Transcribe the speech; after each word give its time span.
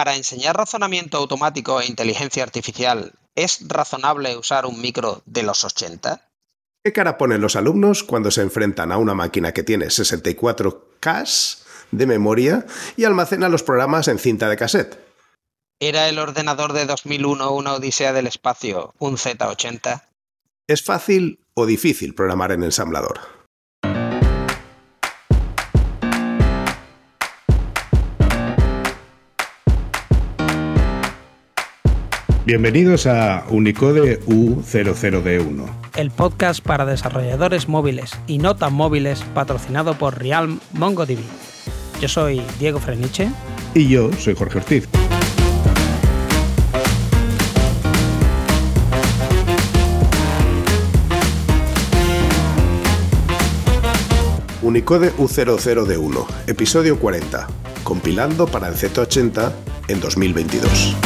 para 0.00 0.16
enseñar 0.16 0.56
razonamiento 0.56 1.18
automático 1.18 1.78
e 1.78 1.84
inteligencia 1.84 2.42
artificial, 2.42 3.12
¿es 3.34 3.68
razonable 3.68 4.34
usar 4.34 4.64
un 4.64 4.80
micro 4.80 5.20
de 5.26 5.42
los 5.42 5.62
80? 5.62 6.26
¿Qué 6.82 6.94
cara 6.94 7.18
ponen 7.18 7.42
los 7.42 7.54
alumnos 7.54 8.02
cuando 8.02 8.30
se 8.30 8.40
enfrentan 8.40 8.92
a 8.92 8.96
una 8.96 9.12
máquina 9.12 9.52
que 9.52 9.62
tiene 9.62 9.88
64K 9.88 11.58
de 11.90 12.06
memoria 12.06 12.64
y 12.96 13.04
almacena 13.04 13.50
los 13.50 13.62
programas 13.62 14.08
en 14.08 14.18
cinta 14.18 14.48
de 14.48 14.56
cassette? 14.56 14.96
¿Era 15.78 16.08
el 16.08 16.18
ordenador 16.18 16.72
de 16.72 16.86
2001 16.86 17.50
una 17.50 17.74
odisea 17.74 18.14
del 18.14 18.26
espacio, 18.26 18.94
un 18.98 19.18
Z80? 19.18 20.04
¿Es 20.66 20.82
fácil 20.82 21.44
o 21.52 21.66
difícil 21.66 22.14
programar 22.14 22.52
en 22.52 22.62
ensamblador? 22.62 23.39
Bienvenidos 32.50 33.06
a 33.06 33.44
Unicode 33.48 34.18
U00D1. 34.26 35.66
El 35.94 36.10
podcast 36.10 36.60
para 36.60 36.84
desarrolladores 36.84 37.68
móviles 37.68 38.10
y 38.26 38.38
no 38.38 38.56
tan 38.56 38.74
móviles 38.74 39.22
patrocinado 39.34 39.94
por 39.94 40.18
Realm 40.18 40.58
MongoDB. 40.72 41.20
Yo 42.00 42.08
soy 42.08 42.42
Diego 42.58 42.80
Freniche. 42.80 43.30
Y 43.72 43.86
yo 43.86 44.12
soy 44.14 44.34
Jorge 44.34 44.58
Ortiz. 44.58 44.88
Unicode 54.60 55.12
U00D1, 55.18 56.26
episodio 56.48 56.98
40, 56.98 57.46
compilando 57.84 58.48
para 58.48 58.66
el 58.66 58.74
Z80 58.74 59.52
en 59.86 60.00
2022. 60.00 60.96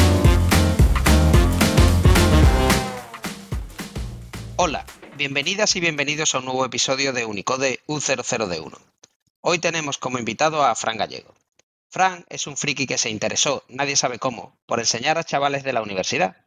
Hola, 4.67 4.87
bienvenidas 5.19 5.77
y 5.77 5.81
bienvenidos 5.81 6.35
a 6.35 6.39
un 6.39 6.47
nuevo 6.47 6.65
episodio 6.65 7.13
de 7.13 7.27
Unicode 7.27 7.81
U00D1. 7.87 8.75
Hoy 9.43 9.59
tenemos 9.59 9.99
como 9.99 10.19
invitado 10.19 10.65
a 10.65 10.75
Fran 10.75 10.97
Gallego. 10.97 11.35
Fran 11.91 12.25
es 12.31 12.47
un 12.47 12.57
friki 12.57 12.87
que 12.87 12.97
se 12.97 13.11
interesó, 13.11 13.63
nadie 13.69 13.95
sabe 13.95 14.19
cómo, 14.19 14.59
por 14.65 14.81
enseñar 14.81 15.19
a 15.19 15.25
chavales 15.25 15.65
de 15.65 15.75
la 15.75 15.83
universidad 15.83 16.39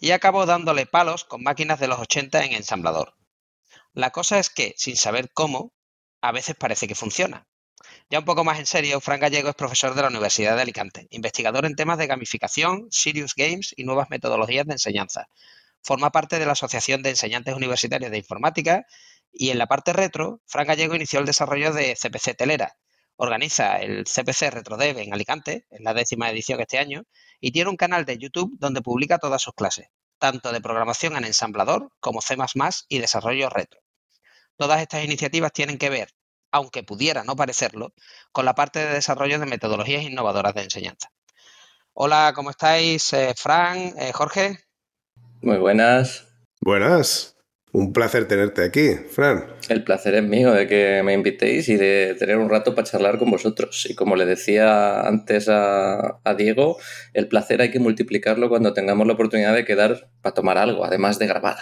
y 0.00 0.12
acabó 0.12 0.46
dándole 0.46 0.86
palos 0.86 1.24
con 1.24 1.42
máquinas 1.42 1.78
de 1.78 1.88
los 1.88 1.98
80 1.98 2.46
en 2.46 2.54
ensamblador. 2.54 3.12
La 3.92 4.10
cosa 4.10 4.38
es 4.38 4.48
que, 4.48 4.74
sin 4.78 4.96
saber 4.96 5.30
cómo, 5.34 5.74
a 6.22 6.32
veces 6.32 6.56
parece 6.58 6.88
que 6.88 6.94
funciona. 6.94 7.46
Ya 8.08 8.20
un 8.20 8.24
poco 8.24 8.42
más 8.42 8.58
en 8.58 8.64
serio, 8.64 9.02
Fran 9.02 9.20
Gallego 9.20 9.50
es 9.50 9.54
profesor 9.54 9.94
de 9.94 10.00
la 10.00 10.08
Universidad 10.08 10.56
de 10.56 10.62
Alicante, 10.62 11.08
investigador 11.10 11.66
en 11.66 11.76
temas 11.76 11.98
de 11.98 12.06
gamificación, 12.06 12.86
serious 12.90 13.34
games 13.36 13.74
y 13.76 13.84
nuevas 13.84 14.08
metodologías 14.08 14.64
de 14.64 14.72
enseñanza, 14.72 15.28
forma 15.82 16.10
parte 16.10 16.38
de 16.38 16.46
la 16.46 16.52
Asociación 16.52 17.02
de 17.02 17.10
Enseñantes 17.10 17.54
Universitarios 17.54 18.10
de 18.10 18.18
Informática 18.18 18.86
y 19.32 19.50
en 19.50 19.58
la 19.58 19.66
parte 19.66 19.92
retro, 19.92 20.40
Fran 20.46 20.66
Gallego 20.66 20.94
inició 20.94 21.20
el 21.20 21.26
desarrollo 21.26 21.72
de 21.72 21.94
CPC 21.94 22.36
Telera. 22.36 22.76
Organiza 23.16 23.78
el 23.78 24.04
CPC 24.04 24.50
RetroDev 24.50 24.98
en 24.98 25.12
Alicante, 25.12 25.66
en 25.70 25.84
la 25.84 25.94
décima 25.94 26.30
edición 26.30 26.60
este 26.60 26.78
año, 26.78 27.04
y 27.40 27.52
tiene 27.52 27.70
un 27.70 27.76
canal 27.76 28.04
de 28.04 28.18
YouTube 28.18 28.56
donde 28.58 28.82
publica 28.82 29.18
todas 29.18 29.42
sus 29.42 29.54
clases, 29.54 29.88
tanto 30.18 30.52
de 30.52 30.60
programación 30.60 31.16
en 31.16 31.24
ensamblador 31.24 31.90
como 32.00 32.20
C++ 32.20 32.36
y 32.88 32.98
desarrollo 32.98 33.48
retro. 33.48 33.80
Todas 34.56 34.80
estas 34.80 35.04
iniciativas 35.04 35.52
tienen 35.52 35.78
que 35.78 35.90
ver, 35.90 36.10
aunque 36.50 36.82
pudiera 36.82 37.24
no 37.24 37.36
parecerlo, 37.36 37.92
con 38.32 38.44
la 38.44 38.54
parte 38.54 38.78
de 38.80 38.94
desarrollo 38.94 39.38
de 39.38 39.46
metodologías 39.46 40.02
innovadoras 40.02 40.54
de 40.54 40.62
enseñanza. 40.62 41.10
Hola, 41.92 42.32
¿cómo 42.34 42.50
estáis? 42.50 43.12
Eh, 43.12 43.34
Fran, 43.36 43.94
eh, 43.98 44.12
Jorge. 44.12 44.65
Muy 45.46 45.58
buenas. 45.58 46.26
Buenas. 46.60 47.36
Un 47.70 47.92
placer 47.92 48.26
tenerte 48.26 48.64
aquí, 48.64 48.96
Fran. 48.96 49.46
El 49.68 49.84
placer 49.84 50.16
es 50.16 50.24
mío 50.24 50.50
de 50.50 50.66
que 50.66 51.04
me 51.04 51.12
invitéis 51.12 51.68
y 51.68 51.76
de 51.76 52.16
tener 52.18 52.38
un 52.38 52.50
rato 52.50 52.74
para 52.74 52.88
charlar 52.88 53.16
con 53.16 53.30
vosotros. 53.30 53.86
Y 53.88 53.94
como 53.94 54.16
le 54.16 54.26
decía 54.26 55.02
antes 55.02 55.48
a, 55.48 56.18
Diego, 56.36 56.78
el 57.14 57.28
placer 57.28 57.60
hay 57.60 57.70
que 57.70 57.78
multiplicarlo 57.78 58.48
cuando 58.48 58.72
tengamos 58.72 59.06
la 59.06 59.12
oportunidad 59.12 59.54
de 59.54 59.64
quedar 59.64 60.10
para 60.20 60.34
tomar 60.34 60.58
algo, 60.58 60.84
además 60.84 61.20
de 61.20 61.28
grabar. 61.28 61.58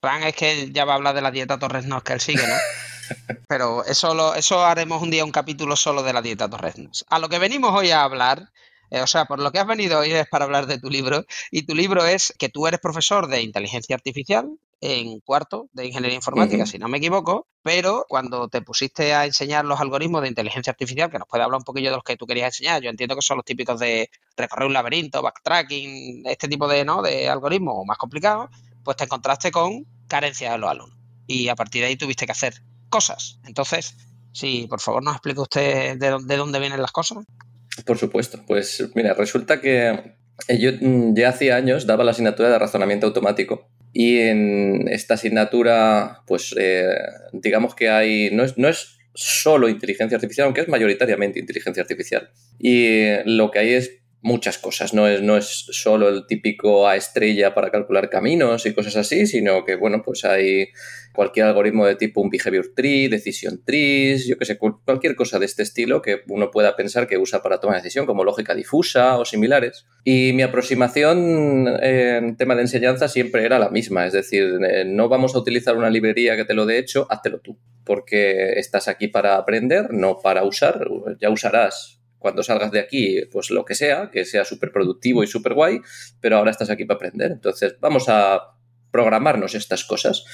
Fran 0.00 0.22
es 0.22 0.36
que 0.36 0.70
ya 0.70 0.84
va 0.84 0.92
a 0.92 0.96
hablar 0.96 1.16
de 1.16 1.22
la 1.22 1.32
dieta 1.32 1.58
Torres 1.58 1.84
Nos 1.84 2.04
que 2.04 2.12
él 2.12 2.20
sigue, 2.20 2.46
¿no? 2.46 3.34
Pero 3.48 3.84
eso, 3.86 4.36
eso 4.36 4.64
haremos 4.64 5.02
un 5.02 5.10
día 5.10 5.24
un 5.24 5.32
capítulo 5.32 5.74
solo 5.74 6.04
de 6.04 6.12
la 6.12 6.22
dieta 6.22 6.48
Torres 6.48 6.78
Nos. 6.78 7.04
A 7.08 7.18
lo 7.18 7.28
que 7.28 7.40
venimos 7.40 7.74
hoy 7.74 7.90
a 7.90 8.04
hablar 8.04 8.52
eh, 8.90 9.00
o 9.00 9.06
sea, 9.06 9.24
por 9.26 9.40
lo 9.40 9.50
que 9.52 9.58
has 9.58 9.66
venido 9.66 9.98
hoy 9.98 10.12
es 10.12 10.28
para 10.28 10.44
hablar 10.44 10.66
de 10.66 10.78
tu 10.78 10.90
libro. 10.90 11.24
Y 11.50 11.62
tu 11.62 11.74
libro 11.74 12.04
es 12.04 12.34
que 12.38 12.48
tú 12.48 12.66
eres 12.66 12.80
profesor 12.80 13.26
de 13.28 13.42
inteligencia 13.42 13.96
artificial 13.96 14.58
en 14.80 15.20
cuarto 15.20 15.68
de 15.72 15.86
ingeniería 15.86 16.16
informática, 16.16 16.66
si 16.66 16.78
no 16.78 16.88
me 16.88 16.98
equivoco, 16.98 17.46
pero 17.62 18.04
cuando 18.08 18.48
te 18.48 18.60
pusiste 18.60 19.14
a 19.14 19.24
enseñar 19.24 19.64
los 19.64 19.80
algoritmos 19.80 20.22
de 20.22 20.28
inteligencia 20.28 20.70
artificial, 20.70 21.10
que 21.10 21.18
nos 21.18 21.26
puede 21.26 21.44
hablar 21.44 21.58
un 21.58 21.64
poquillo 21.64 21.90
de 21.90 21.96
los 21.96 22.04
que 22.04 22.16
tú 22.16 22.26
querías 22.26 22.48
enseñar, 22.48 22.82
yo 22.82 22.90
entiendo 22.90 23.14
que 23.14 23.22
son 23.22 23.38
los 23.38 23.44
típicos 23.44 23.80
de 23.80 24.10
recorrer 24.36 24.66
un 24.66 24.74
laberinto, 24.74 25.22
backtracking, 25.22 26.24
este 26.26 26.48
tipo 26.48 26.68
de, 26.68 26.84
¿no? 26.84 27.00
de 27.00 27.28
algoritmos 27.28 27.86
más 27.86 27.96
complicados, 27.96 28.50
pues 28.84 28.96
te 28.96 29.04
encontraste 29.04 29.50
con 29.50 29.86
carencias 30.08 30.52
de 30.52 30.58
los 30.58 30.70
alumnos. 30.70 30.98
Y 31.26 31.48
a 31.48 31.56
partir 31.56 31.82
de 31.82 31.88
ahí 31.88 31.96
tuviste 31.96 32.26
que 32.26 32.32
hacer 32.32 32.62
cosas. 32.88 33.40
Entonces, 33.44 33.96
sí, 34.32 34.66
por 34.68 34.80
favor, 34.80 35.02
nos 35.02 35.14
explica 35.14 35.40
usted 35.40 35.98
de 35.98 36.36
dónde 36.36 36.58
vienen 36.60 36.82
las 36.82 36.92
cosas. 36.92 37.24
Por 37.84 37.98
supuesto. 37.98 38.42
Pues 38.46 38.90
mira, 38.94 39.14
resulta 39.14 39.60
que 39.60 40.14
eh, 40.48 40.58
yo 40.58 40.70
mm, 40.80 41.14
ya 41.14 41.30
hacía 41.30 41.56
años 41.56 41.86
daba 41.86 42.04
la 42.04 42.12
asignatura 42.12 42.50
de 42.50 42.58
razonamiento 42.58 43.06
automático 43.06 43.68
y 43.92 44.18
en 44.18 44.88
esta 44.88 45.14
asignatura, 45.14 46.22
pues 46.26 46.54
eh, 46.58 46.86
digamos 47.32 47.74
que 47.74 47.88
hay, 47.88 48.30
no 48.30 48.44
es, 48.44 48.58
no 48.58 48.68
es 48.68 48.98
solo 49.14 49.68
inteligencia 49.68 50.16
artificial, 50.16 50.44
aunque 50.44 50.60
es 50.60 50.68
mayoritariamente 50.68 51.40
inteligencia 51.40 51.82
artificial. 51.82 52.30
Y 52.58 53.22
lo 53.24 53.50
que 53.50 53.58
hay 53.58 53.72
es 53.72 54.02
muchas 54.26 54.58
cosas, 54.58 54.92
no 54.92 55.06
es, 55.06 55.22
no 55.22 55.36
es 55.36 55.66
solo 55.70 56.08
el 56.08 56.26
típico 56.26 56.88
A 56.88 56.96
estrella 56.96 57.54
para 57.54 57.70
calcular 57.70 58.10
caminos 58.10 58.66
y 58.66 58.74
cosas 58.74 58.96
así, 58.96 59.24
sino 59.26 59.64
que, 59.64 59.76
bueno, 59.76 60.02
pues 60.04 60.24
hay 60.24 60.68
cualquier 61.14 61.46
algoritmo 61.46 61.86
de 61.86 61.94
tipo 61.94 62.20
un 62.20 62.28
behavior 62.28 62.72
tree, 62.74 63.08
decision 63.08 63.62
trees, 63.64 64.26
yo 64.26 64.36
que 64.36 64.44
sé, 64.44 64.58
cualquier 64.58 65.14
cosa 65.14 65.38
de 65.38 65.46
este 65.46 65.62
estilo 65.62 66.02
que 66.02 66.22
uno 66.28 66.50
pueda 66.50 66.74
pensar 66.74 67.06
que 67.06 67.18
usa 67.18 67.40
para 67.40 67.60
tomar 67.60 67.76
decisión, 67.76 68.04
como 68.04 68.24
lógica 68.24 68.54
difusa 68.54 69.16
o 69.16 69.24
similares. 69.24 69.86
Y 70.02 70.32
mi 70.32 70.42
aproximación 70.42 71.68
en 71.80 72.36
tema 72.36 72.56
de 72.56 72.62
enseñanza 72.62 73.08
siempre 73.08 73.44
era 73.44 73.60
la 73.60 73.70
misma, 73.70 74.06
es 74.06 74.12
decir, 74.12 74.58
eh, 74.68 74.84
no 74.84 75.08
vamos 75.08 75.36
a 75.36 75.38
utilizar 75.38 75.76
una 75.76 75.88
librería 75.88 76.36
que 76.36 76.44
te 76.44 76.54
lo 76.54 76.66
dé 76.66 76.78
hecho, 76.78 77.06
háztelo 77.08 77.38
tú, 77.38 77.56
porque 77.84 78.54
estás 78.58 78.88
aquí 78.88 79.06
para 79.06 79.36
aprender, 79.36 79.92
no 79.92 80.18
para 80.18 80.42
usar, 80.42 80.84
ya 81.20 81.30
usarás 81.30 81.95
cuando 82.26 82.42
salgas 82.42 82.72
de 82.72 82.80
aquí, 82.80 83.20
pues 83.30 83.50
lo 83.50 83.64
que 83.64 83.76
sea, 83.76 84.10
que 84.12 84.24
sea 84.24 84.44
súper 84.44 84.72
productivo 84.72 85.22
y 85.22 85.28
súper 85.28 85.54
guay, 85.54 85.78
pero 86.20 86.38
ahora 86.38 86.50
estás 86.50 86.70
aquí 86.70 86.84
para 86.84 86.96
aprender. 86.96 87.30
Entonces, 87.30 87.76
vamos 87.78 88.08
a 88.08 88.40
programarnos 88.90 89.54
estas 89.54 89.84
cosas. 89.84 90.24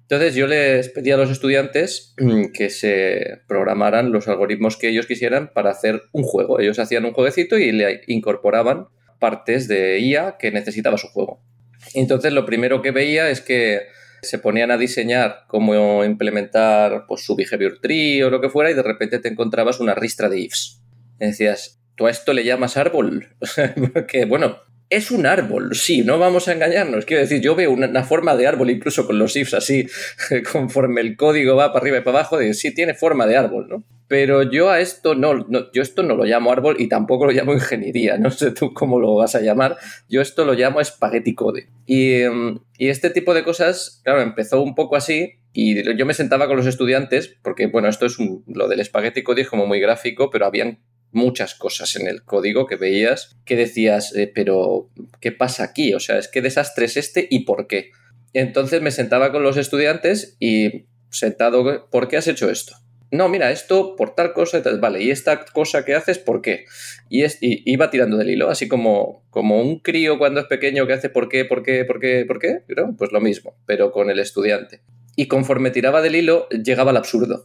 Entonces, 0.00 0.34
yo 0.34 0.46
les 0.46 0.88
pedí 0.88 1.10
a 1.10 1.18
los 1.18 1.30
estudiantes 1.30 2.14
mm, 2.16 2.52
que 2.54 2.70
se 2.70 3.42
programaran 3.46 4.12
los 4.12 4.28
algoritmos 4.28 4.78
que 4.78 4.88
ellos 4.88 5.04
quisieran 5.06 5.52
para 5.52 5.68
hacer 5.68 6.00
un 6.12 6.22
juego. 6.22 6.58
Ellos 6.58 6.78
hacían 6.78 7.04
un 7.04 7.12
jueguecito 7.12 7.58
y 7.58 7.70
le 7.70 8.00
incorporaban 8.06 8.86
partes 9.20 9.68
de 9.68 10.00
IA 10.00 10.38
que 10.38 10.52
necesitaba 10.52 10.96
su 10.96 11.08
juego. 11.08 11.44
Entonces, 11.92 12.32
lo 12.32 12.46
primero 12.46 12.80
que 12.80 12.92
veía 12.92 13.28
es 13.28 13.42
que 13.42 13.82
se 14.22 14.38
ponían 14.38 14.70
a 14.70 14.78
diseñar 14.78 15.44
cómo 15.48 16.02
implementar 16.02 17.04
pues, 17.06 17.26
su 17.26 17.36
behavior 17.36 17.78
tree 17.82 18.22
o 18.22 18.30
lo 18.30 18.40
que 18.40 18.48
fuera 18.48 18.70
y 18.70 18.74
de 18.74 18.82
repente 18.82 19.18
te 19.18 19.28
encontrabas 19.28 19.80
una 19.80 19.94
ristra 19.94 20.30
de 20.30 20.40
ifs 20.40 20.81
decías, 21.26 21.80
¿tú 21.96 22.06
a 22.06 22.10
esto 22.10 22.32
le 22.32 22.44
llamas 22.44 22.76
árbol? 22.76 23.36
que 24.08 24.24
bueno, 24.24 24.58
es 24.92 25.10
un 25.10 25.24
árbol, 25.24 25.74
sí, 25.74 26.02
no 26.02 26.18
vamos 26.18 26.48
a 26.48 26.52
engañarnos. 26.52 27.06
Quiero 27.06 27.22
decir, 27.22 27.40
yo 27.40 27.54
veo 27.54 27.72
una, 27.72 28.04
forma 28.04 28.36
de 28.36 28.46
árbol 28.46 28.70
incluso 28.70 29.06
con 29.06 29.18
los 29.18 29.34
ifs 29.36 29.54
así, 29.54 29.86
conforme 30.52 31.00
el 31.00 31.16
código 31.16 31.56
va 31.56 31.72
para 31.72 31.82
arriba 31.82 31.98
y 31.98 32.00
para 32.02 32.18
abajo, 32.18 32.36
de 32.36 32.52
sí 32.52 32.74
tiene 32.74 32.92
forma 32.92 33.26
de 33.26 33.38
árbol, 33.38 33.68
¿no? 33.68 33.84
Pero 34.06 34.42
yo 34.42 34.68
a 34.68 34.80
esto 34.80 35.14
no, 35.14 35.46
yo 35.72 35.80
esto 35.80 36.02
no 36.02 36.14
lo 36.14 36.24
llamo 36.24 36.52
árbol 36.52 36.76
y 36.78 36.88
tampoco 36.88 37.24
lo 37.24 37.32
llamo 37.32 37.54
ingeniería, 37.54 38.18
no 38.18 38.30
sé 38.30 38.50
tú 38.50 38.74
cómo 38.74 39.00
lo 39.00 39.14
vas 39.14 39.34
a 39.34 39.40
llamar, 39.40 39.78
yo 40.10 40.20
esto 40.20 40.44
lo 40.44 40.52
llamo 40.52 40.84
spaghetti 40.84 41.34
code. 41.34 41.68
Y, 41.86 42.20
em, 42.20 42.58
este 42.76 43.08
tipo 43.08 43.32
de 43.32 43.44
cosas, 43.44 44.02
claro, 44.04 44.20
empezó 44.20 44.60
un 44.60 44.74
poco 44.74 44.96
así 44.96 45.38
y 45.54 45.96
yo 45.96 46.04
me 46.04 46.12
sentaba 46.12 46.46
con 46.48 46.58
los 46.58 46.66
estudiantes, 46.66 47.34
porque 47.42 47.66
bueno, 47.68 47.88
esto 47.88 48.04
es 48.04 48.18
lo 48.46 48.68
del 48.68 48.84
spaghetti 48.84 49.22
code 49.22 49.40
es 49.40 49.48
como 49.48 49.66
muy 49.66 49.80
gráfico, 49.80 50.28
pero 50.28 50.44
habían 50.44 50.80
muchas 51.12 51.54
cosas 51.54 51.94
en 51.96 52.06
el 52.06 52.24
código 52.24 52.66
que 52.66 52.76
veías 52.76 53.36
que 53.44 53.56
decías, 53.56 54.14
eh, 54.16 54.30
pero 54.34 54.90
¿qué 55.20 55.32
pasa 55.32 55.64
aquí? 55.64 55.94
O 55.94 56.00
sea, 56.00 56.18
es 56.18 56.28
que 56.28 56.42
desastre 56.42 56.86
es 56.86 56.96
este 56.96 57.26
y 57.30 57.40
por 57.40 57.66
qué. 57.66 57.90
Entonces 58.32 58.82
me 58.82 58.90
sentaba 58.90 59.30
con 59.30 59.42
los 59.42 59.56
estudiantes 59.56 60.36
y 60.40 60.86
sentado, 61.10 61.88
¿por 61.90 62.08
qué 62.08 62.16
has 62.16 62.28
hecho 62.28 62.50
esto? 62.50 62.76
no, 63.12 63.28
mira, 63.28 63.50
esto 63.50 63.94
por 63.94 64.14
tal 64.14 64.32
cosa, 64.32 64.62
tal, 64.62 64.80
vale, 64.80 65.02
y 65.02 65.10
esta 65.10 65.44
cosa 65.44 65.84
que 65.84 65.94
haces, 65.94 66.18
¿por 66.18 66.40
qué? 66.40 66.64
Y, 67.10 67.24
es, 67.24 67.38
y 67.42 67.62
iba 67.70 67.90
tirando 67.90 68.16
del 68.16 68.30
hilo, 68.30 68.48
así 68.48 68.68
como, 68.68 69.22
como 69.28 69.60
un 69.60 69.80
crío 69.80 70.18
cuando 70.18 70.40
es 70.40 70.46
pequeño 70.46 70.86
que 70.86 70.94
hace 70.94 71.10
por 71.10 71.28
qué, 71.28 71.44
por 71.44 71.62
qué, 71.62 71.84
por 71.84 72.00
qué, 72.00 72.24
por 72.26 72.38
qué, 72.38 72.62
pues 72.96 73.12
lo 73.12 73.20
mismo, 73.20 73.54
pero 73.66 73.92
con 73.92 74.08
el 74.08 74.18
estudiante. 74.18 74.80
Y 75.14 75.26
conforme 75.26 75.70
tiraba 75.70 76.00
del 76.00 76.16
hilo, 76.16 76.48
llegaba 76.48 76.90
al 76.90 76.96
absurdo. 76.96 77.44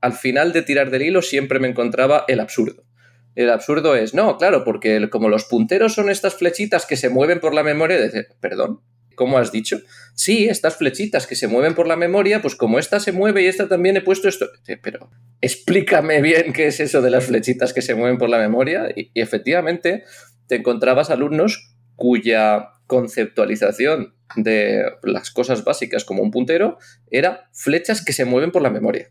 Al 0.00 0.12
final 0.12 0.52
de 0.52 0.62
tirar 0.62 0.90
del 0.90 1.02
hilo 1.02 1.20
siempre 1.20 1.58
me 1.58 1.66
encontraba 1.66 2.24
el 2.28 2.38
absurdo. 2.38 2.84
El 3.34 3.50
absurdo 3.50 3.94
es, 3.94 4.14
no, 4.14 4.36
claro, 4.36 4.64
porque 4.64 5.08
como 5.10 5.28
los 5.28 5.44
punteros 5.44 5.94
son 5.94 6.10
estas 6.10 6.34
flechitas 6.34 6.86
que 6.86 6.96
se 6.96 7.08
mueven 7.08 7.40
por 7.40 7.54
la 7.54 7.62
memoria, 7.62 7.98
de, 7.98 8.26
perdón, 8.40 8.80
¿cómo 9.18 9.36
has 9.36 9.52
dicho? 9.52 9.80
Sí, 10.14 10.48
estas 10.48 10.76
flechitas 10.76 11.26
que 11.26 11.36
se 11.36 11.48
mueven 11.48 11.74
por 11.74 11.86
la 11.86 11.96
memoria, 11.96 12.40
pues 12.40 12.54
como 12.54 12.78
esta 12.78 13.00
se 13.00 13.12
mueve 13.12 13.42
y 13.42 13.46
esta 13.46 13.68
también 13.68 13.96
he 13.96 14.00
puesto 14.00 14.28
esto. 14.28 14.48
Pero 14.82 15.10
explícame 15.42 16.22
bien 16.22 16.52
qué 16.54 16.68
es 16.68 16.80
eso 16.80 17.02
de 17.02 17.10
las 17.10 17.26
flechitas 17.26 17.74
que 17.74 17.82
se 17.82 17.94
mueven 17.94 18.16
por 18.16 18.30
la 18.30 18.38
memoria. 18.38 18.88
Y, 18.96 19.10
efectivamente 19.14 20.04
te 20.46 20.56
encontrabas 20.56 21.10
alumnos 21.10 21.74
cuya 21.94 22.70
conceptualización 22.86 24.14
de 24.36 24.82
las 25.02 25.30
cosas 25.30 25.62
básicas 25.62 26.04
como 26.04 26.22
un 26.22 26.30
puntero 26.30 26.78
era 27.10 27.50
flechas 27.52 28.02
que 28.02 28.14
se 28.14 28.24
mueven 28.24 28.50
por 28.50 28.62
la 28.62 28.70
memoria. 28.70 29.10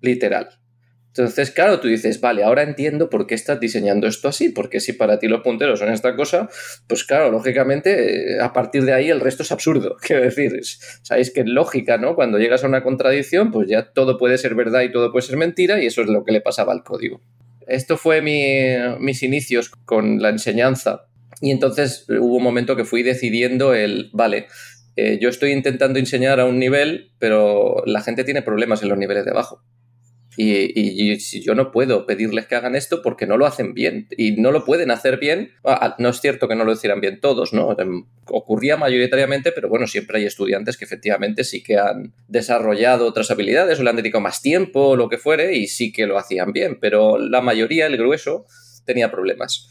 Literal. 0.00 0.60
Entonces, 1.18 1.50
claro, 1.50 1.80
tú 1.80 1.88
dices, 1.88 2.20
vale, 2.20 2.44
ahora 2.44 2.62
entiendo 2.62 3.10
por 3.10 3.26
qué 3.26 3.34
estás 3.34 3.58
diseñando 3.58 4.06
esto 4.06 4.28
así, 4.28 4.50
porque 4.50 4.78
si 4.78 4.92
para 4.92 5.18
ti 5.18 5.26
los 5.26 5.40
punteros 5.40 5.80
son 5.80 5.92
esta 5.92 6.14
cosa, 6.14 6.48
pues 6.86 7.02
claro, 7.02 7.32
lógicamente, 7.32 8.34
eh, 8.34 8.40
a 8.40 8.52
partir 8.52 8.84
de 8.84 8.92
ahí 8.92 9.10
el 9.10 9.18
resto 9.18 9.42
es 9.42 9.50
absurdo. 9.50 9.96
Quiero 10.00 10.22
decir, 10.22 10.52
sabéis 11.02 11.32
que 11.32 11.40
es 11.40 11.46
lógica, 11.46 11.98
¿no? 11.98 12.14
Cuando 12.14 12.38
llegas 12.38 12.62
a 12.62 12.68
una 12.68 12.84
contradicción, 12.84 13.50
pues 13.50 13.68
ya 13.68 13.90
todo 13.90 14.16
puede 14.16 14.38
ser 14.38 14.54
verdad 14.54 14.82
y 14.82 14.92
todo 14.92 15.10
puede 15.10 15.26
ser 15.26 15.36
mentira, 15.36 15.82
y 15.82 15.86
eso 15.86 16.02
es 16.02 16.08
lo 16.08 16.24
que 16.24 16.30
le 16.30 16.40
pasaba 16.40 16.72
al 16.72 16.84
código. 16.84 17.20
Esto 17.66 17.96
fue 17.96 18.22
mis 18.22 19.22
inicios 19.24 19.70
con 19.70 20.22
la 20.22 20.28
enseñanza, 20.28 21.08
y 21.40 21.50
entonces 21.50 22.06
hubo 22.08 22.36
un 22.36 22.44
momento 22.44 22.76
que 22.76 22.84
fui 22.84 23.02
decidiendo 23.02 23.74
el, 23.74 24.10
vale, 24.12 24.46
eh, 24.94 25.18
yo 25.20 25.28
estoy 25.28 25.50
intentando 25.50 25.98
enseñar 25.98 26.38
a 26.38 26.44
un 26.44 26.60
nivel, 26.60 27.10
pero 27.18 27.82
la 27.86 28.02
gente 28.02 28.22
tiene 28.22 28.42
problemas 28.42 28.82
en 28.82 28.88
los 28.88 28.98
niveles 28.98 29.24
de 29.24 29.32
abajo. 29.32 29.64
Y, 30.40 30.70
y, 30.72 31.18
yo 31.40 31.56
no 31.56 31.72
puedo 31.72 32.06
pedirles 32.06 32.46
que 32.46 32.54
hagan 32.54 32.76
esto 32.76 33.02
porque 33.02 33.26
no 33.26 33.36
lo 33.36 33.44
hacen 33.44 33.74
bien 33.74 34.06
y 34.16 34.40
no 34.40 34.52
lo 34.52 34.64
pueden 34.64 34.92
hacer 34.92 35.18
bien. 35.18 35.50
No 35.98 36.10
es 36.10 36.20
cierto 36.20 36.46
que 36.46 36.54
no 36.54 36.64
lo 36.64 36.70
hicieran 36.70 37.00
bien 37.00 37.20
todos, 37.20 37.52
¿no? 37.52 37.76
Em, 37.76 38.04
ocurría 38.26 38.76
mayoritariamente, 38.76 39.50
pero 39.50 39.68
bueno, 39.68 39.88
siempre 39.88 40.18
hay 40.18 40.26
estudiantes 40.26 40.76
que 40.76 40.84
efectivamente 40.84 41.42
sí 41.42 41.60
que 41.60 41.76
han 41.76 42.12
desarrollado 42.28 43.08
otras 43.08 43.32
habilidades 43.32 43.80
o 43.80 43.82
le 43.82 43.90
han 43.90 43.96
dedicado 43.96 44.22
más 44.22 44.40
tiempo 44.40 44.90
o 44.90 44.96
lo 44.96 45.08
que 45.08 45.18
fuere 45.18 45.56
y 45.56 45.66
sí 45.66 45.90
que 45.90 46.06
lo 46.06 46.16
hacían 46.16 46.52
bien, 46.52 46.78
pero 46.80 47.18
la 47.18 47.40
mayoría, 47.40 47.86
el 47.86 47.96
grueso, 47.96 48.46
tenía 48.84 49.10
problemas. 49.10 49.68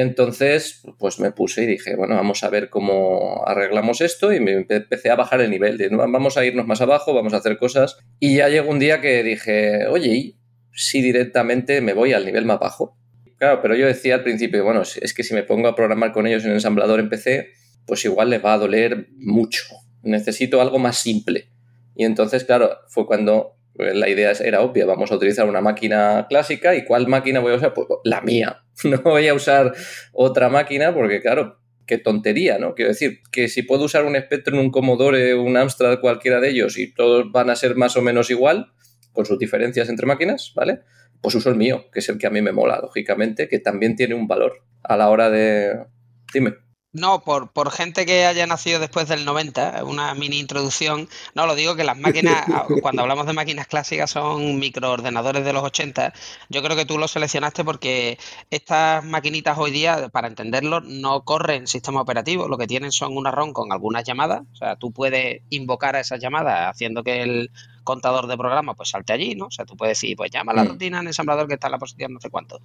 Entonces, 0.00 0.86
pues 0.96 1.18
me 1.18 1.32
puse 1.32 1.64
y 1.64 1.66
dije, 1.66 1.96
bueno, 1.96 2.14
vamos 2.14 2.44
a 2.44 2.50
ver 2.50 2.70
cómo 2.70 3.42
arreglamos 3.44 4.00
esto 4.00 4.32
y 4.32 4.38
me 4.38 4.52
empecé 4.52 5.10
a 5.10 5.16
bajar 5.16 5.40
el 5.40 5.50
nivel 5.50 5.76
de, 5.76 5.88
vamos 5.88 6.36
a 6.36 6.44
irnos 6.44 6.68
más 6.68 6.80
abajo, 6.80 7.14
vamos 7.14 7.34
a 7.34 7.38
hacer 7.38 7.58
cosas. 7.58 7.98
Y 8.20 8.36
ya 8.36 8.48
llegó 8.48 8.70
un 8.70 8.78
día 8.78 9.00
que 9.00 9.24
dije, 9.24 9.88
oye, 9.88 10.14
¿y 10.14 10.38
si 10.72 11.02
directamente 11.02 11.80
me 11.80 11.94
voy 11.94 12.12
al 12.12 12.24
nivel 12.24 12.44
más 12.44 12.60
bajo? 12.60 12.96
Claro, 13.38 13.60
pero 13.60 13.74
yo 13.74 13.88
decía 13.88 14.14
al 14.14 14.22
principio, 14.22 14.62
bueno, 14.62 14.82
es 14.82 15.12
que 15.14 15.24
si 15.24 15.34
me 15.34 15.42
pongo 15.42 15.66
a 15.66 15.74
programar 15.74 16.12
con 16.12 16.28
ellos 16.28 16.44
en 16.44 16.52
ensamblador 16.52 17.00
en 17.00 17.08
PC, 17.08 17.48
pues 17.84 18.04
igual 18.04 18.30
les 18.30 18.44
va 18.44 18.52
a 18.52 18.58
doler 18.58 19.08
mucho. 19.16 19.64
Necesito 20.04 20.60
algo 20.60 20.78
más 20.78 20.96
simple. 20.96 21.50
Y 21.96 22.04
entonces, 22.04 22.44
claro, 22.44 22.70
fue 22.86 23.04
cuando 23.04 23.57
la 23.78 24.08
idea 24.08 24.32
era 24.32 24.62
obvia, 24.62 24.86
vamos 24.86 25.10
a 25.10 25.16
utilizar 25.16 25.48
una 25.48 25.60
máquina 25.60 26.26
clásica 26.28 26.74
y 26.74 26.84
¿cuál 26.84 27.06
máquina 27.08 27.40
voy 27.40 27.52
a 27.52 27.56
usar? 27.56 27.74
Pues 27.74 27.86
la 28.04 28.20
mía. 28.20 28.64
No 28.84 29.00
voy 29.02 29.26
a 29.26 29.34
usar 29.34 29.74
otra 30.12 30.48
máquina 30.48 30.94
porque, 30.94 31.20
claro, 31.20 31.60
qué 31.84 31.98
tontería, 31.98 32.58
¿no? 32.58 32.74
Quiero 32.74 32.90
decir, 32.90 33.20
que 33.32 33.48
si 33.48 33.62
puedo 33.62 33.84
usar 33.84 34.04
un 34.04 34.14
Spectrum, 34.14 34.60
un 34.60 34.70
Commodore, 34.70 35.34
un 35.34 35.56
Amstrad, 35.56 35.98
cualquiera 36.00 36.38
de 36.38 36.50
ellos 36.50 36.78
y 36.78 36.94
todos 36.94 37.32
van 37.32 37.50
a 37.50 37.56
ser 37.56 37.74
más 37.74 37.96
o 37.96 38.02
menos 38.02 38.30
igual, 38.30 38.72
con 39.12 39.26
sus 39.26 39.38
diferencias 39.38 39.88
entre 39.88 40.06
máquinas, 40.06 40.52
¿vale? 40.54 40.80
Pues 41.20 41.34
uso 41.34 41.50
el 41.50 41.56
mío, 41.56 41.86
que 41.92 41.98
es 41.98 42.08
el 42.08 42.18
que 42.18 42.28
a 42.28 42.30
mí 42.30 42.40
me 42.40 42.52
mola, 42.52 42.78
lógicamente, 42.80 43.48
que 43.48 43.58
también 43.58 43.96
tiene 43.96 44.14
un 44.14 44.28
valor 44.28 44.62
a 44.84 44.96
la 44.96 45.08
hora 45.08 45.30
de... 45.30 45.86
Dime. 46.32 46.54
No, 46.92 47.22
por, 47.22 47.52
por 47.52 47.70
gente 47.70 48.06
que 48.06 48.24
haya 48.24 48.46
nacido 48.46 48.80
después 48.80 49.08
del 49.08 49.26
90, 49.26 49.84
una 49.84 50.14
mini 50.14 50.38
introducción. 50.38 51.06
No, 51.34 51.46
lo 51.46 51.54
digo 51.54 51.76
que 51.76 51.84
las 51.84 51.98
máquinas, 51.98 52.46
cuando 52.82 53.02
hablamos 53.02 53.26
de 53.26 53.34
máquinas 53.34 53.66
clásicas, 53.66 54.10
son 54.10 54.58
microordenadores 54.58 55.44
de 55.44 55.52
los 55.52 55.62
80. 55.62 56.14
Yo 56.48 56.62
creo 56.62 56.76
que 56.76 56.86
tú 56.86 56.96
lo 56.96 57.06
seleccionaste 57.06 57.62
porque 57.62 58.18
estas 58.50 59.04
maquinitas 59.04 59.58
hoy 59.58 59.70
día, 59.70 60.08
para 60.08 60.28
entenderlo, 60.28 60.80
no 60.80 61.24
corren 61.24 61.66
sistema 61.66 62.00
operativo. 62.00 62.48
Lo 62.48 62.56
que 62.56 62.66
tienen 62.66 62.90
son 62.90 63.14
una 63.16 63.30
ROM 63.30 63.52
con 63.52 63.70
algunas 63.70 64.04
llamadas. 64.04 64.42
O 64.52 64.56
sea, 64.56 64.76
tú 64.76 64.90
puedes 64.90 65.42
invocar 65.50 65.94
a 65.94 66.00
esas 66.00 66.20
llamadas 66.20 66.70
haciendo 66.70 67.04
que 67.04 67.22
el 67.22 67.50
contador 67.88 68.26
de 68.26 68.36
programa 68.36 68.74
pues 68.74 68.90
salte 68.90 69.14
allí, 69.14 69.34
¿no? 69.34 69.46
O 69.46 69.50
sea, 69.50 69.64
tú 69.64 69.74
puedes 69.74 69.98
decir, 69.98 70.14
pues 70.14 70.30
llama 70.30 70.52
a 70.52 70.56
la 70.56 70.64
mm. 70.64 70.68
rutina 70.68 71.00
en 71.00 71.06
ensamblador 71.06 71.48
que 71.48 71.54
está 71.54 71.68
en 71.68 71.72
la 71.72 71.78
posición 71.78 72.12
no 72.12 72.20
sé 72.20 72.28
cuánto. 72.28 72.60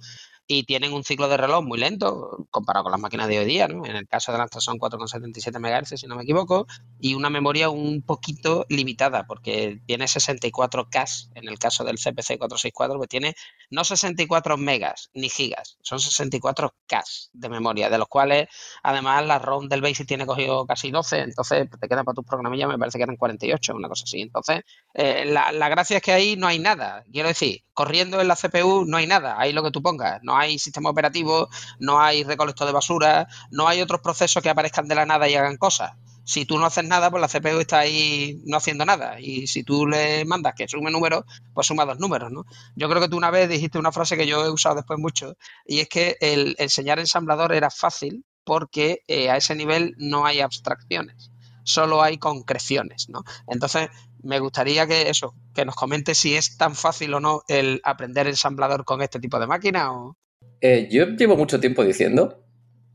Y 0.46 0.64
tienen 0.64 0.92
un 0.92 1.02
ciclo 1.02 1.28
de 1.28 1.38
reloj 1.38 1.64
muy 1.64 1.78
lento 1.78 2.46
comparado 2.50 2.84
con 2.84 2.92
las 2.92 3.00
máquinas 3.00 3.28
de 3.28 3.38
hoy 3.38 3.46
día, 3.46 3.66
¿no? 3.66 3.86
En 3.86 3.96
el 3.96 4.06
caso 4.06 4.32
de 4.32 4.38
Amstrad 4.38 4.60
son 4.60 4.78
4,77 4.78 5.58
MHz, 5.58 5.98
si 5.98 6.06
no 6.06 6.16
me 6.16 6.24
equivoco, 6.24 6.66
y 7.00 7.14
una 7.14 7.30
memoria 7.30 7.70
un 7.70 8.02
poquito 8.02 8.66
limitada, 8.68 9.26
porque 9.26 9.80
tiene 9.86 10.06
64 10.06 10.88
K 10.90 11.04
en 11.34 11.48
el 11.48 11.58
caso 11.58 11.84
del 11.84 11.96
CPC 11.96 12.36
464, 12.38 12.98
pues 12.98 13.08
tiene 13.08 13.34
no 13.70 13.82
64 13.82 14.58
megas 14.58 15.10
ni 15.14 15.30
gigas, 15.30 15.78
son 15.80 16.00
64 16.00 16.74
K 16.86 17.02
de 17.32 17.48
memoria, 17.48 17.88
de 17.88 17.96
los 17.96 18.08
cuales 18.08 18.48
además 18.82 19.24
la 19.24 19.38
ROM 19.38 19.68
del 19.68 19.80
BASIC 19.80 20.06
tiene 20.06 20.26
cogido 20.26 20.66
casi 20.66 20.90
12, 20.90 21.20
entonces 21.20 21.68
te 21.80 21.88
quedan 21.88 22.04
para 22.04 22.14
tus 22.14 22.24
programillas, 22.26 22.68
me 22.68 22.78
parece 22.78 22.98
que 22.98 23.04
eran 23.04 23.16
48, 23.16 23.74
una 23.74 23.88
cosa 23.88 24.04
así. 24.04 24.20
Entonces, 24.20 24.62
eh, 24.94 25.13
la, 25.24 25.68
gracia 25.68 25.98
es 25.98 26.02
que 26.02 26.12
ahí 26.12 26.36
no 26.36 26.46
hay 26.46 26.58
nada. 26.58 27.04
Quiero 27.12 27.28
decir, 27.28 27.62
corriendo 27.72 28.20
en 28.20 28.28
la 28.28 28.36
CPU 28.36 28.84
no 28.86 28.96
hay 28.96 29.06
nada. 29.06 29.36
Ahí 29.38 29.52
lo 29.52 29.62
que 29.62 29.70
tú 29.70 29.82
pongas. 29.82 30.20
No 30.22 30.36
hay 30.36 30.58
sistema 30.58 30.90
operativo, 30.90 31.48
no 31.78 32.00
hay 32.00 32.24
recolector 32.24 32.66
de 32.66 32.72
basura, 32.72 33.28
no 33.50 33.68
hay 33.68 33.80
otros 33.80 34.00
procesos 34.00 34.42
que 34.42 34.50
aparezcan 34.50 34.88
de 34.88 34.94
la 34.94 35.06
nada 35.06 35.28
y 35.28 35.34
hagan 35.34 35.56
cosas. 35.56 35.92
Si 36.26 36.46
tú 36.46 36.58
no 36.58 36.64
haces 36.66 36.84
nada, 36.84 37.10
pues 37.10 37.20
la 37.20 37.28
CPU 37.28 37.60
está 37.60 37.80
ahí 37.80 38.40
no 38.46 38.56
haciendo 38.56 38.86
nada. 38.86 39.20
Y 39.20 39.46
si 39.46 39.62
tú 39.62 39.86
le 39.86 40.24
mandas 40.24 40.54
que 40.56 40.66
sume 40.66 40.90
números, 40.90 41.24
pues 41.52 41.66
suma 41.66 41.84
dos 41.84 41.98
números, 41.98 42.32
¿no? 42.32 42.46
Yo 42.76 42.88
creo 42.88 43.02
que 43.02 43.08
tú 43.08 43.16
una 43.18 43.30
vez 43.30 43.48
dijiste 43.48 43.78
una 43.78 43.92
frase 43.92 44.16
que 44.16 44.26
yo 44.26 44.44
he 44.44 44.50
usado 44.50 44.76
después 44.76 44.98
mucho, 44.98 45.36
y 45.66 45.80
es 45.80 45.88
que 45.88 46.16
el 46.20 46.56
enseñar 46.58 46.98
ensamblador 46.98 47.52
era 47.52 47.70
fácil 47.70 48.24
porque 48.44 49.00
eh, 49.08 49.30
a 49.30 49.36
ese 49.36 49.54
nivel 49.54 49.94
no 49.98 50.24
hay 50.24 50.40
abstracciones, 50.40 51.30
solo 51.64 52.02
hay 52.02 52.18
concreciones, 52.18 53.08
¿no? 53.08 53.24
Entonces, 53.46 53.88
me 54.24 54.38
gustaría 54.38 54.86
que 54.86 55.08
eso, 55.08 55.34
que 55.54 55.64
nos 55.64 55.74
comente 55.74 56.14
si 56.14 56.34
es 56.34 56.56
tan 56.56 56.74
fácil 56.74 57.14
o 57.14 57.20
no 57.20 57.42
el 57.48 57.80
aprender 57.84 58.26
ensamblador 58.26 58.84
con 58.84 59.02
este 59.02 59.20
tipo 59.20 59.38
de 59.38 59.46
máquina 59.46 59.92
o... 59.92 60.16
Eh, 60.60 60.88
yo 60.90 61.06
llevo 61.08 61.36
mucho 61.36 61.60
tiempo 61.60 61.84
diciendo 61.84 62.44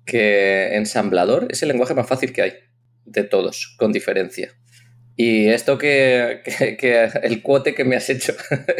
que 0.05 0.75
ensamblador 0.75 1.47
es 1.49 1.61
el 1.61 1.69
lenguaje 1.69 1.93
más 1.93 2.07
fácil 2.07 2.33
que 2.33 2.41
hay, 2.41 2.53
de 3.05 3.23
todos, 3.23 3.75
con 3.77 3.91
diferencia. 3.91 4.51
Y 5.15 5.49
esto 5.49 5.77
que, 5.77 6.41
el 7.23 7.41
cuote 7.41 7.75
que 7.75 7.83
me 7.83 7.95
has 7.95 8.09
hecho 8.09 8.33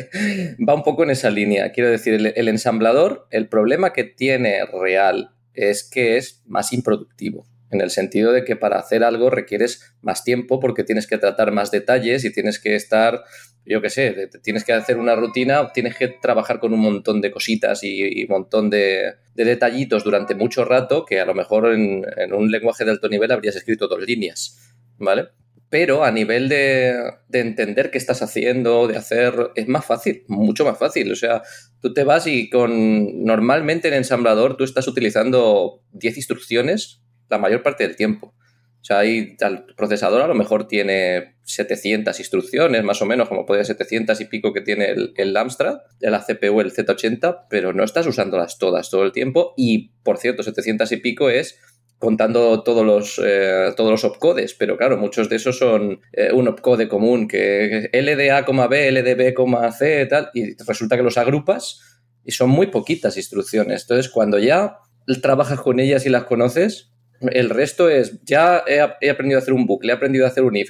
va 0.68 0.74
un 0.74 0.84
poco 0.84 1.04
en 1.04 1.12
esa 1.12 1.30
línea. 1.30 1.72
Quiero 1.72 1.90
decir, 1.90 2.34
el 2.36 2.48
ensamblador, 2.48 3.28
el 3.30 3.48
problema 3.50 3.94
que 3.94 4.06
tiene 4.06 4.66
real 4.66 5.36
es 5.54 5.84
que 5.84 6.18
es 6.18 6.42
más 6.48 6.72
improductivo 6.72 7.46
en 7.72 7.82
el 7.82 7.90
sentido 7.90 8.32
de 8.32 8.44
que 8.44 8.56
para 8.56 8.80
hacer 8.80 9.04
algo 9.04 9.30
requieres 9.30 9.94
más 10.02 10.24
tiempo 10.24 10.60
porque 10.60 10.84
tienes 10.84 11.08
que 11.08 11.18
tratar 11.18 11.52
más 11.52 11.72
detalles 11.72 12.26
y 12.26 12.32
tienes 12.32 12.60
que 12.60 12.76
estar, 12.76 13.24
yo 13.66 13.82
qué 13.82 13.90
sé, 13.90 14.30
tienes 14.42 14.64
que 14.64 14.74
hacer 14.74 14.98
una 14.98 15.16
rutina, 15.16 15.72
tienes 15.72 15.96
que 15.96 16.08
trabajar 16.08 16.60
con 16.60 16.74
un 16.74 16.80
montón 16.80 17.22
de 17.22 17.32
cositas 17.32 17.84
y, 17.84 18.24
un 18.24 18.30
montón 18.30 18.70
de, 18.70 19.16
detallitos 19.36 20.04
durante 20.04 20.36
mucho 20.36 20.66
rato 20.66 21.06
que 21.06 21.20
a 21.20 21.26
lo 21.26 21.34
mejor 21.34 21.74
en, 21.74 22.06
un 22.34 22.52
lenguaje 22.52 22.86
de 22.86 22.92
alto 22.92 23.08
nivel 23.08 23.32
habrías 23.32 23.56
escrito 23.56 23.88
dos 23.88 24.02
líneas, 24.02 24.76
¿vale? 24.98 25.30
Pero 25.70 26.04
a 26.04 26.12
nivel 26.12 26.50
de, 26.50 26.96
de, 27.28 27.40
entender 27.42 27.92
qué 27.92 28.00
estás 28.00 28.24
haciendo, 28.24 28.88
de 28.88 28.98
hacer, 28.98 29.52
es 29.54 29.68
más 29.68 29.86
fácil, 29.86 30.24
mucho 30.28 30.66
más 30.66 30.80
fácil. 30.80 31.12
O 31.12 31.16
sea, 31.16 31.44
tú 31.80 31.94
te 31.94 32.04
vas 32.04 32.26
y 32.26 32.50
con 32.50 33.24
normalmente 33.24 33.88
en 33.88 33.94
ensamblador 33.94 34.58
tú 34.58 34.64
estás 34.64 34.88
utilizando 34.88 35.84
10 35.92 36.18
instrucciones 36.18 37.04
la 37.30 37.38
mayor 37.38 37.64
parte 37.64 37.86
del 37.86 37.96
tiempo. 37.96 38.34
O 38.82 38.84
sea, 38.84 39.00
ahí 39.00 39.36
el 39.40 39.66
procesador 39.76 40.22
a 40.22 40.28
lo 40.28 40.36
mejor 40.36 40.68
tiene 40.68 41.36
700 41.44 42.18
instrucciones, 42.18 42.84
más 42.84 43.02
o 43.02 43.06
menos, 43.06 43.28
como 43.28 43.46
puede 43.46 43.66
ser 43.66 43.76
700 43.76 44.22
y 44.22 44.26
pico 44.26 44.54
que 44.54 44.62
tiene 44.62 44.86
el, 44.92 45.14
el 45.18 45.36
Amstrad, 45.36 45.80
la 46.00 46.24
CPU, 46.26 46.62
el 46.62 46.74
Z80, 46.74 47.48
pero 47.50 47.74
no 47.74 47.84
estás 47.84 48.08
usándolas 48.08 48.58
todas 48.58 48.90
todo 48.90 49.04
el 49.04 49.12
tiempo. 49.12 49.54
Y, 49.58 49.92
por 50.04 50.18
cierto, 50.18 50.44
700 50.44 50.92
y 50.94 50.98
pico 50.98 51.30
es 51.30 51.60
contando 52.00 52.64
todos 52.64 52.86
los, 52.86 53.22
eh, 53.24 53.74
todos 53.76 53.92
los 53.92 54.06
opcodes, 54.06 54.54
pero 54.54 54.78
claro, 54.78 54.98
muchos 54.98 55.28
de 55.30 55.36
esos 55.36 55.58
son 55.58 56.00
eh, 56.14 56.32
un 56.34 56.48
opcode 56.48 56.88
común, 56.88 57.28
que 57.28 57.90
LDA, 57.92 58.46
B, 58.68 58.92
LDB, 58.92 59.72
C, 59.78 60.06
tal, 60.06 60.30
y 60.34 60.56
resulta 60.64 60.96
que 60.96 61.04
los 61.04 61.18
agrupas 61.18 61.82
y 62.24 62.32
son 62.32 62.50
muy 62.50 62.68
poquitas 62.68 63.18
instrucciones. 63.18 63.82
Entonces, 63.82 64.10
cuando 64.10 64.40
ya 64.40 64.78
trabajas 65.22 65.60
con 65.60 65.82
ellas 65.82 66.06
y 66.06 66.10
las 66.10 66.24
conoces, 66.24 66.94
el 67.22 67.50
resto 67.50 67.90
es, 67.90 68.24
ya 68.24 68.64
he, 68.68 69.10
aprendido 69.10 69.40
a 69.40 69.42
hacer 69.42 69.54
un 69.54 69.66
bucle, 69.66 69.92
he 69.92 69.96
aprendido 69.96 70.26
a 70.26 70.30
hacer 70.30 70.44
un 70.44 70.56
if, 70.56 70.70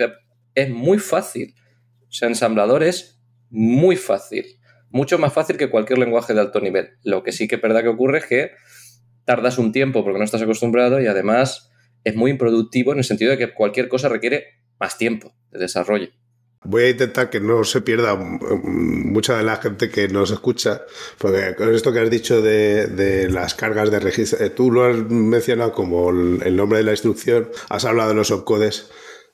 es 0.55 0.69
muy 0.69 0.97
fácil. 0.97 1.53
O 2.07 2.11
sea, 2.11 2.27
ensamblador 2.27 2.83
es 2.83 3.21
muy 3.49 3.95
fácil, 3.95 4.45
mucho 4.89 5.19
más 5.19 5.33
fácil 5.33 5.57
que 5.57 5.69
cualquier 5.69 5.99
lenguaje 5.99 6.33
de 6.33 6.41
alto 6.41 6.59
nivel. 6.59 6.91
Lo 7.03 7.23
que 7.23 7.31
sí 7.31 7.47
que 7.47 7.55
es 7.55 7.61
verdad 7.61 7.81
que 7.81 7.89
ocurre 7.89 8.19
es 8.19 8.25
que 8.25 8.51
tardas 9.25 9.57
un 9.57 9.71
tiempo 9.71 10.03
porque 10.03 10.17
no 10.17 10.25
estás 10.25 10.41
acostumbrado 10.41 10.99
y 10.99 11.07
además 11.07 11.71
es 12.03 12.15
muy 12.15 12.31
improductivo 12.31 12.93
en 12.93 12.99
el 12.99 13.03
sentido 13.03 13.31
de 13.31 13.37
que 13.37 13.53
cualquier 13.53 13.87
cosa 13.87 14.09
requiere 14.09 14.45
más 14.79 14.97
tiempo 14.97 15.35
de 15.51 15.59
desarrollo. 15.59 16.09
Voy 16.65 16.83
a 16.83 16.89
intentar 16.89 17.29
que 17.29 17.39
no 17.39 17.63
se 17.63 17.79
pierda 17.79 18.15
mucha 18.15 19.37
de 19.37 19.43
la 19.43 19.57
gente 19.57 19.89
que 19.89 20.09
nos 20.09 20.29
escucha, 20.31 20.81
porque 21.17 21.55
con 21.55 21.73
esto 21.73 21.93
que 21.93 21.99
has 21.99 22.09
dicho 22.09 22.41
de, 22.41 23.27
las 23.31 23.55
cargas 23.55 23.89
de 23.89 23.99
registro, 23.99 24.45
eh, 24.45 24.49
tú 24.49 24.69
lo 24.69 24.83
has 24.83 24.97
mencionado 24.97 25.71
como 25.71 26.09
el, 26.09 26.55
nombre 26.57 26.79
de 26.79 26.83
la 26.83 26.91
instrucción, 26.91 27.49
has 27.69 27.85
hablado 27.85 28.09
de 28.09 28.15
los 28.15 28.31
opcodes 28.31 28.89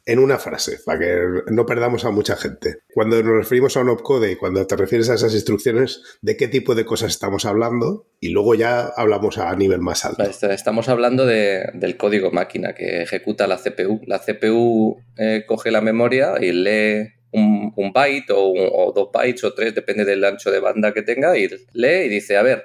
en 0.06 0.20
una 0.20 0.38
frase, 0.38 0.78
para 0.86 1.00
que 1.00 1.16
no 1.52 1.66
perdamos 1.66 2.06
a 2.06 2.12
mucha 2.12 2.36
gente. 2.36 2.78
Cuando 2.94 3.22
nos 3.24 3.36
referimos 3.38 3.76
a 3.76 3.82
un 3.82 3.90
opcode 3.90 4.32
y 4.32 4.36
cuando 4.36 4.66
te 4.68 4.76
refieres 4.76 5.10
a 5.10 5.16
esas 5.16 5.34
instrucciones, 5.34 6.02
¿de 6.22 6.38
qué 6.38 6.48
tipo 6.48 6.76
de 6.76 6.86
cosas 6.86 7.12
estamos 7.12 7.46
hablando? 7.46 8.08
Y 8.20 8.30
luego 8.30 8.54
ya 8.56 8.88
hablamos 8.96 9.38
a 9.38 9.56
nivel 9.56 9.80
más 9.80 10.06
alto. 10.06 10.24
Estamos 10.24 10.90
hablando 10.90 11.26
del 11.26 11.98
código 11.98 12.32
máquina 12.32 12.74
que 12.74 13.02
ejecuta 13.02 13.48
la 13.48 13.58
CPU. 13.58 14.02
La 14.06 14.20
CPU 14.20 14.98
eh, 15.18 15.44
coge 15.48 15.72
la 15.72 15.82
memoria 15.82 16.36
y 16.40 16.52
lee 16.52 17.16
un, 17.32 17.92
byte 17.94 18.32
o, 18.34 18.94
dos 18.96 19.10
bytes 19.12 19.44
o 19.44 19.54
tres, 19.54 19.76
depende 19.76 20.06
del 20.06 20.24
ancho 20.24 20.52
de 20.52 20.60
banda 20.60 20.94
que 20.94 21.02
tenga, 21.02 21.38
y 21.38 21.50
lee 21.74 22.06
y 22.06 22.10
dice, 22.10 22.38
a 22.38 22.44
ver, 22.44 22.64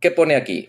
¿qué 0.00 0.10
pone 0.10 0.36
aquí? 0.36 0.68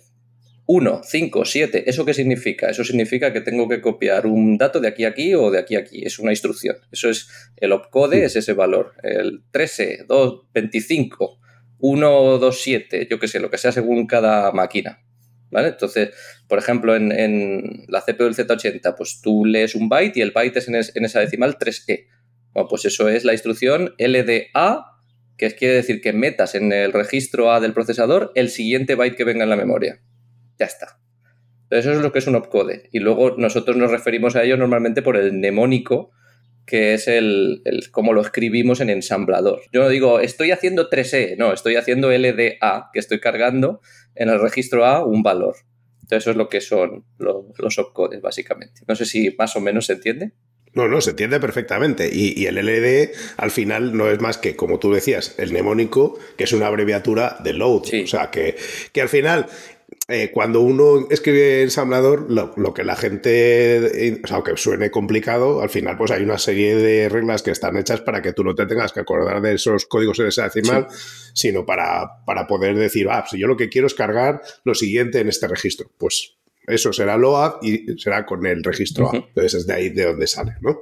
1, 0.69 1.01
5, 1.01 1.45
7, 1.45 1.89
¿eso 1.89 2.05
qué 2.05 2.13
significa? 2.13 2.69
Eso 2.69 2.83
significa 2.83 3.31
que 3.31 3.39
tengo 3.39 3.69
que 3.69 3.79
copiar 3.79 4.27
un 4.27 4.57
dato 4.57 4.81
de 4.81 4.89
aquí 4.89 5.05
a 5.05 5.09
aquí 5.09 5.33
o 5.33 5.50
de 5.50 5.59
aquí 5.59 5.77
a 5.77 5.79
aquí. 5.79 6.03
Es 6.05 6.19
una 6.19 6.31
instrucción. 6.31 6.75
Eso 6.91 7.09
es 7.09 7.29
el 7.55 7.71
opcode, 7.71 8.25
es 8.25 8.36
ese 8.36 8.51
valor. 8.51 8.93
El 9.01 9.43
13, 9.51 10.05
2, 10.09 10.41
25, 10.53 11.39
1, 11.79 12.38
2, 12.38 12.62
7, 12.62 13.07
yo 13.09 13.17
qué 13.17 13.29
sé, 13.29 13.39
lo 13.39 13.50
que 13.50 13.57
sea 13.57 13.71
según 13.71 14.07
cada 14.07 14.51
máquina. 14.51 15.00
¿Vale? 15.50 15.69
Entonces, 15.69 16.09
por 16.50 16.59
ejemplo, 16.59 16.97
en, 16.97 17.86
la 17.88 18.01
CPU 18.01 18.25
del 18.25 18.36
Z80, 18.36 18.95
pues 18.97 19.21
tú 19.21 19.45
lees 19.45 19.74
un 19.74 19.88
byte 19.88 20.19
y 20.19 20.21
el 20.21 20.31
byte 20.31 20.57
es 20.57 20.67
en, 20.67 21.05
esa 21.05 21.21
decimal 21.21 21.57
3E. 21.57 22.07
Bueno, 22.51 22.67
pues 22.67 22.83
eso 22.83 23.07
es 23.07 23.24
la 23.24 23.31
instrucción 23.31 23.95
LDA, 23.97 24.86
que 25.38 25.55
quiere 25.55 25.75
decir 25.75 26.01
que 26.01 26.12
metas 26.12 26.55
en 26.55 26.74
el 26.74 26.91
registro 26.91 27.53
A 27.53 27.62
del 27.62 27.71
procesador 27.71 28.33
el 28.36 28.50
siguiente 28.50 28.95
byte 28.95 29.15
que 29.15 29.24
venga 29.24 29.45
en 29.45 29.50
la 29.50 29.55
memoria. 29.55 30.01
Ya 30.59 30.65
está. 30.65 30.99
eso 31.69 31.91
es 31.91 31.99
lo 31.99 32.11
que 32.11 32.19
es 32.19 32.27
un 32.27 32.35
opcode. 32.35 32.89
Y 32.91 32.99
luego 32.99 33.35
nosotros 33.37 33.77
nos 33.77 33.91
referimos 33.91 34.35
a 34.35 34.43
ello 34.43 34.57
normalmente 34.57 35.01
por 35.01 35.17
el 35.17 35.33
mnemónico, 35.33 36.11
que 36.65 36.93
es 36.93 37.07
el, 37.07 37.61
el 37.65 37.91
cómo 37.91 38.13
lo 38.13 38.21
escribimos 38.21 38.81
en 38.81 38.89
ensamblador. 38.89 39.61
Yo 39.71 39.81
no 39.81 39.89
digo, 39.89 40.19
estoy 40.19 40.51
haciendo 40.51 40.89
3E, 40.89 41.37
no, 41.37 41.53
estoy 41.53 41.77
haciendo 41.77 42.11
LDA, 42.11 42.89
que 42.91 42.99
estoy 42.99 43.19
cargando 43.19 43.81
en 44.15 44.29
el 44.29 44.39
registro 44.39 44.85
A 44.85 45.05
un 45.05 45.23
valor. 45.23 45.55
Entonces 46.01 46.23
eso 46.23 46.31
es 46.31 46.37
lo 46.37 46.49
que 46.49 46.61
son 46.61 47.05
los, 47.17 47.45
los 47.57 47.77
opcodes, 47.79 48.21
básicamente. 48.21 48.81
No 48.87 48.95
sé 48.95 49.05
si 49.05 49.35
más 49.37 49.55
o 49.55 49.61
menos 49.61 49.87
se 49.87 49.93
entiende. 49.93 50.31
No, 50.73 50.87
no, 50.87 51.01
se 51.01 51.09
entiende 51.09 51.39
perfectamente. 51.39 52.09
Y, 52.11 52.45
el 52.45 52.55
LD 52.55 53.11
al 53.37 53.51
final 53.51 53.97
no 53.97 54.09
es 54.09 54.21
más 54.21 54.37
que, 54.37 54.55
como 54.55 54.79
tú 54.79 54.93
decías, 54.93 55.35
el 55.37 55.51
mnemónico, 55.51 56.19
que 56.37 56.43
es 56.43 56.53
una 56.53 56.67
abreviatura 56.67 57.37
de 57.43 57.53
load. 57.53 57.83
O 58.03 58.07
sea, 58.07 58.29
que, 58.29 58.55
que 58.93 59.01
al 59.01 59.09
final 59.09 59.47
eh, 60.09 60.31
cuando 60.31 60.61
uno 60.61 61.05
escribe 61.09 61.63
ensamblador, 61.63 62.31
lo, 62.31 62.73
que 62.73 62.85
la 62.85 62.95
gente, 62.95 64.19
o 64.23 64.27
sea, 64.27 64.37
aunque 64.37 64.55
suene 64.55 64.89
complicado, 64.89 65.61
al 65.61 65.69
final 65.69 65.97
pues 65.97 66.11
hay 66.11 66.23
una 66.23 66.37
serie 66.37 66.75
de 66.77 67.09
reglas 67.09 67.41
que 67.41 67.51
están 67.51 67.75
hechas 67.75 67.99
para 67.99 68.21
que 68.21 68.31
tú 68.31 68.45
no 68.45 68.55
te 68.55 68.65
tengas 68.65 68.93
que 68.93 69.01
acordar 69.01 69.41
de 69.41 69.55
esos 69.55 69.85
códigos 69.85 70.19
en 70.19 70.27
esa 70.27 70.45
decimal, 70.45 70.87
sino 71.33 71.65
para, 71.65 72.23
para 72.25 72.47
poder 72.47 72.77
decir, 72.77 73.09
ah, 73.09 73.25
si 73.29 73.37
yo 73.37 73.47
lo 73.47 73.57
que 73.57 73.67
quiero 73.67 73.87
es 73.87 73.93
cargar 73.93 74.41
lo 74.63 74.73
siguiente 74.75 75.19
en 75.19 75.27
este 75.27 75.47
registro. 75.47 75.91
Pues 75.97 76.37
eso 76.65 76.93
será 76.93 77.17
load 77.17 77.55
y 77.61 77.99
será 77.99 78.25
con 78.25 78.45
el 78.45 78.63
registro 78.63 79.09
A. 79.09 79.15
Entonces 79.15 79.55
es 79.55 79.67
de 79.67 79.73
ahí 79.73 79.89
de 79.89 80.05
donde 80.05 80.27
sale, 80.27 80.55
¿no? 80.61 80.77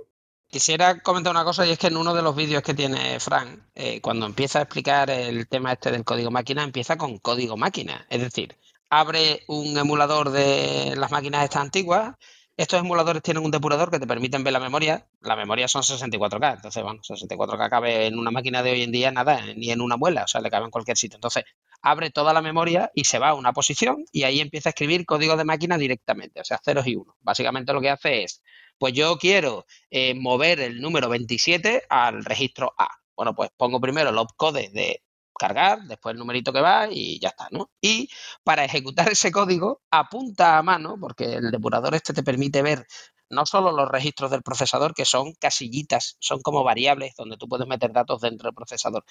Quisiera 0.47 0.99
comentar 1.01 1.31
una 1.31 1.43
cosa 1.43 1.65
y 1.65 1.71
es 1.71 1.79
que 1.79 1.87
en 1.87 1.97
uno 1.97 2.13
de 2.13 2.21
los 2.21 2.35
vídeos 2.35 2.61
que 2.61 2.75
tiene 2.75 3.19
Frank, 3.19 3.59
eh, 3.73 3.99
cuando 4.01 4.25
empieza 4.25 4.59
a 4.59 4.61
explicar 4.61 5.09
el 5.09 5.47
tema 5.47 5.73
este 5.73 5.91
del 5.91 6.03
código 6.03 6.29
máquina, 6.29 6.63
empieza 6.63 6.95
con 6.97 7.17
código 7.17 7.57
máquina. 7.57 8.05
Es 8.09 8.21
decir, 8.21 8.55
abre 8.89 9.43
un 9.47 9.77
emulador 9.77 10.31
de 10.31 10.95
las 10.95 11.11
máquinas 11.11 11.43
estas 11.43 11.61
antiguas. 11.61 12.15
Estos 12.57 12.79
emuladores 12.79 13.21
tienen 13.21 13.43
un 13.43 13.51
depurador 13.51 13.91
que 13.91 13.99
te 13.99 14.07
permiten 14.07 14.43
ver 14.43 14.53
la 14.53 14.61
memoria. 14.61 15.07
La 15.19 15.35
memoria 15.35 15.67
son 15.67 15.81
64K. 15.81 16.55
Entonces, 16.55 16.83
bueno, 16.83 17.01
64K 17.01 17.69
cabe 17.69 18.07
en 18.07 18.17
una 18.17 18.31
máquina 18.31 18.63
de 18.63 18.71
hoy 18.71 18.83
en 18.83 18.93
día 18.93 19.11
nada, 19.11 19.41
ni 19.57 19.71
en 19.71 19.81
una 19.81 19.97
muela, 19.97 20.23
o 20.23 20.27
sea, 20.27 20.39
le 20.39 20.49
cabe 20.49 20.65
en 20.65 20.71
cualquier 20.71 20.95
sitio. 20.95 21.17
Entonces, 21.17 21.43
abre 21.81 22.11
toda 22.11 22.31
la 22.33 22.41
memoria 22.41 22.91
y 22.95 23.03
se 23.03 23.19
va 23.19 23.29
a 23.29 23.33
una 23.33 23.51
posición 23.53 24.05
y 24.11 24.23
ahí 24.23 24.39
empieza 24.39 24.69
a 24.69 24.71
escribir 24.71 25.05
código 25.05 25.35
de 25.35 25.43
máquina 25.43 25.77
directamente, 25.77 26.39
o 26.39 26.45
sea, 26.45 26.59
ceros 26.63 26.87
y 26.87 26.95
uno. 26.95 27.15
Básicamente 27.21 27.73
lo 27.73 27.81
que 27.81 27.89
hace 27.89 28.23
es, 28.23 28.41
pues 28.77 28.93
yo 28.93 29.17
quiero 29.17 29.65
eh, 29.89 30.13
mover 30.15 30.61
el 30.61 30.81
número 30.81 31.09
27 31.09 31.83
al 31.89 32.23
registro 32.25 32.73
A. 32.77 32.87
Bueno, 33.15 33.35
pues 33.35 33.49
pongo 33.55 33.79
primero 33.79 34.09
el 34.09 34.17
opcode 34.17 34.69
de 34.69 35.03
cargar, 35.37 35.81
después 35.83 36.13
el 36.13 36.19
numerito 36.19 36.53
que 36.53 36.61
va 36.61 36.87
y 36.89 37.19
ya 37.19 37.29
está, 37.29 37.47
¿no? 37.51 37.71
Y 37.81 38.09
para 38.43 38.65
ejecutar 38.65 39.07
ese 39.11 39.31
código, 39.31 39.81
apunta 39.91 40.57
a 40.57 40.63
mano, 40.63 40.97
porque 40.99 41.35
el 41.35 41.51
depurador 41.51 41.95
este 41.95 42.13
te 42.13 42.23
permite 42.23 42.61
ver 42.61 42.85
no 43.29 43.45
solo 43.45 43.71
los 43.71 43.89
registros 43.89 44.31
del 44.31 44.43
procesador, 44.43 44.93
que 44.93 45.05
son 45.05 45.33
casillitas, 45.33 46.17
son 46.19 46.41
como 46.41 46.63
variables 46.63 47.15
donde 47.17 47.37
tú 47.37 47.47
puedes 47.47 47.67
meter 47.67 47.91
datos 47.91 48.21
dentro 48.21 48.47
del 48.47 48.55
procesador. 48.55 49.03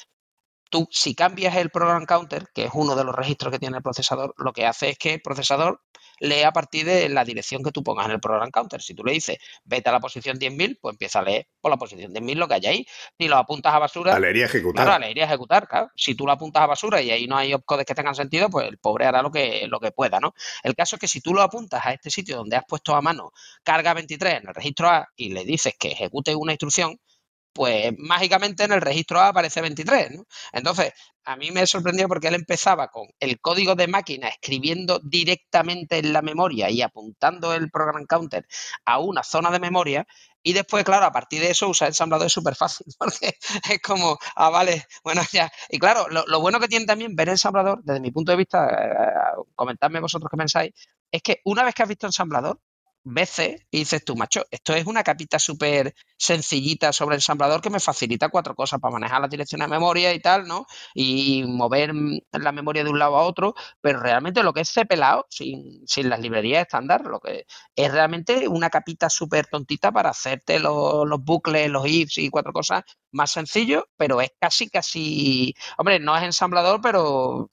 Tú, 0.75 0.89
si 0.91 1.15
cambias 1.15 1.55
el 1.55 1.71
program 1.71 2.05
counter, 2.05 2.49
que 2.53 2.65
es 2.65 2.71
uno 2.75 2.97
de 2.97 3.05
los 3.05 3.15
registros 3.15 3.53
que 3.53 3.61
tiene 3.61 3.77
el 3.77 3.83
procesador, 3.85 4.35
lo 4.39 4.53
que 4.53 4.67
hace 4.67 4.89
es 4.89 4.99
que 4.99 5.15
el 5.15 5.23
procesador 5.23 5.81
lee 6.19 6.43
a 6.43 6.51
partir 6.51 6.85
de 6.85 7.09
la 7.09 7.25
dirección 7.25 7.63
que 7.63 7.71
tú 7.71 7.85
pongas 7.85 8.07
en 8.07 8.11
el 8.11 8.19
program 8.19 8.51
counter. 8.51 8.83
Si 8.83 8.93
tú 8.93 9.05
le 9.05 9.13
dices, 9.13 9.39
vete 9.65 9.89
a 9.91 9.93
la 9.93 10.01
posición 10.01 10.37
10.000, 10.37 10.81
pues 10.81 10.95
empieza 10.95 11.21
a 11.21 11.23
leer 11.23 11.47
por 11.61 11.71
la 11.71 11.77
posición 11.77 12.13
10.000 12.13 12.35
lo 12.35 12.49
que 12.49 12.55
hay 12.55 12.67
ahí. 12.67 12.87
Si 13.17 13.29
lo 13.29 13.37
apuntas 13.37 13.73
a 13.73 13.79
basura... 13.79 14.15
La 14.15 14.19
leería 14.19 14.47
ejecutar. 14.47 14.85
Claro, 14.85 14.99
la 14.99 15.07
leería 15.07 15.27
ejecutar, 15.27 15.69
claro. 15.69 15.93
Si 15.95 16.17
tú 16.17 16.27
lo 16.27 16.33
apuntas 16.33 16.65
a 16.65 16.67
basura 16.67 17.01
y 17.01 17.13
ahí 17.13 17.29
no 17.29 17.37
hay 17.37 17.55
opcodes 17.55 17.87
que 17.87 17.95
tengan 17.95 18.17
sentido, 18.17 18.51
pues 18.51 18.67
el 18.67 18.79
pobre 18.79 19.07
hará 19.07 19.23
lo 19.23 19.31
que, 19.31 19.69
lo 19.69 19.79
que 19.79 19.93
pueda, 19.93 20.19
¿no? 20.19 20.35
El 20.65 20.75
caso 20.75 20.97
es 20.97 21.01
que 21.01 21.07
si 21.07 21.21
tú 21.21 21.35
lo 21.35 21.43
apuntas 21.43 21.87
a 21.87 21.93
este 21.93 22.11
sitio 22.11 22.37
donde 22.37 22.57
has 22.57 22.65
puesto 22.67 22.97
a 22.97 23.01
mano 23.01 23.31
carga 23.63 23.95
23 23.95 24.41
en 24.41 24.49
el 24.49 24.55
registro 24.57 24.89
A 24.89 25.09
y 25.15 25.29
le 25.29 25.45
dices 25.45 25.77
que 25.79 25.93
ejecute 25.93 26.35
una 26.35 26.51
instrucción, 26.51 26.99
pues 27.55 27.95
mágicamente 27.99 28.65
en 28.65 28.73
el 28.73 28.81
registro 28.81 29.21
A 29.21 29.29
aparece 29.29 29.61
23. 29.63 30.11
¿no? 30.11 30.27
Entonces, 30.53 30.93
a 31.25 31.37
mí 31.37 31.51
me 31.53 31.67
sorprendió 31.67 32.09
porque 32.09 32.29
él 32.29 32.35
empezaba 32.35 32.89
con 32.89 33.07
el 33.21 33.41
código 33.41 33.75
de 33.75 33.87
máquina 33.89 34.29
escribiendo 34.29 35.01
directamente 35.03 35.99
en 35.99 36.13
la 36.13 36.21
memoria 36.21 36.69
y 36.69 36.83
apuntando 36.83 37.55
el 37.55 37.71
program 37.71 38.07
counter 38.07 38.47
a 38.85 38.99
una 38.99 39.23
zona 39.23 39.51
de 39.51 39.61
memoria. 39.61 40.07
Y 40.43 40.53
después, 40.53 40.85
claro, 40.85 41.07
a 41.07 41.13
partir 41.13 41.41
de 41.41 41.51
eso 41.53 41.69
usar 41.69 41.89
ensamblador 41.89 42.27
es 42.27 42.33
súper 42.33 42.55
fácil, 42.55 42.87
porque 42.99 43.39
es 43.71 43.81
como, 43.81 44.19
ah, 44.37 44.51
vale, 44.51 44.85
bueno, 45.03 45.23
ya. 45.33 45.51
Y 45.71 45.79
claro, 45.79 46.07
lo, 46.09 46.41
bueno 46.41 46.61
que 46.61 46.69
tiene 46.69 46.85
también 46.87 47.17
ver 47.17 47.31
ensamblador, 47.31 47.83
desde 47.83 48.01
mi 48.01 48.11
punto 48.11 48.33
de 48.33 48.37
vista, 48.39 48.69
eh, 48.69 49.43
comentadme 49.55 50.01
vosotros 50.01 50.31
qué 50.31 50.37
pensáis, 50.37 50.73
es 51.11 51.23
que 51.23 51.41
una 51.45 51.65
vez 51.65 51.75
que 51.75 51.83
has 51.83 51.89
visto 51.89 52.07
ensamblador, 52.07 52.61
veces 53.05 53.63
y 53.71 53.81
dices 53.81 54.05
tú, 54.05 54.17
macho, 54.17 54.45
esto 54.51 54.75
es 54.75 54.87
una 54.87 55.03
capita 55.03 55.39
súper 55.39 55.95
sencillita 56.17 56.93
sobre 56.93 57.17
ensamblador 57.17 57.61
que 57.61 57.71
me 57.71 57.81
facilita 57.81 58.31
cuatro 58.31 58.55
cosas 58.55 58.81
para 58.81 58.93
manejar 58.93 59.21
la 59.21 59.29
dirección 59.29 59.61
de 59.61 59.69
memoria 59.69 60.13
y 60.15 60.21
tal, 60.21 60.47
¿no? 60.47 60.67
Y 60.95 61.45
mover 61.47 61.93
la 62.33 62.53
memoria 62.53 62.85
de 62.85 62.91
un 62.91 62.99
lado 62.99 63.17
a 63.17 63.23
otro, 63.23 63.55
pero 63.81 64.01
realmente 64.01 64.43
lo 64.43 64.53
que 64.53 64.63
es 64.63 64.71
cepelado, 64.73 65.27
sin, 65.31 65.87
sin 65.87 66.09
las 66.09 66.21
librerías 66.21 66.63
estándar, 66.63 67.03
lo 67.07 67.21
que 67.21 67.47
es 67.77 67.93
realmente 67.93 68.49
una 68.49 68.71
capita 68.71 69.11
súper 69.11 69.47
tontita 69.47 69.93
para 69.93 70.11
hacerte 70.11 70.59
los, 70.59 71.07
los 71.07 71.23
bucles, 71.23 71.71
los 71.71 71.87
ifs 71.87 72.19
y 72.19 72.31
cuatro 72.31 72.53
cosas 72.53 72.83
más 73.13 73.31
sencillos, 73.31 73.85
pero 73.97 74.21
es 74.21 74.31
casi, 74.41 74.69
casi, 74.69 75.55
hombre, 75.79 76.01
no 76.01 76.17
es 76.17 76.23
ensamblador, 76.25 76.81
pero 76.81 77.51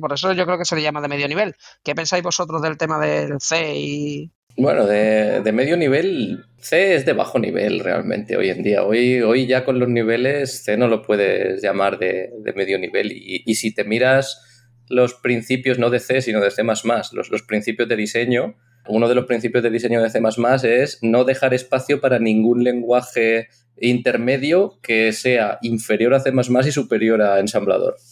por 0.00 0.12
eso 0.12 0.32
yo 0.32 0.46
creo 0.46 0.58
que 0.58 0.64
se 0.64 0.76
le 0.76 0.82
llama 0.82 1.00
de 1.00 1.08
medio 1.08 1.28
nivel. 1.28 1.54
¿Qué 1.82 1.94
pensáis 1.94 2.22
vosotros 2.22 2.62
del 2.62 2.78
tema 2.78 2.98
del 2.98 3.40
C 3.40 3.74
y, 3.76 4.32
bueno, 4.56 4.86
de, 4.86 5.52
medio 5.52 5.76
nivel, 5.76 6.46
C 6.58 6.94
es 6.94 7.04
de 7.04 7.12
bajo 7.12 7.38
nivel 7.38 7.80
realmente 7.80 8.36
hoy 8.36 8.48
en 8.48 8.62
día. 8.62 8.84
Hoy, 8.84 9.20
hoy 9.20 9.46
ya 9.46 9.64
con 9.64 9.78
los 9.78 9.88
niveles 9.88 10.64
C 10.64 10.76
no 10.76 10.88
lo 10.88 11.02
puedes 11.02 11.60
llamar 11.62 11.98
de, 11.98 12.30
medio 12.54 12.78
nivel. 12.78 13.12
Y, 13.12 13.54
si 13.54 13.74
te 13.74 13.84
miras 13.84 14.42
los 14.88 15.14
principios 15.14 15.78
no 15.78 15.90
de 15.90 16.00
C, 16.00 16.22
sino 16.22 16.40
de 16.40 16.50
C, 16.50 16.62
los, 16.64 17.30
los 17.30 17.42
principios 17.42 17.88
de 17.88 17.96
diseño, 17.96 18.56
Uno 18.88 19.08
de 19.08 19.14
los 19.14 19.26
principios 19.26 19.62
de 19.62 19.70
diseño 19.70 20.02
de 20.02 20.10
C 20.10 20.20
es 20.62 20.98
no 21.02 21.24
dejar 21.24 21.52
espacio 21.52 22.00
para 22.00 22.18
ningún 22.18 22.64
lenguaje 22.64 23.48
intermedio 23.78 24.78
que 24.82 25.12
sea 25.12 25.58
inferior 25.60 26.14
a 26.14 26.20
C 26.20 26.32
y 26.32 26.72
superior 26.72 27.20
a 27.22 27.40
ensamblador. 27.40 27.96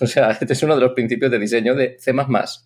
O 0.00 0.06
sea, 0.06 0.30
este 0.30 0.52
es 0.52 0.62
uno 0.62 0.74
de 0.76 0.82
los 0.82 0.92
principios 0.92 1.30
de 1.30 1.38
diseño 1.38 1.74
de 1.74 1.96
C, 1.98 2.12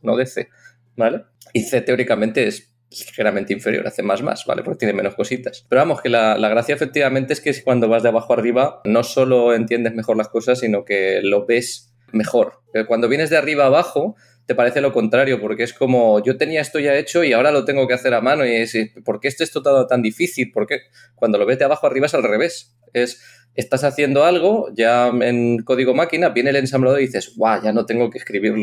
no 0.03 0.17
de 0.17 0.27
C. 0.27 0.49
¿Vale? 0.97 1.23
Y 1.55 1.63
C 1.63 1.81
teóricamente 1.81 2.47
es 2.47 2.72
ligeramente 3.07 3.53
inferior 3.53 3.87
a 3.87 3.91
C, 3.91 4.03
¿vale? 4.03 4.63
Porque 4.63 4.79
tiene 4.79 4.95
menos 4.95 5.15
cositas. 5.15 5.65
Pero 5.69 5.81
vamos, 5.81 6.01
que 6.01 6.09
la, 6.09 6.37
la, 6.39 6.49
gracia 6.49 6.75
efectivamente 6.75 7.33
es 7.33 7.41
que 7.41 7.53
cuando 7.63 7.89
vas 7.89 8.03
de 8.03 8.11
abajo 8.11 8.33
arriba 8.33 8.81
no 8.85 9.03
solo 9.03 9.55
entiendes 9.55 9.95
mejor 9.95 10.17
las 10.17 10.29
cosas, 10.29 10.61
sino 10.61 10.85
que 10.85 11.21
lo 11.23 11.47
ves 11.47 11.93
mejor. 12.13 12.63
Cuando 12.87 13.09
vienes 13.09 13.31
de 13.31 13.37
arriba 13.37 13.67
abajo, 13.67 14.17
te 14.47 14.55
parece 14.55 14.81
lo 14.81 14.93
contrario, 14.93 15.41
porque 15.41 15.63
es 15.63 15.73
como 15.73 16.23
yo 16.23 16.37
tenía 16.37 16.61
esto 16.61 16.79
ya 16.79 16.97
hecho 16.97 17.25
y 17.25 17.33
ahora 17.33 17.53
lo 17.53 17.65
tengo 17.65 17.87
que 17.87 17.95
hacer 17.95 18.15
a 18.15 18.21
mano 18.21 18.45
y 18.45 18.53
es, 18.53 18.77
¿por 19.05 19.21
qué 19.21 19.29
esto 19.29 19.45
es 19.45 19.51
todo 19.51 19.87
tan 19.87 20.03
difícil? 20.03 20.51
Porque 20.53 20.81
cuando 21.15 21.39
lo 21.39 21.47
ves 21.47 21.59
de 21.59 21.65
abajo 21.65 21.87
arriba 21.87 22.07
es 22.07 22.15
al 22.15 22.23
revés. 22.23 22.77
Es, 22.93 23.23
estás 23.55 23.85
haciendo 23.85 24.25
algo, 24.25 24.71
ya 24.75 25.09
en 25.09 25.59
código 25.63 25.95
máquina, 25.95 26.31
viene 26.31 26.51
el 26.51 26.57
ensamblador 26.57 27.01
y 27.01 27.07
dices, 27.07 27.35
guau, 27.37 27.63
ya 27.63 27.73
no 27.73 27.87
tengo 27.87 28.11
que 28.11 28.19
escribir, 28.19 28.55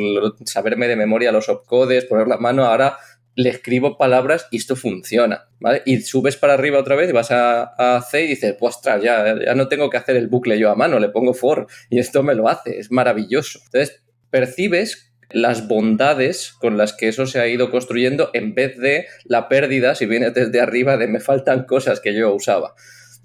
saberme 0.45 0.87
de 0.87 0.95
memoria 0.95 1.31
los 1.31 1.49
opcodes, 1.49 2.05
poner 2.05 2.27
la 2.27 2.37
mano, 2.37 2.65
ahora 2.65 2.97
le 3.39 3.51
escribo 3.51 3.97
palabras 3.97 4.47
y 4.51 4.57
esto 4.57 4.75
funciona, 4.75 5.47
¿vale? 5.61 5.81
Y 5.85 6.01
subes 6.01 6.35
para 6.35 6.55
arriba 6.55 6.77
otra 6.77 6.97
vez 6.97 7.09
y 7.09 7.13
vas 7.13 7.31
a, 7.31 7.63
a 7.77 8.01
C 8.01 8.25
y 8.25 8.27
dices, 8.27 8.53
pues 8.59 8.75
ya, 8.83 9.01
ya 9.01 9.55
no 9.55 9.69
tengo 9.69 9.89
que 9.89 9.95
hacer 9.95 10.17
el 10.17 10.27
bucle 10.27 10.59
yo 10.59 10.69
a 10.69 10.75
mano, 10.75 10.99
le 10.99 11.07
pongo 11.07 11.33
for 11.33 11.65
y 11.89 11.99
esto 11.99 12.21
me 12.21 12.35
lo 12.35 12.49
hace, 12.49 12.79
es 12.79 12.91
maravilloso. 12.91 13.61
Entonces, 13.63 14.03
percibes 14.29 15.13
las 15.29 15.69
bondades 15.69 16.51
con 16.59 16.77
las 16.77 16.91
que 16.91 17.07
eso 17.07 17.27
se 17.27 17.39
ha 17.39 17.47
ido 17.47 17.71
construyendo 17.71 18.29
en 18.33 18.55
vez 18.55 18.77
de 18.77 19.05
la 19.23 19.47
pérdida, 19.47 19.95
si 19.95 20.05
viene 20.05 20.31
desde 20.31 20.59
arriba, 20.59 20.97
de 20.97 21.07
me 21.07 21.21
faltan 21.21 21.63
cosas 21.63 22.01
que 22.01 22.13
yo 22.13 22.35
usaba. 22.35 22.73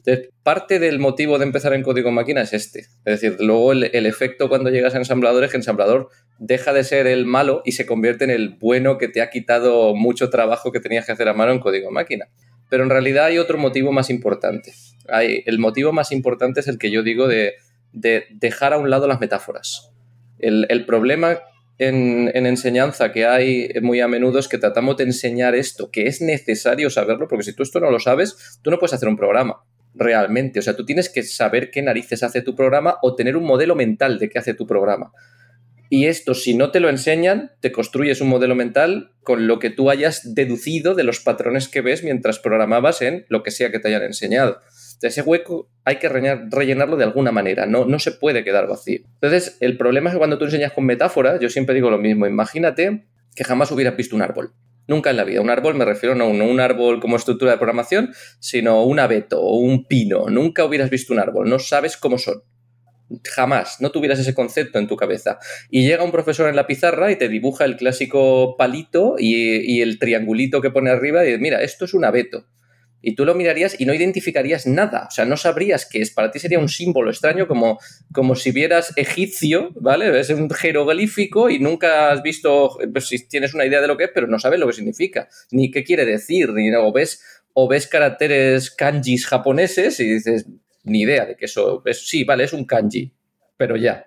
Entonces, 0.07 0.33
parte 0.43 0.79
del 0.79 0.99
motivo 0.99 1.39
de 1.39 1.47
empezar 1.47 1.73
en 1.73 1.83
código 1.83 2.13
máquina 2.13 2.43
es 2.43 2.53
este. 2.53 2.81
Es 3.05 3.21
decir, 3.21 3.37
luego 3.41 3.73
el, 3.73 4.07
efecto 4.07 4.51
cuando 4.51 4.71
llegas 4.71 4.95
a 4.95 4.99
ensamblador 4.99 5.43
es 5.43 5.51
que 5.51 5.57
ensamblador 5.57 6.11
deja 6.39 6.73
de 6.73 6.85
ser 6.85 7.07
el 7.07 7.27
malo 7.27 7.63
y 7.65 7.73
se 7.73 7.87
convierte 7.87 8.25
en 8.25 8.31
el 8.31 8.51
bueno 8.51 8.99
que 8.99 9.09
te 9.09 9.23
ha 9.23 9.31
quitado 9.31 9.95
mucho 9.95 10.31
trabajo 10.31 10.73
que 10.73 10.81
tenías 10.81 11.07
que 11.07 11.13
hacer 11.13 11.29
a 11.29 11.35
mano 11.35 11.53
en 11.53 11.61
código 11.61 11.91
máquina. 11.91 12.27
Pero 12.69 12.83
en 12.83 12.91
realidad 12.91 13.27
hay 13.27 13.39
otro 13.39 13.59
motivo 13.59 13.93
más 13.93 14.11
importante. 14.11 14.73
Hay, 15.09 15.43
el 15.47 15.59
motivo 15.59 15.93
más 15.93 16.13
importante 16.13 16.61
es 16.61 16.69
el 16.69 16.79
que 16.79 16.91
yo 16.91 17.03
digo 17.03 17.29
de, 17.29 17.55
dejar 17.93 18.73
a 18.73 18.79
un 18.79 18.91
lado 18.91 19.07
las 19.07 19.21
metáforas. 19.21 19.93
El, 20.39 20.67
el 20.69 20.85
problema 20.85 21.39
en, 21.79 22.47
enseñanza 22.47 23.13
que 23.13 23.27
hay 23.27 23.69
muy 23.83 24.01
a 24.01 24.09
menudo 24.09 24.39
es 24.39 24.49
que 24.49 24.59
tratamos 24.59 24.97
de 24.97 25.05
enseñar 25.05 25.55
esto, 25.55 25.91
que 25.91 26.07
es 26.07 26.21
necesario 26.21 26.91
saberlo, 26.91 27.29
porque 27.29 27.45
si 27.45 27.55
tú 27.55 27.63
esto 27.63 27.81
no 27.81 27.91
lo 27.91 27.99
sabes, 27.99 28.59
tú 28.63 28.71
no 28.71 28.79
puedes 28.79 28.95
hacer 28.95 29.09
un 29.09 29.17
programa 29.17 29.63
realmente. 29.95 30.59
O 30.59 30.63
sea, 30.63 30.77
tú 30.77 30.85
tienes 30.85 31.09
que 31.09 31.23
saber 31.23 31.71
qué 31.71 31.83
narices 31.83 32.23
hace 32.23 32.43
tu 32.43 32.55
programa 32.55 32.97
o 33.03 33.15
tener 33.15 33.37
un 33.37 33.45
modelo 33.45 33.75
mental 33.75 34.19
de 34.19 34.29
qué 34.29 34.39
hace 34.39 34.55
tu 34.55 34.67
programa. 34.67 35.13
Y 35.95 36.07
esto, 36.07 36.35
si 36.35 36.55
no 36.55 36.73
te 36.73 36.81
lo 36.81 36.89
enseñan, 36.89 37.53
te 37.61 37.71
construyes 37.71 38.21
un 38.21 38.29
modelo 38.29 38.55
mental 38.55 39.13
con 39.23 39.47
lo 39.47 39.59
que 39.59 39.71
tú 39.71 39.91
hayas 39.91 40.35
deducido 40.35 40.95
de 40.95 41.05
los 41.05 41.21
patrones 41.21 41.69
que 41.69 41.83
ves 41.83 42.03
mientras 42.03 42.39
programabas 42.39 43.01
en 43.01 43.27
lo 43.29 43.43
que 43.43 43.51
sea 43.51 43.71
que 43.71 43.79
te 43.79 43.89
hayan 43.89 44.03
enseñado 44.03 44.61
ese 45.07 45.23
hueco 45.23 45.71
hay 45.85 45.97
que 45.97 46.09
rellenarlo 46.09 46.97
de 46.97 47.05
alguna 47.05 47.33
manera, 47.33 47.67
no, 47.67 47.85
no 47.85 47.99
se 47.99 48.13
puede 48.13 48.45
quedar 48.45 48.67
vacío. 48.67 49.01
Entonces, 49.21 49.57
el 49.61 49.77
problema 49.77 50.11
es 50.11 50.15
que 50.15 50.19
cuando 50.19 50.39
tú 50.39 50.45
enseñas 50.45 50.73
con 50.73 50.87
metáforas, 50.87 51.41
yo 51.41 51.51
siempre 51.51 51.75
digo 51.75 51.91
lo 51.91 51.99
mismo, 51.99 52.27
imagínate 52.27 53.07
que 53.35 53.45
jamás 53.45 53.71
hubieras 53.71 53.97
visto 53.97 54.17
un 54.17 54.23
árbol. 54.23 54.53
Nunca 54.87 55.11
en 55.11 55.17
la 55.17 55.25
vida. 55.25 55.41
Un 55.41 55.49
árbol 55.49 55.75
me 55.75 55.85
refiero 55.87 56.15
no, 56.15 56.33
no 56.35 56.45
un 56.45 56.61
árbol 56.61 57.01
como 57.01 57.17
estructura 57.17 57.53
de 57.53 57.57
programación, 57.57 58.13
sino 58.39 58.85
un 58.85 59.01
abeto 59.01 59.41
o 59.41 59.57
un 59.57 59.87
pino. 59.87 60.29
Nunca 60.29 60.65
hubieras 60.65 60.91
visto 60.91 61.15
un 61.15 61.21
árbol, 61.21 61.49
no 61.49 61.59
sabes 61.59 61.97
cómo 61.97 62.19
son. 62.19 62.43
Jamás, 63.23 63.81
no 63.81 63.91
tuvieras 63.91 64.19
ese 64.19 64.35
concepto 64.35 64.79
en 64.79 64.87
tu 64.87 64.97
cabeza. 64.97 65.39
Y 65.71 65.87
llega 65.87 66.05
un 66.05 66.13
profesor 66.13 66.49
en 66.49 66.57
la 66.57 66.67
pizarra 66.67 67.11
y 67.11 67.17
te 67.17 67.29
dibuja 67.29 67.65
el 67.65 67.77
clásico 67.77 68.57
palito 68.57 69.17
y, 69.19 69.81
el 69.83 69.99
triangulito 69.99 70.61
que 70.61 70.71
pone 70.71 70.91
arriba 70.91 71.23
y 71.23 71.27
dice, 71.27 71.39
mira, 71.39 71.63
esto 71.63 71.85
es 71.85 71.95
un 71.95 72.05
abeto 72.05 72.47
y 73.05 73.15
tú 73.15 73.25
lo 73.27 73.35
mirarías 73.35 73.79
y 73.79 73.85
no 73.85 73.93
identificarías 73.93 74.67
nada, 74.67 75.07
o 75.09 75.11
sea, 75.11 75.27
no 75.27 75.37
sabrías 75.37 75.87
qué 75.87 76.01
es, 76.01 76.11
para 76.11 76.31
ti 76.31 76.39
sería 76.39 76.59
un 76.59 76.71
símbolo 76.71 77.11
extraño 77.11 77.47
como, 77.47 77.79
como 78.13 78.35
si 78.35 78.51
vieras 78.51 78.95
egipcio, 78.97 79.73
¿vale? 79.75 80.19
Es 80.19 80.31
un 80.31 80.49
jeroglífico 80.49 81.51
y 81.51 81.59
nunca 81.59 82.11
has 82.11 82.23
visto, 82.23 82.79
pues 82.93 83.09
si 83.09 83.29
tienes 83.29 83.53
una 83.53 83.67
idea 83.67 83.83
de 83.83 83.89
lo 83.89 83.99
que 83.99 84.05
es, 84.05 84.11
pero 84.15 84.27
no 84.27 84.39
sabes 84.39 84.59
lo 84.59 84.67
que 84.67 84.73
significa, 84.73 85.29
ni 85.51 85.71
qué 85.71 85.85
quiere 85.85 86.07
decir, 86.07 86.51
ni 86.55 86.75
o 86.75 86.93
ves, 86.93 87.23
o 87.53 87.69
ves 87.69 87.87
caracteres 87.87 88.71
kanjis 88.71 89.27
japoneses 89.27 90.01
y 90.01 90.15
dices, 90.15 90.47
ni 90.85 91.03
idea 91.03 91.27
de 91.27 91.37
que 91.37 91.47
eso 91.47 91.83
es, 91.85 92.07
sí, 92.07 92.25
vale, 92.25 92.45
es 92.45 92.53
un 92.53 92.65
kanji, 92.65 93.13
pero 93.57 93.77
ya, 93.77 94.07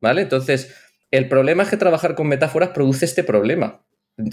¿vale? 0.00 0.22
Entonces, 0.22 0.74
el 1.10 1.28
problema 1.28 1.62
es 1.62 1.70
que 1.70 1.76
trabajar 1.76 2.14
con 2.14 2.28
metáforas 2.28 2.70
produce 2.70 3.04
este 3.04 3.24
problema. 3.24 3.84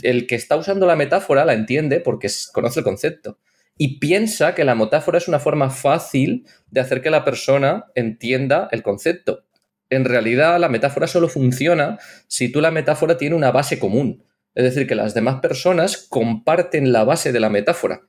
El 0.02 0.28
que 0.28 0.36
está 0.36 0.56
usando 0.56 0.86
la 0.86 0.96
metáfora 0.96 1.46
la 1.46 1.54
entiende 1.54 2.00
porque 2.00 2.30
conoce 2.52 2.80
el 2.80 2.84
concepto 2.84 3.40
y 3.78 4.00
piensa 4.00 4.56
que 4.56 4.64
la 4.64 4.76
metáfora 4.76 5.18
es 5.18 5.28
una 5.28 5.40
forma 5.40 5.70
fácil 5.70 6.48
de 6.70 6.82
hacer 6.82 7.02
que 7.02 7.10
la 7.10 7.26
persona 7.26 7.86
entienda 7.96 8.68
el 8.72 8.84
concepto. 8.84 9.46
En 9.90 10.06
realidad, 10.06 10.60
la 10.60 10.70
metáfora 10.70 11.08
solo 11.08 11.28
funciona 11.28 12.00
si 12.28 12.52
tú 12.52 12.62
la 12.62 12.72
metáfora 12.72 13.18
tiene 13.18 13.36
una 13.36 13.52
base 13.52 13.80
común. 13.80 14.24
Es 14.56 14.64
decir, 14.64 14.88
que 14.88 14.96
las 14.96 15.14
demás 15.14 15.40
personas 15.42 15.98
comparten 15.98 16.92
la 16.92 17.04
base 17.04 17.32
de 17.32 17.40
la 17.40 17.50
metáfora. 17.50 18.02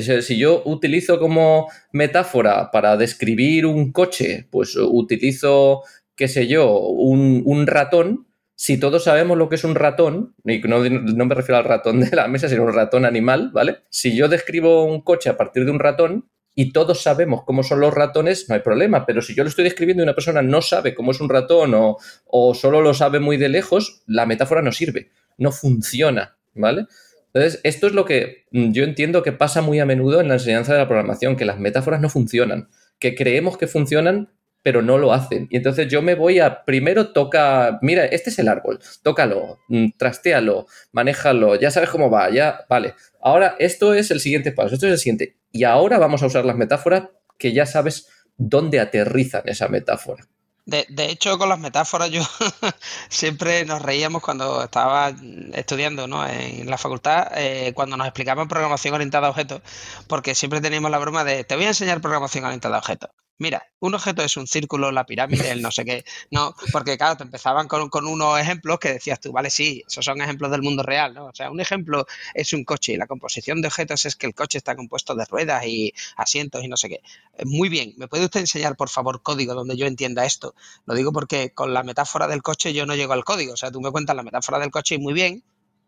Si 0.00 0.36
yo 0.36 0.62
utilizo 0.64 1.20
como 1.20 1.70
metáfora 1.92 2.70
para 2.72 2.96
describir 2.96 3.64
un 3.64 3.92
coche, 3.92 4.48
pues 4.50 4.76
utilizo, 4.76 5.82
qué 6.16 6.26
sé 6.26 6.48
yo, 6.48 6.80
un, 6.80 7.66
ratón, 7.68 8.26
si 8.56 8.78
todos 8.78 9.04
sabemos 9.04 9.38
lo 9.38 9.48
que 9.48 9.54
es 9.54 9.62
un 9.62 9.76
ratón, 9.76 10.34
y 10.44 10.58
no, 10.58 10.80
me 10.80 11.34
refiero 11.34 11.58
al 11.58 11.64
ratón 11.64 12.00
de 12.00 12.10
la 12.16 12.26
mesa, 12.26 12.48
sino 12.48 12.64
un 12.64 12.72
ratón 12.72 13.04
animal, 13.04 13.50
¿vale? 13.52 13.82
Si 13.88 14.16
yo 14.16 14.26
describo 14.28 14.84
un 14.84 15.00
coche 15.00 15.30
a 15.30 15.36
partir 15.36 15.64
de 15.64 15.70
un 15.70 15.78
ratón 15.78 16.28
y 16.56 16.72
todos 16.72 17.00
sabemos 17.00 17.44
cómo 17.44 17.62
son 17.62 17.78
los 17.78 17.94
ratones, 17.94 18.48
no 18.48 18.56
hay 18.56 18.62
problema. 18.62 19.06
Pero 19.06 19.22
si 19.22 19.34
yo 19.34 19.44
lo 19.44 19.48
estoy 19.48 19.62
describiendo 19.62 20.02
y 20.02 20.04
una 20.04 20.14
persona 20.14 20.42
no 20.42 20.60
sabe 20.60 20.94
cómo 20.94 21.12
es 21.12 21.20
un 21.20 21.28
ratón 21.28 21.72
o, 21.74 21.98
o 22.26 22.54
solo 22.54 22.80
lo 22.80 22.94
sabe 22.94 23.20
muy 23.20 23.36
de 23.36 23.48
lejos, 23.48 24.02
la 24.06 24.26
metáfora 24.26 24.62
no 24.62 24.72
sirve, 24.72 25.10
no 25.38 25.52
funciona, 25.52 26.36
¿vale? 26.54 26.86
Entonces, 27.34 27.60
esto 27.64 27.88
es 27.88 27.92
lo 27.92 28.04
que 28.04 28.46
yo 28.52 28.84
entiendo 28.84 29.22
que 29.24 29.32
pasa 29.32 29.60
muy 29.60 29.80
a 29.80 29.86
menudo 29.86 30.20
en 30.20 30.28
la 30.28 30.34
enseñanza 30.34 30.72
de 30.72 30.78
la 30.78 30.86
programación, 30.86 31.36
que 31.36 31.44
las 31.44 31.58
metáforas 31.58 32.00
no 32.00 32.08
funcionan, 32.08 32.68
que 33.00 33.14
creemos 33.14 33.58
que 33.58 33.66
funcionan 33.66 34.30
pero 34.64 34.80
no 34.80 34.96
lo 34.96 35.12
hacen. 35.12 35.46
Y 35.50 35.58
entonces 35.58 35.88
yo 35.88 36.00
me 36.00 36.14
voy 36.14 36.40
a, 36.40 36.64
primero 36.64 37.12
toca, 37.12 37.78
mira, 37.82 38.06
este 38.06 38.30
es 38.30 38.38
el 38.38 38.48
árbol, 38.48 38.80
tócalo, 39.02 39.58
mm, 39.68 39.88
trastéalo, 39.98 40.66
manéjalo, 40.90 41.56
ya 41.56 41.70
sabes 41.70 41.90
cómo 41.90 42.08
va, 42.10 42.30
ya, 42.30 42.64
vale. 42.66 42.94
Ahora, 43.20 43.56
esto 43.58 43.92
es 43.92 44.10
el 44.10 44.20
siguiente 44.20 44.52
paso, 44.52 44.74
esto 44.74 44.86
es 44.86 44.92
el 44.92 44.98
siguiente. 44.98 45.36
Y 45.52 45.64
ahora 45.64 45.98
vamos 45.98 46.22
a 46.22 46.26
usar 46.26 46.46
las 46.46 46.56
metáforas 46.56 47.10
que 47.36 47.52
ya 47.52 47.66
sabes 47.66 48.08
dónde 48.38 48.80
aterrizan 48.80 49.42
esa 49.44 49.68
metáfora. 49.68 50.26
De, 50.66 50.86
hecho, 51.10 51.36
con 51.38 51.50
las 51.50 51.58
metáforas 51.58 52.10
yo 52.10 52.22
siempre 53.10 53.64
nos 53.66 53.82
reíamos 53.82 54.22
cuando 54.22 54.62
estaba 54.64 55.12
estudiando 55.52 56.06
¿no? 56.06 56.26
en 56.26 56.70
la 56.70 56.78
facultad, 56.78 57.28
eh, 57.36 57.72
cuando 57.74 57.96
nos 57.98 58.06
explicaban 58.06 58.48
programación 58.48 58.94
orientada 58.94 59.26
a 59.26 59.30
objetos, 59.30 59.60
porque 60.08 60.34
siempre 60.34 60.62
teníamos 60.62 60.90
la 60.90 60.98
broma 60.98 61.22
de, 61.24 61.44
te 61.44 61.56
voy 61.56 61.66
a 61.66 61.68
enseñar 61.68 62.00
programación 62.00 62.44
orientada 62.44 62.76
a 62.76 62.78
objetos. 62.80 63.10
Mira, 63.38 63.66
un 63.80 63.94
objeto 63.94 64.22
es 64.22 64.36
un 64.36 64.46
círculo, 64.46 64.92
la 64.92 65.04
pirámide, 65.06 65.50
el 65.50 65.60
no 65.60 65.72
sé 65.72 65.84
qué. 65.84 66.04
No, 66.30 66.54
porque 66.70 66.96
claro, 66.96 67.16
te 67.16 67.24
empezaban 67.24 67.66
con, 67.66 67.88
con, 67.88 68.06
unos 68.06 68.38
ejemplos 68.38 68.78
que 68.78 68.92
decías 68.92 69.18
tú, 69.20 69.32
vale, 69.32 69.50
sí, 69.50 69.82
esos 69.88 70.04
son 70.04 70.20
ejemplos 70.22 70.52
del 70.52 70.62
mundo 70.62 70.84
real, 70.84 71.14
¿no? 71.14 71.26
O 71.26 71.34
sea, 71.34 71.50
un 71.50 71.60
ejemplo 71.60 72.06
es 72.32 72.52
un 72.52 72.64
coche 72.64 72.92
y 72.92 72.96
la 72.96 73.08
composición 73.08 73.60
de 73.60 73.68
objetos 73.68 74.06
es 74.06 74.14
que 74.14 74.26
el 74.26 74.34
coche 74.34 74.58
está 74.58 74.76
compuesto 74.76 75.16
de 75.16 75.24
ruedas 75.24 75.66
y 75.66 75.92
asientos 76.16 76.62
y 76.62 76.68
no 76.68 76.76
sé 76.76 76.88
qué. 76.88 77.00
Eh, 77.36 77.44
muy 77.44 77.68
bien, 77.68 77.94
¿me 77.96 78.06
puede 78.06 78.24
usted 78.24 78.40
enseñar, 78.40 78.76
por 78.76 78.88
favor, 78.88 79.20
código 79.22 79.54
donde 79.54 79.76
yo 79.76 79.86
entienda 79.86 80.24
esto? 80.24 80.54
Lo 80.86 80.94
digo 80.94 81.12
porque 81.12 81.50
con 81.50 81.74
la 81.74 81.82
metáfora 81.82 82.28
del 82.28 82.42
coche 82.42 82.72
yo 82.72 82.86
no 82.86 82.94
llego 82.94 83.14
al 83.14 83.24
código. 83.24 83.54
O 83.54 83.56
sea, 83.56 83.72
tú 83.72 83.80
me 83.80 83.90
cuentas 83.90 84.14
la 84.14 84.22
metáfora 84.22 84.60
del 84.60 84.70
coche 84.70 84.94
y 84.94 84.98
muy 84.98 85.12
bien, 85.12 85.42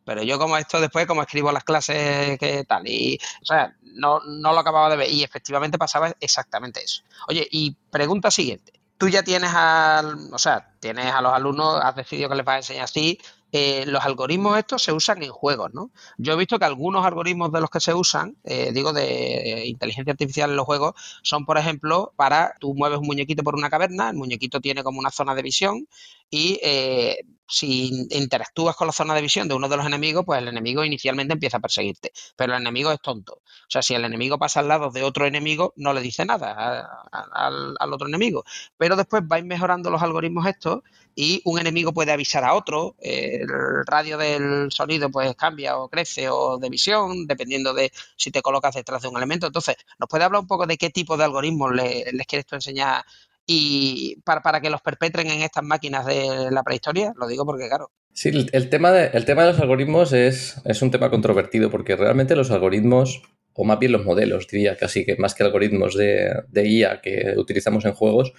pero 0.07 0.23
yo 0.23 0.39
como 0.39 0.57
esto 0.57 0.81
después, 0.81 1.05
como 1.05 1.23
escribo 1.23 1.51
las 1.51 1.65
clases, 1.65 2.39
que 2.39 2.65
tal, 2.65 2.87
y, 2.87 3.19
o 3.43 3.45
sea, 3.45 3.75
no, 3.83 4.21
no 4.21 4.53
lo 4.53 4.61
acababa 4.61 4.89
de 4.89 4.97
ver. 4.97 5.11
Y 5.11 5.25
efectivamente 5.25 5.79
pasaba 5.79 6.15
exactamente 6.21 6.83
eso. 6.83 7.03
Oye, 7.27 7.47
y 7.51 7.77
pregunta 7.91 8.31
siguiente. 8.31 8.73
Tú 8.99 9.09
ya 9.09 9.25
tienes 9.25 9.51
al, 9.53 10.33
o 10.33 10.39
sea, 10.39 10.71
tienes 10.79 11.13
a 11.13 11.21
los 11.21 11.33
alumnos, 11.33 11.81
has 11.83 11.97
decidido 11.97 12.29
que 12.29 12.37
les 12.37 12.45
vas 12.47 12.55
a 12.55 12.59
enseñar 12.59 12.85
así, 12.85 13.19
eh, 13.53 13.85
los 13.87 14.05
algoritmos 14.05 14.59
estos 14.59 14.83
se 14.83 14.93
usan 14.93 15.23
en 15.23 15.31
juegos, 15.31 15.73
¿no? 15.75 15.91
Yo 16.19 16.35
he 16.35 16.37
visto 16.37 16.59
que 16.59 16.65
algunos 16.65 17.05
algoritmos 17.05 17.51
de 17.53 17.61
los 17.61 17.71
que 17.71 17.81
se 17.81 17.95
usan, 17.95 18.37
eh, 18.45 18.71
digo 18.73 18.93
de 18.93 19.63
eh, 19.63 19.67
inteligencia 19.67 20.13
artificial 20.13 20.51
en 20.51 20.57
los 20.57 20.67
juegos, 20.67 20.95
son, 21.23 21.47
por 21.47 21.59
ejemplo, 21.59 22.13
para 22.17 22.55
tú 22.61 22.75
mueves 22.75 22.99
un 22.99 23.07
muñequito 23.07 23.43
por 23.43 23.55
una 23.55 23.71
caverna, 23.71 24.11
el 24.11 24.17
muñequito 24.17 24.61
tiene 24.61 24.83
como 24.83 24.99
una 24.99 25.11
zona 25.11 25.35
de 25.35 25.43
visión 25.43 25.89
y 26.31 26.59
eh, 26.63 27.19
si 27.49 28.07
interactúas 28.11 28.77
con 28.77 28.89
la 28.89 28.93
zona 28.93 29.15
de 29.15 29.23
visión 29.23 29.47
de 29.49 29.55
uno 29.55 29.69
de 29.69 29.77
los 29.77 29.87
enemigos, 29.87 30.25
pues 30.25 30.41
el 30.41 30.49
enemigo 30.49 30.85
inicialmente 30.85 31.33
empieza 31.35 31.59
a 31.59 31.61
perseguirte. 31.61 32.13
Pero 32.37 32.55
el 32.55 32.61
enemigo 32.61 32.91
es 32.91 33.01
tonto. 33.01 33.35
O 33.35 33.71
sea, 33.71 33.83
si 33.83 33.95
el 33.95 34.05
enemigo 34.05 34.39
pasa 34.39 34.61
al 34.61 34.69
lado 34.69 34.91
de 34.91 35.03
otro 35.03 35.27
enemigo, 35.27 35.73
no 35.77 35.93
le 35.93 36.01
dice 36.01 36.25
nada 36.25 36.89
al, 37.13 37.93
otro 37.93 38.09
enemigo. 38.09 38.45
Pero 38.77 38.97
después 38.97 39.23
vais 39.27 39.45
mejorando 39.45 39.91
los 39.91 40.03
algoritmos 40.03 40.47
estos 40.47 40.81
y 41.15 41.41
un 41.45 41.59
enemigo 41.61 41.93
puede 41.93 42.13
avisar 42.13 42.45
a 42.45 42.55
otro. 42.55 42.97
el 43.01 43.47
radio 43.87 44.19
del 44.19 44.71
sonido 44.73 45.11
pues 45.11 45.35
cambia 45.37 45.79
o 45.79 45.89
crece 45.89 46.29
o 46.29 46.59
de 46.59 46.69
visión, 46.69 47.27
dependiendo 47.27 47.75
de 47.75 47.93
si 48.17 48.31
te 48.31 48.43
colocas 48.43 48.75
detrás 48.75 49.03
de 49.03 49.09
un 49.09 49.17
elemento. 49.17 49.47
Entonces, 49.47 49.77
¿nos 49.99 50.09
puede 50.09 50.25
hablar 50.25 50.41
un 50.41 50.49
poco 50.49 50.67
de 50.67 50.77
qué 50.77 50.91
tipo 50.91 51.17
de 51.17 51.25
algoritmos 51.25 51.73
les 51.75 52.27
quieres 52.27 52.47
tú 52.47 52.57
enseñar 52.57 53.05
y 53.47 54.21
para, 54.25 54.43
para, 54.43 54.61
que 54.61 54.71
los 54.71 54.83
perpetren 54.83 55.29
en 55.29 55.43
estas 55.43 55.65
máquinas 55.65 56.05
de 56.05 56.51
la 56.51 56.63
prehistoria? 56.63 57.13
Lo 57.17 57.27
digo 57.29 57.47
porque, 57.47 57.69
claro. 57.69 57.91
Sí, 58.13 58.31
el, 58.53 58.71
tema, 58.71 58.93
de, 58.93 59.11
el 59.13 59.25
tema 59.25 59.43
de 59.43 59.53
los 59.53 59.61
algoritmos 59.61 60.13
es, 60.13 60.61
es 60.65 60.83
un 60.83 60.91
tema 60.91 61.11
controvertido 61.11 61.71
porque 61.71 61.97
realmente 61.97 62.35
los 62.35 62.51
algoritmos, 62.51 63.23
o 63.53 63.65
más 63.65 63.79
bien 63.79 63.93
los 63.93 64.05
modelos, 64.05 64.49
diría 64.49 64.77
casi 64.77 65.05
que 65.05 65.17
más 65.17 65.35
que 65.35 65.45
algoritmos 65.45 65.95
de, 65.95 66.33
de 66.49 66.67
IA 66.67 67.01
que 67.01 67.35
utilizamos 67.37 67.85
en 67.85 67.93
juegos, 67.93 68.33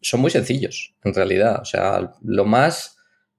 son 0.00 0.20
muy 0.20 0.30
sencillos, 0.30 0.94
en 1.04 1.14
realidad. 1.14 1.60
O 1.60 1.64
sea, 1.64 2.14
lo 2.22 2.44
más 2.44 2.96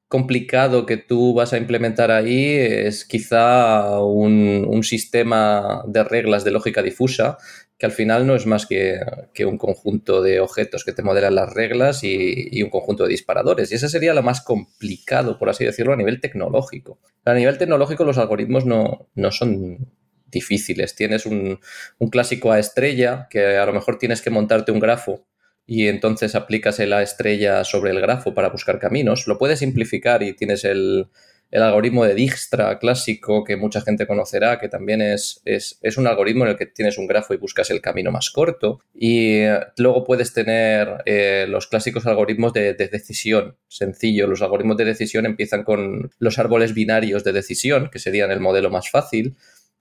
complicado 0.07 0.85
que 0.85 0.97
tú 0.97 1.33
vas 1.33 1.53
a 1.53 1.57
implementar 1.57 2.11
ahí 2.11 2.55
es 2.55 3.03
quizá 3.03 3.99
un, 3.99 4.63
un 4.69 4.83
sistema 4.83 5.81
de 5.87 6.03
reglas 6.03 6.43
de 6.43 6.51
lógica 6.51 6.83
difusa 6.83 7.39
que 7.77 7.86
al 7.86 7.91
final 7.91 8.27
no 8.27 8.36
es 8.36 8.45
más 8.45 8.65
que, 8.65 8.99
un 9.45 9.57
conjunto 9.57 10.21
de 10.21 10.39
objetos 10.39 10.83
que 10.83 10.93
te 10.93 11.03
modelan 11.03 11.36
las 11.36 11.53
reglas 11.53 12.03
y, 12.03 12.62
un 12.63 12.69
conjunto 12.69 13.03
de 13.03 13.09
disparadores. 13.09 13.71
Y 13.71 13.75
ese 13.75 13.89
sería 13.89 14.13
lo 14.13 14.23
más 14.23 14.41
complicado, 14.41 15.38
por 15.38 15.49
así 15.49 15.65
decirlo, 15.65 15.93
a 15.93 15.97
nivel 15.97 16.21
tecnológico. 16.21 16.99
A 17.25 17.33
nivel 17.33 17.57
tecnológico 17.57 18.03
los 18.03 18.17
algoritmos 18.17 18.65
no, 18.65 19.07
son 19.31 19.89
difíciles. 20.27 20.95
Tienes 20.95 21.25
un, 21.25 21.59
un, 21.99 22.09
clásico 22.09 22.51
a 22.51 22.59
estrella 22.59 23.27
que 23.29 23.57
a 23.57 23.65
lo 23.65 23.73
mejor 23.73 23.97
tienes 23.97 24.21
que 24.21 24.29
montarte 24.29 24.71
un 24.71 24.79
grafo 24.79 25.25
y 25.65 25.88
entonces 25.88 26.36
aplicas 26.36 26.79
la 26.79 27.01
estrella 27.01 27.63
sobre 27.63 27.91
el 27.91 28.01
grafo 28.01 28.33
para 28.33 28.49
buscar 28.49 28.79
caminos. 28.79 29.27
Lo 29.27 29.38
puedes 29.38 29.59
simplificar 29.59 30.23
y 30.23 30.33
tienes 30.33 30.63
el, 30.65 31.07
el 31.51 31.62
algoritmo 31.62 32.03
de 32.03 32.15
Dijkstra 32.15 32.79
clásico 32.79 33.43
que 33.43 33.56
mucha 33.56 33.79
gente 33.82 34.08
conocerá, 34.08 34.60
que 34.60 34.69
también 34.69 35.01
es, 35.01 35.39
es, 35.45 35.97
un 35.97 36.08
algoritmo 36.08 36.45
en 36.45 36.51
el 36.51 36.58
que 36.58 36.65
tienes 36.65 36.97
un 36.97 37.06
grafo 37.06 37.34
y 37.34 37.38
buscas 37.38 37.69
el 37.69 37.79
camino 37.79 38.12
más 38.12 38.32
corto. 38.32 38.79
Y 38.93 39.36
eh, 39.41 39.60
luego 39.77 40.03
puedes 40.03 40.34
tener 40.34 41.03
eh, 41.06 41.45
los 41.47 41.67
clásicos 41.67 42.08
algoritmos 42.08 42.53
de, 42.53 42.73
decisión, 42.73 43.56
sencillo. 43.67 44.25
Los 44.25 44.41
algoritmos 44.41 44.77
de 44.77 44.86
decisión 44.86 45.27
empiezan 45.27 45.63
con 45.63 46.12
los 46.17 46.39
árboles 46.39 46.73
binarios 46.73 47.23
de 47.23 47.34
decisión, 47.34 47.89
que 47.91 47.99
serían 47.99 48.32
el 48.32 48.39
modelo 48.39 48.71
más 48.71 48.89
fácil. 48.89 49.36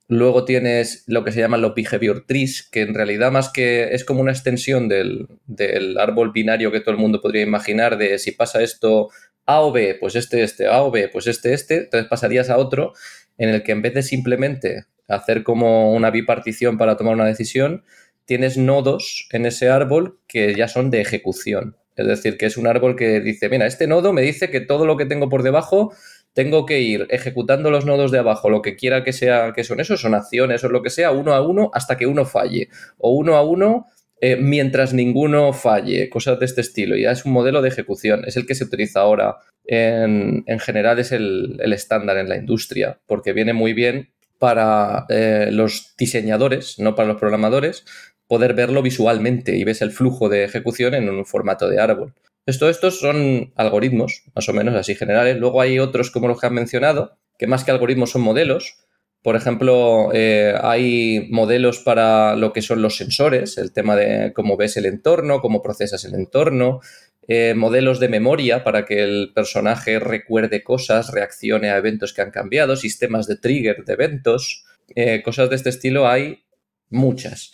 Luego 0.07 0.45
tienes 0.45 1.05
lo 1.07 1.23
que 1.23 1.31
se 1.31 1.39
llaman 1.39 1.61
los 1.61 1.73
behavior 1.73 2.25
trees, 2.27 2.61
que 2.69 2.81
en 2.81 2.93
realidad 2.93 3.31
más 3.31 3.49
que 3.49 3.95
es 3.95 4.03
como 4.03 4.21
una 4.21 4.31
extensión 4.31 4.89
del, 4.89 5.27
del, 5.47 5.97
árbol 5.97 6.31
binario 6.31 6.71
que 6.71 6.81
todo 6.81 6.91
el 6.91 7.01
mundo 7.01 7.21
podría 7.21 7.41
imaginar 7.41 7.97
de 7.97 8.19
si 8.19 8.31
pasa 8.31 8.61
esto, 8.61 9.09
a 9.45 9.61
o 9.61 9.71
B, 9.71 9.97
pues 9.99 10.15
este, 10.15 10.43
este, 10.43 10.67
A 10.67 10.83
o 10.83 10.91
B, 10.91 11.09
pues 11.09 11.27
este, 11.27 11.53
este, 11.53 11.77
entonces 11.77 12.09
pasarías 12.09 12.49
a 12.49 12.57
otro 12.57 12.93
en 13.37 13.49
el 13.49 13.63
que 13.63 13.71
en 13.71 13.81
vez 13.81 13.93
de 13.93 14.03
simplemente 14.03 14.85
hacer 15.07 15.43
como 15.43 15.93
una 15.93 16.11
bipartición 16.11 16.77
para 16.77 16.97
tomar 16.97 17.15
una 17.15 17.25
decisión, 17.25 17.83
tienes 18.25 18.57
nodos 18.57 19.27
en 19.31 19.45
ese 19.45 19.69
árbol 19.69 20.19
que 20.27 20.55
ya 20.55 20.67
son 20.67 20.89
de 20.89 21.01
ejecución. 21.01 21.77
Es 21.95 22.07
decir, 22.07 22.37
que 22.37 22.47
es 22.47 22.57
un 22.57 22.67
árbol 22.67 22.95
que 22.95 23.19
dice, 23.19 23.49
mira, 23.49 23.67
este 23.67 23.85
nodo 23.87 24.13
me 24.13 24.21
dice 24.21 24.49
que 24.49 24.61
todo 24.61 24.85
lo 24.85 24.97
que 24.97 25.05
tengo 25.05 25.29
por 25.29 25.43
debajo 25.43 25.93
tengo 26.33 26.65
que 26.65 26.81
ir 26.81 27.05
ejecutando 27.11 27.69
los 27.69 27.85
nodos 27.85 28.11
de 28.11 28.17
abajo, 28.17 28.49
lo 28.49 28.63
que 28.63 28.75
quiera 28.75 29.03
que 29.03 29.13
sea, 29.13 29.53
que 29.53 29.63
son 29.63 29.79
esos, 29.79 30.01
son 30.01 30.15
acciones 30.15 30.63
o 30.63 30.69
lo 30.69 30.81
que 30.81 30.89
sea, 30.89 31.11
uno 31.11 31.33
a 31.33 31.45
uno 31.45 31.69
hasta 31.73 31.95
que 31.95 32.07
uno 32.07 32.25
falle. 32.25 32.69
O 32.97 33.11
uno 33.11 33.35
a 33.35 33.43
uno 33.43 33.85
eh, 34.25 34.37
mientras 34.37 34.93
ninguno 34.93 35.51
falle, 35.51 36.09
cosas 36.09 36.39
de 36.39 36.45
este 36.45 36.61
estilo. 36.61 36.95
Ya 36.95 37.11
es 37.11 37.25
un 37.25 37.33
modelo 37.33 37.61
de 37.61 37.67
ejecución, 37.67 38.23
es 38.25 38.37
el 38.37 38.45
que 38.45 38.55
se 38.55 38.63
utiliza 38.63 39.01
ahora. 39.01 39.35
En, 39.65 40.45
general 40.61 40.97
es 40.99 41.11
el, 41.11 41.59
estándar 41.73 42.15
en 42.15 42.29
la 42.29 42.37
industria, 42.37 43.01
porque 43.05 43.33
viene 43.33 43.51
muy 43.51 43.73
bien 43.73 44.13
para 44.39 45.05
eh, 45.09 45.49
los 45.51 45.93
diseñadores, 45.97 46.79
no 46.79 46.95
para 46.95 47.09
los 47.09 47.17
programadores, 47.17 47.83
poder 48.25 48.53
verlo 48.53 48.81
visualmente 48.81 49.57
y 49.57 49.65
ves 49.65 49.81
el 49.81 49.91
flujo 49.91 50.29
de 50.29 50.45
ejecución 50.45 50.93
en 50.93 51.09
un 51.09 51.25
formato 51.25 51.67
de 51.67 51.81
árbol. 51.81 52.13
Esto, 52.45 52.69
estos 52.69 53.01
son 53.01 53.51
algoritmos, 53.57 54.23
más 54.33 54.47
o 54.47 54.53
menos 54.53 54.75
así 54.75 54.95
generales. 54.95 55.37
Luego 55.37 55.59
hay 55.59 55.79
otros 55.79 56.11
como 56.11 56.29
los 56.29 56.39
que 56.39 56.47
han 56.47 56.53
mencionado, 56.53 57.17
que 57.37 57.47
más 57.47 57.65
que 57.65 57.71
algoritmos 57.71 58.11
son 58.11 58.21
modelos, 58.21 58.82
por 59.23 59.37
ejemplo, 59.37 60.09
eh, 60.13 60.53
hay 60.61 61.29
modelos 61.31 61.79
para 61.79 62.35
lo 62.35 62.51
que 62.51 62.61
son 62.61 62.81
los 62.81 62.97
sensores, 62.97 63.57
el 63.57 63.71
tema 63.71 63.95
de 63.95 64.33
cómo 64.33 64.57
ves 64.57 64.75
el 64.75 64.85
entorno, 64.85 65.39
cómo 65.39 65.61
procesas 65.61 66.03
el 66.03 66.13
entorno, 66.13 66.81
eh, 67.29 67.53
modelos 67.55 68.01
de 68.01 68.09
memoria 68.09 68.65
para 68.65 68.83
que 68.83 69.01
el 69.01 69.31
personaje 69.33 69.97
recuerde 69.99 70.61
cosas, 70.61 71.13
reaccione 71.13 71.69
a 71.69 71.77
eventos 71.77 72.11
que 72.11 72.21
han 72.21 72.31
cambiado, 72.31 72.75
sistemas 72.75 73.25
de 73.25 73.37
trigger 73.37 73.85
de 73.85 73.93
eventos, 73.93 74.65
eh, 74.93 75.23
cosas 75.23 75.49
de 75.49 75.55
este 75.55 75.69
estilo 75.69 76.05
hay 76.05 76.43
muchas. 76.89 77.53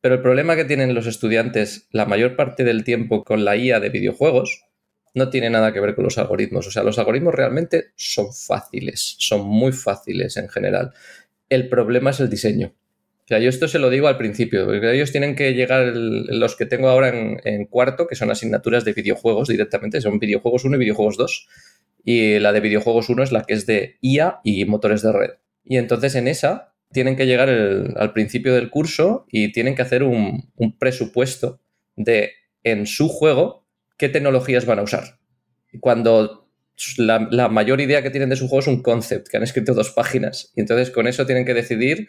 Pero 0.00 0.14
el 0.14 0.22
problema 0.22 0.56
que 0.56 0.64
tienen 0.64 0.94
los 0.94 1.06
estudiantes 1.06 1.88
la 1.90 2.06
mayor 2.06 2.36
parte 2.36 2.64
del 2.64 2.84
tiempo 2.84 3.22
con 3.22 3.44
la 3.44 3.54
IA 3.54 3.80
de 3.80 3.90
videojuegos 3.90 4.64
no 5.14 5.30
tiene 5.30 5.50
nada 5.50 5.72
que 5.72 5.80
ver 5.80 5.94
con 5.94 6.04
los 6.04 6.18
algoritmos. 6.18 6.66
O 6.66 6.70
sea, 6.70 6.82
los 6.82 6.98
algoritmos 6.98 7.34
realmente 7.34 7.92
son 7.96 8.32
fáciles, 8.32 9.16
son 9.18 9.46
muy 9.46 9.72
fáciles 9.72 10.36
en 10.36 10.48
general. 10.48 10.92
El 11.48 11.68
problema 11.68 12.10
es 12.10 12.20
el 12.20 12.30
diseño. 12.30 12.74
O 13.24 13.28
sea, 13.28 13.38
yo 13.38 13.48
esto 13.48 13.68
se 13.68 13.78
lo 13.78 13.88
digo 13.88 14.08
al 14.08 14.18
principio, 14.18 14.66
porque 14.66 14.92
ellos 14.92 15.12
tienen 15.12 15.36
que 15.36 15.54
llegar, 15.54 15.92
los 15.94 16.56
que 16.56 16.66
tengo 16.66 16.88
ahora 16.88 17.10
en, 17.10 17.66
cuarto, 17.66 18.06
que 18.06 18.16
son 18.16 18.30
asignaturas 18.30 18.84
de 18.84 18.92
videojuegos 18.94 19.48
directamente, 19.48 20.00
son 20.00 20.18
videojuegos 20.18 20.64
1 20.64 20.76
y 20.76 20.80
videojuegos 20.80 21.16
2. 21.16 21.48
Y 22.04 22.38
la 22.40 22.52
de 22.52 22.60
videojuegos 22.60 23.08
1 23.08 23.22
es 23.22 23.32
la 23.32 23.44
que 23.44 23.54
es 23.54 23.64
de 23.66 23.96
IA 24.00 24.40
y 24.42 24.64
motores 24.64 25.02
de 25.02 25.12
red. 25.12 25.30
Y 25.64 25.76
entonces 25.76 26.16
en 26.16 26.26
esa 26.26 26.74
tienen 26.90 27.16
que 27.16 27.26
llegar 27.26 27.48
al 27.48 28.12
principio 28.12 28.54
del 28.54 28.70
curso 28.70 29.24
y 29.30 29.52
tienen 29.52 29.76
que 29.76 29.82
hacer 29.82 30.02
un, 30.02 30.50
un 30.56 30.78
presupuesto 30.78 31.60
de 31.96 32.32
en 32.64 32.86
su 32.86 33.08
juego 33.08 33.61
qué 34.02 34.08
tecnologías 34.08 34.66
van 34.66 34.80
a 34.80 34.82
usar. 34.82 35.20
Cuando 35.78 36.48
la, 36.96 37.48
mayor 37.48 37.80
idea 37.80 38.02
que 38.02 38.10
tienen 38.10 38.30
de 38.30 38.34
su 38.34 38.48
juego 38.48 38.58
es 38.58 38.66
un 38.66 38.82
concept, 38.82 39.28
que 39.28 39.36
han 39.36 39.44
escrito 39.44 39.74
dos 39.74 39.92
páginas, 39.92 40.52
y 40.56 40.60
entonces 40.60 40.90
con 40.90 41.06
eso 41.06 41.24
tienen 41.24 41.44
que 41.44 41.54
decidir 41.54 42.08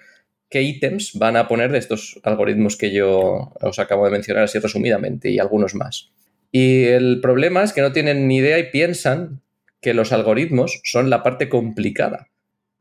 qué 0.49 0.63
ítems 0.63 1.13
van 1.13 1.37
a 1.37 1.47
poner 1.47 1.71
de 1.71 1.77
estos 1.77 2.19
algoritmos 2.23 2.77
que 2.77 2.91
yo 2.91 3.53
os 3.61 3.77
acabo 3.77 4.05
de 4.05 4.11
mencionar 4.11 4.45
así 4.45 4.57
resumidamente 4.57 5.29
y 5.29 5.37
algunos 5.37 5.75
más. 5.75 6.11
Y 6.51 6.85
el 6.85 7.21
problema 7.21 7.61
es 7.61 7.73
que 7.73 7.81
no 7.81 7.91
tienen 7.91 8.27
ni 8.27 8.37
idea 8.37 8.57
y 8.57 8.71
piensan 8.71 9.43
que 9.79 9.93
los 9.93 10.11
algoritmos 10.11 10.81
son 10.83 11.11
la 11.11 11.21
parte 11.21 11.47
complicada. 11.47 12.29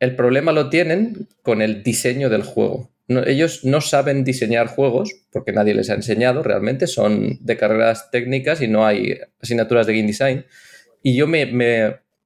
El 0.01 0.17
problema 0.17 0.53
lo 0.53 0.71
tienen 0.71 1.29
con 1.43 1.61
el 1.61 1.83
diseño 1.83 2.31
del 2.31 2.45
juego 2.45 2.92
ellos 3.27 3.65
no 3.65 3.81
saben 3.81 4.25
diseñar 4.25 4.67
juegos 4.67 5.11
porque 5.33 5.53
nadie 5.53 5.75
les 5.75 5.91
ha 5.91 5.95
enseñado 5.95 6.43
realmente, 6.43 6.87
son 6.87 7.39
de 7.41 7.57
carreras 7.57 8.11
técnicas 8.11 8.61
y 8.61 8.69
no 8.69 8.87
hay 8.87 9.19
asignaturas 9.41 9.87
de 9.87 9.95
game 9.95 10.07
design. 10.07 10.47
Y 11.03 11.17
yo 11.17 11.27
me, 11.27 11.47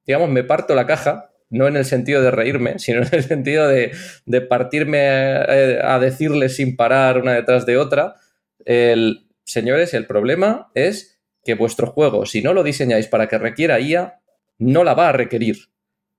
digamos, 0.07 0.31
me 0.31 0.45
parto 0.45 0.75
la 0.75 0.87
caja, 0.87 1.31
no 1.49 1.69
en 1.69 1.77
el 1.77 1.85
sentido 1.85 2.23
de 2.23 2.31
reírme, 2.31 2.79
sino 2.79 3.03
en 3.03 3.09
el 3.13 3.23
sentido 3.23 3.69
de, 3.69 3.93
partirme 4.49 4.99
eh, 5.01 5.81
a, 5.83 5.99
decirles 5.99 6.57
sin 6.57 6.77
parar 6.77 7.19
una 7.19 7.35
detrás 7.35 7.67
de 7.67 7.77
otra, 7.79 8.17
el, 8.65 9.27
señores, 9.45 9.95
el 9.95 10.07
problema 10.07 10.71
es 10.75 11.21
que 11.45 11.55
vuestro 11.55 11.87
juego, 11.87 12.27
si 12.27 12.43
no 12.43 12.53
lo 12.53 12.65
diseñáis 12.65 13.07
para 13.07 13.29
que 13.29 13.39
requiera 13.39 13.81
IA, 13.81 14.21
no 14.59 14.85
la 14.85 14.95
va 14.95 15.11
a 15.11 15.13
requerir. 15.13 15.57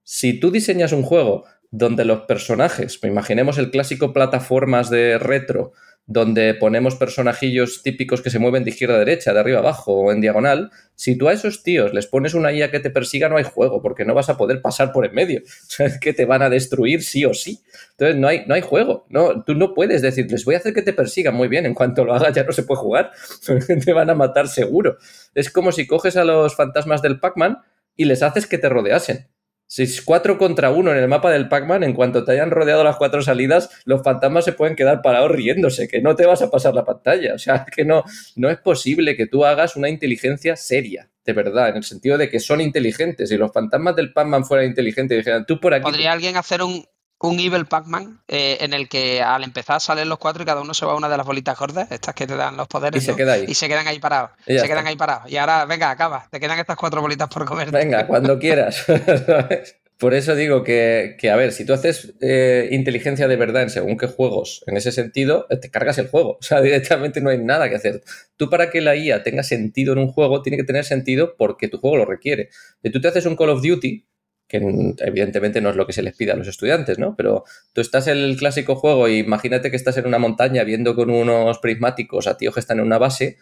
Si 0.04 0.40
tú 0.40 0.52
diseñas 0.52 0.94
un 0.94 1.04
juego 1.04 1.44
donde 1.72 2.06
los 2.06 2.22
personajes, 2.22 3.00
imaginemos 3.04 3.58
el 3.58 3.72
clásico 3.72 4.14
plataformas 4.14 4.90
de 4.90 5.18
retro, 5.18 5.74
donde 6.10 6.54
ponemos 6.54 6.96
personajillos 6.96 7.84
típicos 7.84 8.22
que 8.22 8.30
se 8.30 8.40
mueven 8.40 8.64
de 8.64 8.70
izquierda 8.70 8.96
a 8.96 9.00
derecha, 9.00 9.34
de 9.34 9.42
arriba 9.42 9.58
a 9.58 9.62
abajo 9.62 9.92
o 9.92 10.12
en 10.14 10.22
diagonal, 10.22 10.72
si 10.96 11.18
tú 11.18 11.28
a 11.28 11.34
esos 11.34 11.64
tíos 11.64 11.94
les 11.94 12.08
pones 12.08 12.34
una 12.34 12.54
IA 12.54 12.72
que 12.72 12.80
te 12.80 12.90
persiga, 12.90 13.28
no 13.28 13.36
hay 13.36 13.44
juego, 13.44 13.82
porque 13.82 14.06
no 14.06 14.14
vas 14.14 14.30
a 14.30 14.38
poder 14.38 14.62
pasar 14.62 14.94
por 14.94 15.06
en 15.06 15.14
medio. 15.14 15.42
Que 16.02 16.14
te 16.14 16.26
van 16.26 16.42
a 16.42 16.50
destruir 16.50 17.04
sí 17.04 17.26
o 17.26 17.34
sí. 17.34 17.60
Entonces 17.92 18.16
no 18.16 18.30
hay, 18.30 18.46
no 18.48 18.56
hay 18.56 18.62
juego. 18.62 19.06
No, 19.10 19.44
tú 19.44 19.54
no 19.54 19.74
puedes 19.74 20.02
decirles, 20.02 20.46
voy 20.46 20.56
a 20.56 20.60
hacer 20.60 20.74
que 20.74 20.82
te 20.82 20.94
persigan. 20.94 21.36
Muy 21.36 21.50
bien, 21.50 21.66
en 21.66 21.74
cuanto 21.74 22.06
lo 22.06 22.14
hagas 22.14 22.34
ya 22.34 22.44
no 22.44 22.54
se 22.54 22.64
puede 22.64 22.80
jugar. 22.80 23.12
te 23.86 23.94
van 23.94 24.10
a 24.10 24.16
matar 24.16 24.48
seguro. 24.48 24.98
Es 25.36 25.52
como 25.52 25.74
si 25.74 25.86
coges 25.88 26.16
a 26.16 26.24
los 26.24 26.56
fantasmas 26.56 27.02
del 27.02 27.20
Pac-Man 27.20 27.58
y 27.98 28.06
les 28.06 28.24
haces 28.24 28.48
que 28.48 28.58
te 28.58 28.70
rodeasen 28.70 29.28
Si 29.68 29.84
es 29.84 30.02
4 30.02 30.38
contra 30.38 30.72
1 30.72 30.92
en 30.92 30.98
el 30.98 31.08
mapa 31.10 31.30
del 31.30 31.50
Pac-Man, 31.50 31.84
en 31.84 31.94
cuanto 31.94 32.24
te 32.24 32.32
hayan 32.32 32.52
rodeado 32.52 32.86
las 32.86 32.96
cuatro 32.96 33.22
salidas, 33.22 33.70
los 33.84 34.02
fantasmas 34.02 34.46
se 34.46 34.54
pueden 34.54 34.78
quedar 34.78 35.02
parados 35.02 35.32
riéndose, 35.32 35.90
que 35.90 36.02
no 36.02 36.16
te 36.16 36.26
vas 36.26 36.42
a 36.42 36.50
pasar 36.50 36.74
la 36.74 36.86
pantalla. 36.86 37.34
O 37.34 37.38
sea, 37.38 37.66
que 37.76 37.84
no, 37.84 38.04
no 38.38 38.50
es 38.50 38.58
posible 38.60 39.18
que 39.18 39.28
tú 39.28 39.46
hagas 39.46 39.76
una 39.76 39.90
inteligencia 39.90 40.56
seria, 40.56 41.10
de 41.26 41.34
verdad, 41.34 41.70
en 41.70 41.78
el 41.78 41.84
sentido 41.84 42.18
de 42.18 42.30
que 42.30 42.40
son 42.40 42.62
inteligentes. 42.62 43.28
Si 43.28 43.36
los 43.36 43.52
fantasmas 43.52 43.96
del 43.98 44.14
Pac-Man 44.14 44.46
fueran 44.46 44.68
inteligentes 44.68 45.16
y 45.16 45.20
dijeran, 45.20 45.46
tú 45.46 45.60
por 45.60 45.74
aquí. 45.74 45.84
¿Podría 45.84 46.14
alguien 46.14 46.38
hacer 46.38 46.64
un, 46.64 46.86
un 47.20 47.40
Evil 47.40 47.66
Pac-Man 47.66 48.22
eh, 48.28 48.58
en 48.62 48.74
el 48.74 48.88
que 48.88 49.22
al 49.22 49.44
empezar 49.44 49.82
salen 49.82 50.10
los 50.10 50.20
cuatro 50.20 50.44
y 50.44 50.46
cada 50.46 50.62
uno 50.62 50.74
se 50.74 50.86
va 50.86 50.94
a 50.94 50.96
una 50.96 51.10
de 51.10 51.18
las 51.18 51.26
bolitas 51.26 51.58
gordas, 51.58 51.92
estas 51.92 52.14
que 52.14 52.28
te 52.28 52.36
dan 52.36 52.58
los 52.58 52.68
poderes. 52.68 53.02
Y 53.02 53.06
se 53.06 53.16
queda 53.16 53.34
ahí. 53.34 53.46
Y 53.48 53.54
se 53.56 53.68
quedan 53.68 53.88
ahí 53.88 54.00
parados. 54.00 54.32
se 54.46 54.68
quedan 54.68 54.86
ahí 54.86 54.96
parados. 54.96 55.32
Y 55.32 55.38
ahora, 55.38 55.66
venga, 55.66 55.90
acaba. 55.90 56.28
Te 56.30 56.40
quedan 56.40 56.60
estas 56.60 56.78
cuatro 56.78 57.02
bolitas 57.02 57.28
por 57.30 57.46
comer. 57.46 57.72
Venga, 57.72 58.06
cuando 58.06 58.38
quieras. 58.40 58.86
por 59.98 60.14
eso 60.14 60.36
digo 60.36 60.64
que, 60.64 61.18
a 61.32 61.36
ver, 61.36 61.52
si 61.52 61.66
tú 61.66 61.74
haces 61.74 62.14
eh, 62.22 62.70
inteligencia 62.72 63.28
de 63.28 63.36
verdad 63.36 63.64
en 63.64 63.72
según 63.72 63.98
qué 63.98 64.06
juegos, 64.06 64.64
en 64.68 64.78
ese 64.78 64.92
sentido, 64.92 65.48
eh, 65.50 65.58
te 65.58 65.72
cargas 65.72 65.98
el 65.98 66.10
juego. 66.10 66.38
O 66.40 66.44
sea, 66.44 66.62
directamente 66.62 67.20
no 67.20 67.32
hay 67.32 67.40
nada 67.40 67.68
que 67.70 67.76
hacer. 67.76 68.04
Tú 68.36 68.50
para 68.50 68.70
que 68.70 68.80
la 68.80 68.96
IA 68.96 69.24
tenga 69.24 69.42
sentido 69.42 69.94
en 69.94 70.00
un 70.00 70.12
juego, 70.12 70.44
tiene 70.44 70.58
que 70.58 70.64
tener 70.64 70.86
sentido 70.86 71.36
porque 71.36 71.68
tu 71.68 71.80
juego 71.80 71.98
lo 71.98 72.06
requiere. 72.06 72.50
Si 72.84 72.92
tú 72.92 73.02
te 73.02 73.08
haces 73.08 73.26
un 73.26 73.36
Call 73.36 73.50
of 73.50 73.64
Duty, 73.64 74.06
que 74.48 74.58
evidentemente 75.00 75.60
no 75.60 75.70
es 75.70 75.76
lo 75.76 75.86
que 75.86 75.94
se 75.94 76.02
les 76.02 76.16
pide 76.16 76.32
a 76.32 76.36
los 76.36 76.48
estudiantes, 76.48 76.98
¿no? 77.00 77.16
Pero 77.16 77.44
tú 77.74 77.82
estás 77.82 78.08
en 78.08 78.18
el 78.18 78.38
clásico 78.38 78.76
juego 78.76 79.10
y 79.10 79.20
imagínate 79.20 79.70
que 79.70 79.76
estás 79.76 79.98
en 79.98 80.08
una 80.08 80.20
montaña 80.20 80.64
viendo 80.64 80.96
con 80.96 81.10
unos 81.10 81.60
prismáticos 81.60 82.28
a 82.28 82.38
tíos 82.38 82.54
que 82.54 82.62
están 82.62 82.80
en 82.80 82.86
una 82.86 82.98
base, 82.98 83.38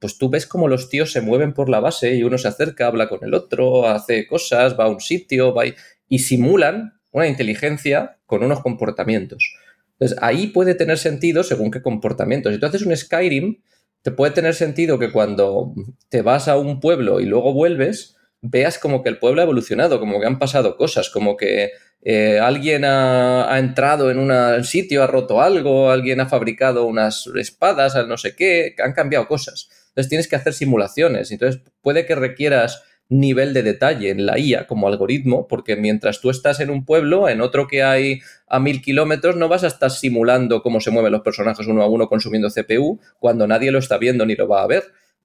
pues 0.00 0.18
tú 0.18 0.30
ves 0.30 0.46
cómo 0.46 0.68
los 0.68 0.88
tíos 0.88 1.12
se 1.12 1.20
mueven 1.20 1.54
por 1.54 1.68
la 1.68 1.80
base 1.80 2.14
y 2.14 2.22
uno 2.22 2.38
se 2.38 2.48
acerca, 2.48 2.86
habla 2.86 3.08
con 3.08 3.20
el 3.22 3.34
otro, 3.34 3.88
hace 3.88 4.26
cosas, 4.26 4.78
va 4.78 4.84
a 4.84 4.88
un 4.88 5.00
sitio, 5.00 5.54
va 5.54 5.64
y, 5.66 6.18
simulan 6.18 7.00
una 7.10 7.26
inteligencia 7.26 8.18
con 8.26 8.42
unos 8.42 8.60
comportamientos. 8.60 9.54
Entonces, 9.92 10.18
ahí 10.20 10.48
puede 10.48 10.74
tener 10.74 10.98
sentido 10.98 11.42
según 11.42 11.70
qué 11.70 11.82
comportamientos. 11.82 12.52
Si 12.52 12.60
tú 12.60 12.66
haces 12.66 12.82
un 12.82 12.96
Skyrim, 12.96 13.60
te 14.02 14.12
puede 14.12 14.32
tener 14.32 14.54
sentido 14.54 14.98
que 14.98 15.10
cuando 15.10 15.74
te 16.08 16.22
vas 16.22 16.46
a 16.46 16.56
un 16.56 16.78
pueblo 16.78 17.20
y 17.20 17.26
luego 17.26 17.52
vuelves, 17.52 18.16
veas 18.40 18.78
como 18.78 19.02
que 19.02 19.08
el 19.08 19.18
pueblo 19.18 19.40
ha 19.40 19.44
evolucionado, 19.44 19.98
como 19.98 20.20
que 20.20 20.26
han 20.26 20.38
pasado 20.38 20.76
cosas, 20.76 21.10
como 21.10 21.36
que 21.36 21.70
eh, 22.02 22.38
alguien 22.38 22.84
ha, 22.84 23.58
entrado 23.58 24.10
en 24.10 24.18
un 24.18 24.64
sitio, 24.64 25.02
ha 25.02 25.06
roto 25.06 25.40
algo, 25.40 25.90
alguien 25.90 26.20
ha 26.20 26.28
fabricado 26.28 26.86
unas 26.86 27.26
espadas, 27.36 27.94
no 28.06 28.16
sé 28.16 28.36
qué, 28.36 28.74
han 28.82 28.92
cambiado 28.92 29.26
cosas. 29.26 29.68
Entonces 29.88 30.08
tienes 30.08 30.28
que 30.28 30.36
hacer 30.36 30.52
simulaciones. 30.52 31.30
Entonces 31.32 31.62
puede 31.82 32.06
que 32.06 32.14
requieras 32.14 32.82
nivel 33.08 33.54
de 33.54 33.62
detalle 33.62 34.10
en 34.10 34.26
la 34.26 34.38
IA 34.38 34.66
como 34.66 34.86
algoritmo, 34.86 35.48
porque 35.48 35.76
mientras 35.76 36.20
tú 36.20 36.30
estás 36.30 36.60
en 36.60 36.70
un 36.70 36.84
pueblo, 36.84 37.28
en 37.28 37.40
otro 37.40 37.66
que 37.66 37.82
hay 37.82 38.20
a 38.46 38.60
mil 38.60 38.82
kilómetros, 38.82 39.36
no 39.36 39.48
vas 39.48 39.64
a 39.64 39.68
estar 39.68 39.90
simulando 39.90 40.62
cómo 40.62 40.80
se 40.80 40.90
mueven 40.90 41.12
los 41.12 41.22
personajes 41.22 41.66
uno 41.66 41.82
a 41.82 41.88
uno 41.88 42.08
consumiendo 42.08 42.50
CPU 42.50 43.00
cuando 43.18 43.46
nadie 43.46 43.72
lo 43.72 43.78
está 43.78 43.98
viendo 43.98 44.26
ni 44.26 44.34
lo 44.34 44.46
va 44.46 44.62
a 44.62 44.66
ver. 44.66 44.84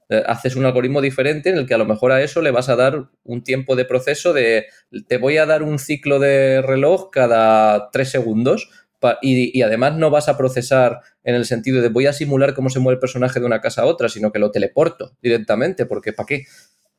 Eh, 0.09 0.23
haces 0.25 0.55
un 0.55 0.65
algoritmo 0.65 1.01
diferente 1.01 1.49
en 1.49 1.57
el 1.57 1.65
que 1.65 1.73
a 1.73 1.77
lo 1.77 1.85
mejor 1.85 2.11
a 2.11 2.21
eso 2.21 2.41
le 2.41 2.51
vas 2.51 2.69
a 2.69 2.75
dar 2.75 3.09
un 3.23 3.43
tiempo 3.43 3.75
de 3.75 3.85
proceso 3.85 4.33
de 4.33 4.65
te 5.07 5.17
voy 5.17 5.37
a 5.37 5.45
dar 5.45 5.63
un 5.63 5.79
ciclo 5.79 6.19
de 6.19 6.61
reloj 6.61 7.09
cada 7.11 7.89
tres 7.91 8.09
segundos 8.09 8.69
y, 9.21 9.61
además 9.61 9.95
no 9.95 10.09
vas 10.09 10.29
a 10.29 10.37
procesar 10.37 11.01
en 11.23 11.35
el 11.35 11.45
sentido 11.45 11.81
de 11.81 11.89
voy 11.89 12.05
a 12.05 12.13
simular 12.13 12.53
cómo 12.53 12.69
se 12.69 12.79
mueve 12.79 12.95
el 12.95 12.99
personaje 12.99 13.39
de 13.39 13.45
una 13.45 13.59
casa 13.59 13.81
a 13.81 13.85
otra, 13.85 14.07
sino 14.07 14.31
que 14.31 14.39
lo 14.39 14.51
teleporto 14.51 15.17
directamente, 15.21 15.85
porque 15.85 16.13
¿para 16.13 16.25
qué? 16.25 16.45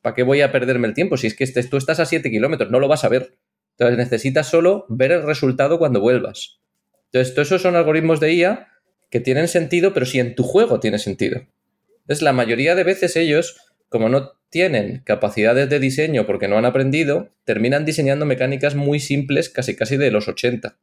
¿Para 0.01 0.13
qué 0.13 0.21
voy 0.21 0.41
a 0.41 0.51
perderme 0.51 0.87
el 0.87 0.93
tiempo? 0.93 1.17
Si 1.17 1.25
es 1.25 1.33
que 1.33 1.43
este, 1.43 1.63
tú 1.63 1.77
estás 1.77 1.99
a 1.99 2.05
7 2.05 2.29
kilómetros, 2.29 2.69
no 2.69 2.79
lo 2.79 2.87
vas 2.87 3.03
a 3.03 3.09
ver. 3.09 3.37
Entonces 3.71 3.97
necesitas 3.97 4.47
solo 4.47 4.85
ver 4.87 5.11
el 5.11 5.23
resultado 5.23 5.79
cuando 5.79 5.99
vuelvas. 5.99 6.59
Entonces, 7.05 7.33
todos 7.33 7.47
esos 7.47 7.61
son 7.61 7.75
algoritmos 7.75 8.19
de 8.19 8.33
IA 8.33 8.67
que 9.09 9.19
tienen 9.19 9.47
sentido, 9.47 9.93
pero 9.93 10.05
si 10.05 10.19
en 10.19 10.35
tu 10.35 10.43
juego 10.43 10.79
tiene 10.79 10.99
sentido. 10.99 11.41
Entonces, 12.05 12.21
la 12.21 12.33
mayoría 12.33 12.75
de 12.75 12.83
veces 12.83 13.15
ellos, 13.15 13.57
como 13.89 14.09
no 14.09 14.33
tienen 14.49 15.01
capacidades 15.03 15.69
de 15.69 15.79
diseño 15.79 16.27
porque 16.27 16.47
no 16.47 16.57
han 16.57 16.65
aprendido, 16.65 17.29
terminan 17.45 17.83
diseñando 17.83 18.27
mecánicas 18.27 18.75
muy 18.75 18.99
simples, 18.99 19.49
casi 19.49 19.75
casi 19.75 19.97
de 19.97 20.11
los 20.11 20.27
80. 20.27 20.77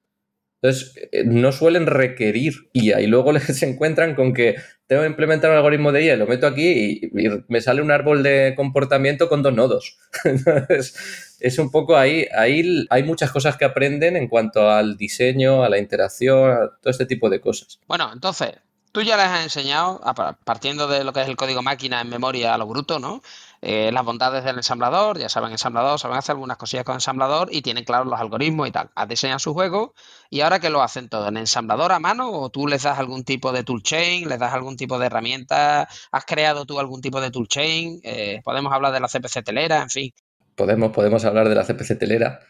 Entonces, 0.61 0.95
eh, 1.11 1.25
no 1.25 1.51
suelen 1.51 1.87
requerir 1.87 2.71
IA 2.73 3.01
y 3.01 3.07
luego 3.07 3.33
les 3.33 3.63
encuentran 3.63 4.15
con 4.15 4.33
que 4.33 4.57
tengo 4.87 5.03
que 5.03 5.09
implementar 5.09 5.51
un 5.51 5.57
algoritmo 5.57 5.93
de 5.93 6.05
IA, 6.05 6.17
lo 6.17 6.27
meto 6.27 6.47
aquí 6.47 7.01
y, 7.03 7.11
me 7.49 7.61
sale 7.61 7.83
un 7.83 7.91
árbol 7.91 8.23
de 8.23 8.55
comportamiento 8.57 9.29
con 9.29 9.43
dos 9.43 9.55
nodos. 9.55 9.99
Entonces, 10.25 11.37
es 11.41 11.59
un 11.59 11.71
poco 11.71 11.97
ahí, 11.97 12.27
ahí 12.37 12.85
hay 12.91 13.03
muchas 13.05 13.31
cosas 13.31 13.57
que 13.57 13.65
aprenden 13.65 14.17
en 14.17 14.29
cuanto 14.29 14.69
al 14.71 14.97
diseño, 14.97 15.63
a 15.63 15.69
la 15.69 15.79
interacción, 15.79 16.51
a 16.51 16.79
todo 16.81 16.91
este 16.91 17.07
tipo 17.07 17.31
de 17.31 17.41
cosas. 17.41 17.81
Bueno, 17.89 18.11
entonces, 18.13 18.51
Tú 18.93 19.01
ya 19.01 19.17
les 19.17 19.25
has 19.25 19.43
enseñado, 19.43 20.03
partiendo 20.45 20.87
de 20.87 21.03
lo 21.03 21.15
que 21.15 21.23
es 21.23 21.29
el 21.29 21.37
código 21.37 21.63
máquina 21.63 22.03
en 22.03 22.11
memoria 22.11 22.53
a 22.53 22.59
lo 22.59 22.67
bruto, 22.67 22.99
¿no? 22.99 23.23
Eh, 23.63 23.91
las 23.91 24.05
bondades 24.05 24.45
del 24.45 24.57
ensamblador, 24.57 25.19
ya 25.19 25.31
saben 25.31 25.51
ensamblador, 25.51 25.99
saben 25.99 26.19
hacer 26.19 26.35
algunas 26.35 26.59
cosillas 26.59 26.85
con 26.85 26.97
ensamblador 26.97 27.49
y 27.51 27.63
tienen 27.63 27.85
claros 27.85 28.07
los 28.07 28.21
algoritmos 28.21 28.69
y 28.69 28.71
tal. 28.71 28.91
Has 28.95 29.09
diseñado 29.09 29.39
su 29.39 29.55
juego 29.55 29.95
y 30.29 30.43
ahora 30.43 30.61
que 30.61 30.69
lo 30.69 30.83
hacen 30.83 31.09
todo 31.09 31.29
en 31.29 31.39
ensamblador 31.39 31.93
a 31.93 32.01
mano 32.01 32.31
o 32.33 32.51
tú 32.51 32.67
les 32.67 32.83
das 32.83 32.99
algún 32.99 33.25
tipo 33.25 33.51
de 33.53 33.65
toolchain, 33.65 34.29
les 34.29 34.39
das 34.39 34.53
algún 34.53 34.77
tipo 34.77 34.99
de 34.99 35.07
herramienta, 35.07 35.89
has 36.11 36.25
creado 36.27 36.67
tú 36.67 36.79
algún 36.79 37.01
tipo 37.01 37.23
de 37.23 37.31
toolchain, 37.31 38.01
eh, 38.05 38.43
podemos 38.45 38.75
hablar 38.75 38.93
de 38.93 39.01
la 39.01 39.09
CPC 39.09 39.43
telera, 39.43 39.81
en 39.81 39.89
fin. 39.89 40.13
Podemos, 40.55 40.93
podemos 40.93 41.25
hablar 41.25 41.49
de 41.49 41.55
la 41.55 41.65
CPC 41.65 41.99
telera. 41.99 42.41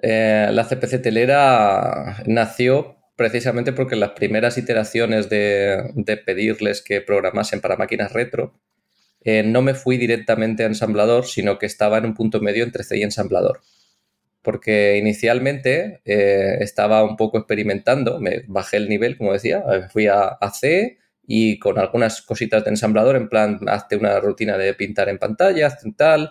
Eh, 0.00 0.48
la 0.52 0.64
CPC 0.64 1.02
telera 1.02 2.22
nació 2.24 3.01
precisamente 3.16 3.72
porque 3.72 3.96
las 3.96 4.10
primeras 4.10 4.58
iteraciones 4.58 5.28
de, 5.28 6.22
pedirles 6.24 6.82
que 6.82 7.00
programasen 7.00 7.60
para 7.60 7.76
máquinas 7.76 8.12
retro, 8.12 8.54
eh, 9.20 9.42
no 9.42 9.62
me 9.62 9.74
fui 9.74 9.98
directamente 9.98 10.64
a 10.64 10.66
ensamblador, 10.66 11.26
sino 11.26 11.58
que 11.58 11.66
estaba 11.66 11.98
en 11.98 12.06
un 12.06 12.14
punto 12.14 12.40
medio 12.40 12.64
entre 12.64 12.84
C 12.84 12.98
y 12.98 13.02
ensamblador. 13.02 13.60
Porque 14.42 14.98
inicialmente 14.98 16.00
eh, 16.04 16.56
estaba 16.60 17.04
un 17.04 17.16
poco 17.16 17.38
experimentando, 17.38 18.18
me 18.18 18.42
bajé 18.48 18.78
el 18.78 18.88
nivel, 18.88 19.16
como 19.16 19.32
decía, 19.32 19.62
eh, 19.72 19.88
fui 19.88 20.08
a, 20.08 20.38
C 20.52 20.98
y 21.24 21.58
con 21.60 21.78
algunas 21.78 22.22
cositas 22.22 22.64
de 22.64 22.70
ensamblador, 22.70 23.14
en 23.14 23.28
plan, 23.28 23.60
hazte 23.68 23.96
una 23.96 24.18
rutina 24.18 24.58
de 24.58 24.74
pintar 24.74 25.08
en 25.08 25.18
pantalla, 25.18 25.68
hazte 25.68 25.92
tal, 25.96 26.30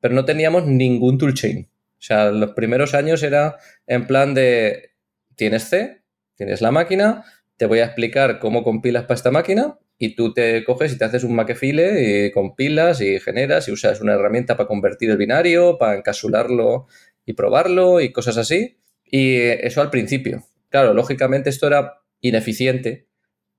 pero 0.00 0.14
no 0.14 0.24
teníamos 0.24 0.66
ningún 0.66 1.18
toolchain. 1.18 1.64
O 1.64 2.00
sea, 2.00 2.30
los 2.30 2.52
primeros 2.52 2.94
años 2.94 3.24
era 3.24 3.56
en 3.88 4.06
plan 4.06 4.34
de, 4.34 4.92
tienes 5.34 5.64
C, 5.64 5.97
Tienes 6.38 6.62
la 6.62 6.70
máquina, 6.70 7.24
te 7.56 7.66
voy 7.66 7.80
a 7.80 7.86
explicar 7.86 8.38
cómo 8.38 8.62
compilas 8.62 9.02
para 9.02 9.16
esta 9.16 9.32
máquina 9.32 9.76
y 9.98 10.14
tú 10.14 10.32
te 10.32 10.62
coges 10.62 10.92
y 10.92 10.96
te 10.96 11.04
haces 11.04 11.24
un 11.24 11.34
makefile 11.34 12.26
y 12.26 12.30
compilas 12.30 13.00
y 13.00 13.18
generas 13.18 13.66
y 13.66 13.72
usas 13.72 14.00
una 14.00 14.14
herramienta 14.14 14.56
para 14.56 14.68
convertir 14.68 15.10
el 15.10 15.16
binario, 15.16 15.78
para 15.78 15.96
encapsularlo 15.96 16.86
y 17.26 17.32
probarlo 17.32 18.00
y 18.00 18.12
cosas 18.12 18.36
así. 18.38 18.78
Y 19.04 19.34
eso 19.38 19.80
al 19.80 19.90
principio. 19.90 20.44
Claro, 20.68 20.94
lógicamente 20.94 21.50
esto 21.50 21.66
era 21.66 22.02
ineficiente 22.20 23.08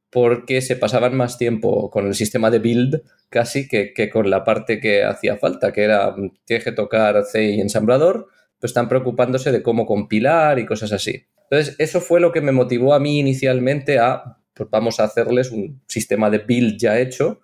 porque 0.10 0.62
se 0.62 0.78
pasaban 0.78 1.18
más 1.18 1.38
tiempo 1.38 1.92
con 1.92 2.08
el 2.08 2.16
sistema 2.16 2.50
de 2.50 2.60
build 2.60 3.04
casi 3.28 3.68
que, 3.68 3.94
que 3.94 4.10
con 4.10 4.30
la 4.30 4.46
parte 4.46 4.80
que 4.80 5.04
hacía 5.04 5.36
falta, 5.36 5.74
que 5.74 5.84
era 5.84 6.16
tienes 6.46 6.64
que 6.64 6.72
tocar 6.72 7.26
C 7.26 7.44
y 7.44 7.60
ensamblador, 7.60 8.28
pues 8.58 8.70
están 8.70 8.88
preocupándose 8.88 9.52
de 9.52 9.62
cómo 9.62 9.86
compilar 9.86 10.60
y 10.60 10.66
cosas 10.66 10.94
así. 10.94 11.26
Entonces, 11.50 11.76
eso 11.80 12.00
fue 12.00 12.20
lo 12.20 12.32
que 12.32 12.42
me 12.42 12.52
motivó 12.52 12.94
a 12.94 13.00
mí 13.00 13.20
inicialmente 13.20 13.98
a, 13.98 14.38
pues 14.54 14.70
vamos 14.70 15.00
a 15.00 15.06
hacerles 15.06 15.52
un 15.52 15.82
sistema 15.88 16.30
de 16.30 16.40
build 16.40 16.78
ya 16.78 17.00
hecho 17.00 17.42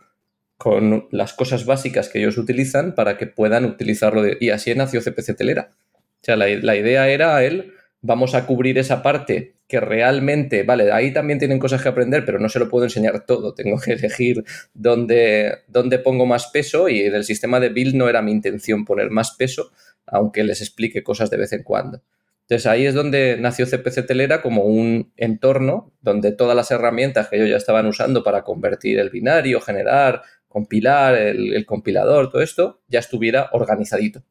con 0.57 1.07
las 1.11 1.33
cosas 1.33 1.65
básicas 1.65 2.09
que 2.09 2.19
ellos 2.19 2.37
utilizan 2.37 2.95
para 2.95 3.17
que 3.17 3.27
puedan 3.27 3.65
utilizarlo. 3.65 4.23
y 4.39 4.49
así 4.51 4.73
nació 4.75 5.01
CPC 5.01 5.35
Telera. 5.35 5.71
O 5.93 6.25
sea, 6.25 6.35
la, 6.37 6.75
idea 6.75 7.09
era 7.09 7.43
él, 7.43 7.73
vamos 8.01 8.35
a 8.35 8.45
cubrir 8.45 8.77
esa 8.77 9.03
parte 9.03 9.55
que 9.67 9.79
realmente, 9.79 10.63
vale, 10.63 10.91
ahí 10.91 11.11
también 11.11 11.39
tienen 11.39 11.59
cosas 11.59 11.81
que 11.81 11.89
aprender, 11.89 12.25
pero 12.25 12.39
no 12.39 12.49
se 12.49 12.59
lo 12.59 12.69
puedo 12.69 12.85
enseñar 12.85 13.25
todo. 13.25 13.53
Tengo 13.53 13.79
que 13.79 13.93
elegir 13.93 14.43
dónde, 14.73 15.59
dónde 15.67 15.99
pongo 15.99 16.25
más 16.25 16.47
peso 16.47 16.89
y 16.89 17.01
en 17.01 17.15
el 17.15 17.25
sistema 17.25 17.59
de 17.59 17.69
build 17.69 17.95
no 17.95 18.07
era 18.07 18.21
mi 18.21 18.31
intención 18.31 18.85
poner 18.85 19.09
más 19.09 19.31
peso, 19.31 19.71
aunque 20.05 20.43
les 20.43 20.61
explique 20.61 21.03
cosas 21.03 21.29
de 21.29 21.37
vez 21.37 21.53
en 21.53 21.63
cuando. 21.63 22.01
Entonces 22.47 22.67
ahí 22.67 22.85
es 22.85 22.93
donde 22.93 23.37
nació 23.39 23.65
CPC 23.65 24.05
Telera 24.05 24.43
como 24.43 24.65
un 24.65 25.11
entorno 25.17 25.91
donde 26.01 26.31
todas 26.31 26.55
las 26.55 26.69
herramientas 26.69 27.27
que 27.27 27.37
ellos 27.37 27.49
ya 27.49 27.57
estaban 27.57 27.87
usando 27.87 28.23
para 28.23 28.43
convertir 28.43 28.99
el 28.99 29.09
binario, 29.09 29.59
generar, 29.61 30.21
compilar, 30.47 31.15
el, 31.15 31.65
compilador, 31.65 32.29
todo 32.29 32.43
esto, 32.43 32.83
ya 32.87 32.99
estuviera 32.99 33.49
organizadito. 33.51 34.23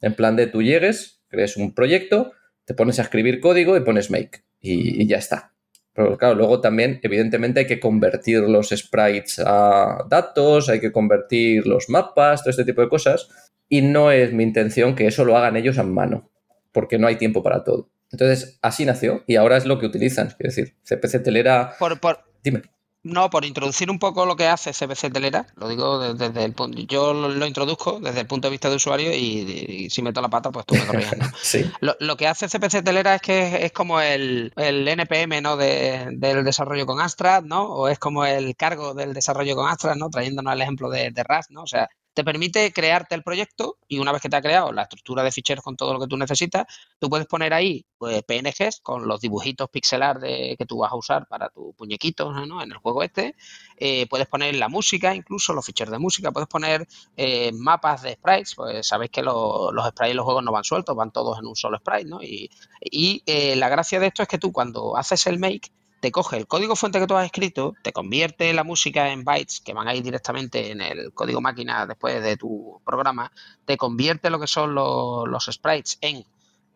En 0.00 0.14
plan 0.14 0.34
de 0.34 0.48
tú 0.48 0.62
llegues, 0.62 1.22
crees 1.28 1.56
un 1.56 1.72
proyecto, 1.72 2.32
te 2.64 2.74
pones 2.74 2.98
a 2.98 3.02
escribir 3.02 3.38
código 3.38 3.76
y 3.76 3.80
pones 3.80 4.10
make 4.10 4.42
y, 4.60 5.02
y 5.02 5.06
ya 5.06 5.18
está. 5.18 5.54
Pero 5.92 6.18
claro, 6.18 6.34
luego 6.34 6.60
también, 6.60 6.98
evidentemente, 7.04 7.60
hay 7.60 7.66
que 7.66 7.78
convertir 7.78 8.40
los 8.40 8.70
sprites 8.70 9.40
a 9.44 10.06
datos, 10.08 10.68
hay 10.68 10.80
que 10.80 10.90
convertir 10.90 11.68
los 11.68 11.88
mapas, 11.88 12.42
todo 12.42 12.50
este 12.50 12.64
tipo 12.64 12.80
de 12.80 12.88
cosas. 12.88 13.28
Y 13.68 13.82
no 13.82 14.10
es 14.10 14.32
mi 14.32 14.42
intención 14.42 14.96
que 14.96 15.06
eso 15.06 15.24
lo 15.24 15.36
hagan 15.36 15.56
ellos 15.56 15.78
a 15.78 15.84
mano 15.84 16.30
porque 16.72 16.98
no 16.98 17.06
hay 17.06 17.16
tiempo 17.16 17.42
para 17.42 17.64
todo. 17.64 17.90
Entonces, 18.10 18.58
así 18.62 18.84
nació 18.84 19.22
y 19.26 19.36
ahora 19.36 19.56
es 19.56 19.66
lo 19.66 19.78
que 19.78 19.86
utilizan. 19.86 20.28
Es 20.38 20.56
decir, 20.56 20.76
CPC 20.84 21.22
Telera. 21.22 21.76
Por, 21.78 22.00
por, 22.00 22.24
Dime. 22.42 22.62
No, 23.02 23.30
por 23.30 23.46
introducir 23.46 23.90
un 23.90 23.98
poco 23.98 24.26
lo 24.26 24.36
que 24.36 24.46
hace 24.46 24.72
CPC 24.72 25.10
Telera, 25.10 25.46
lo 25.56 25.70
digo 25.70 26.12
desde, 26.12 26.44
el 26.44 26.52
punto. 26.52 26.82
Yo 26.82 27.14
lo, 27.14 27.46
introduzco 27.46 27.98
desde 27.98 28.20
el 28.20 28.26
punto 28.26 28.48
de 28.48 28.52
vista 28.52 28.68
de 28.68 28.76
usuario 28.76 29.10
y, 29.14 29.88
si 29.88 30.02
meto 30.02 30.20
la 30.20 30.28
pata, 30.28 30.50
pues 30.50 30.66
tú 30.66 30.74
me 30.74 30.84
corriges. 30.84 31.18
sí. 31.42 31.70
lo, 31.80 32.16
que 32.18 32.26
hace 32.26 32.46
CPC 32.46 32.84
Telera 32.84 33.14
es 33.14 33.22
que 33.22 33.64
es, 33.64 33.72
como 33.72 34.02
el, 34.02 34.52
NPM 34.54 35.40
¿no? 35.40 35.56
del 35.56 36.44
desarrollo 36.44 36.84
con 36.84 37.00
Astra, 37.00 37.40
¿no? 37.40 37.70
O 37.72 37.88
es 37.88 37.98
como 37.98 38.26
el 38.26 38.54
cargo 38.54 38.92
del 38.92 39.14
desarrollo 39.14 39.56
con 39.56 39.70
Astra, 39.70 39.94
¿no? 39.94 40.10
Trayéndonos 40.10 40.52
el 40.52 40.60
ejemplo 40.60 40.90
de, 40.90 41.10
de 41.10 41.22
RAS, 41.22 41.46
¿no? 41.50 41.62
O 41.62 41.66
sea, 41.66 41.88
te 42.14 42.24
permite 42.24 42.72
crearte 42.72 43.14
el 43.14 43.22
proyecto 43.22 43.78
y 43.88 43.98
una 43.98 44.12
vez 44.12 44.22
que 44.22 44.28
te 44.28 44.36
ha 44.36 44.42
creado 44.42 44.72
la 44.72 44.82
estructura 44.82 45.22
de 45.22 45.32
ficheros 45.32 45.64
con 45.64 45.76
todo 45.76 45.92
lo 45.92 46.00
que 46.00 46.06
tú 46.06 46.16
necesitas, 46.16 46.66
tú 46.98 47.08
puedes 47.08 47.26
poner 47.26 47.54
ahí 47.54 47.86
pues, 47.98 48.22
PNGs 48.22 48.80
con 48.82 49.06
los 49.06 49.20
dibujitos 49.20 49.68
pixelar 49.70 50.18
de, 50.18 50.56
que 50.58 50.66
tú 50.66 50.78
vas 50.78 50.92
a 50.92 50.96
usar 50.96 51.26
para 51.28 51.48
tu 51.50 51.72
puñequito 51.74 52.32
¿no? 52.32 52.62
en 52.62 52.72
el 52.72 52.78
juego 52.78 53.02
este. 53.02 53.34
Eh, 53.76 54.06
puedes 54.08 54.26
poner 54.26 54.54
la 54.56 54.68
música, 54.68 55.14
incluso 55.14 55.52
los 55.52 55.64
ficheros 55.64 55.92
de 55.92 55.98
música. 55.98 56.32
Puedes 56.32 56.48
poner 56.48 56.86
eh, 57.16 57.52
mapas 57.52 58.02
de 58.02 58.14
sprites. 58.14 58.54
Pues 58.54 58.86
sabéis 58.86 59.10
que 59.10 59.22
los 59.22 59.70
sprites 59.88 60.12
y 60.12 60.16
los 60.16 60.24
juegos 60.24 60.44
no 60.44 60.52
van 60.52 60.64
sueltos, 60.64 60.96
van 60.96 61.12
todos 61.12 61.38
en 61.38 61.46
un 61.46 61.56
solo 61.56 61.78
sprite. 61.78 62.08
¿no? 62.08 62.22
Y, 62.22 62.50
y 62.80 63.22
eh, 63.26 63.56
la 63.56 63.68
gracia 63.68 64.00
de 64.00 64.08
esto 64.08 64.22
es 64.22 64.28
que 64.28 64.38
tú 64.38 64.52
cuando 64.52 64.96
haces 64.96 65.26
el 65.26 65.38
make 65.38 65.70
te 66.00 66.10
coge 66.10 66.38
el 66.38 66.46
código 66.46 66.76
fuente 66.76 66.98
que 66.98 67.06
tú 67.06 67.14
has 67.14 67.26
escrito, 67.26 67.74
te 67.82 67.92
convierte 67.92 68.52
la 68.54 68.64
música 68.64 69.12
en 69.12 69.22
bytes 69.22 69.60
que 69.60 69.74
van 69.74 69.86
a 69.86 69.94
ir 69.94 70.02
directamente 70.02 70.72
en 70.72 70.80
el 70.80 71.12
código 71.12 71.40
máquina 71.40 71.86
después 71.86 72.22
de 72.22 72.36
tu 72.36 72.80
programa, 72.84 73.30
te 73.66 73.76
convierte 73.76 74.30
lo 74.30 74.40
que 74.40 74.46
son 74.46 74.74
los, 74.74 75.44
sprites 75.50 75.98
en 76.00 76.24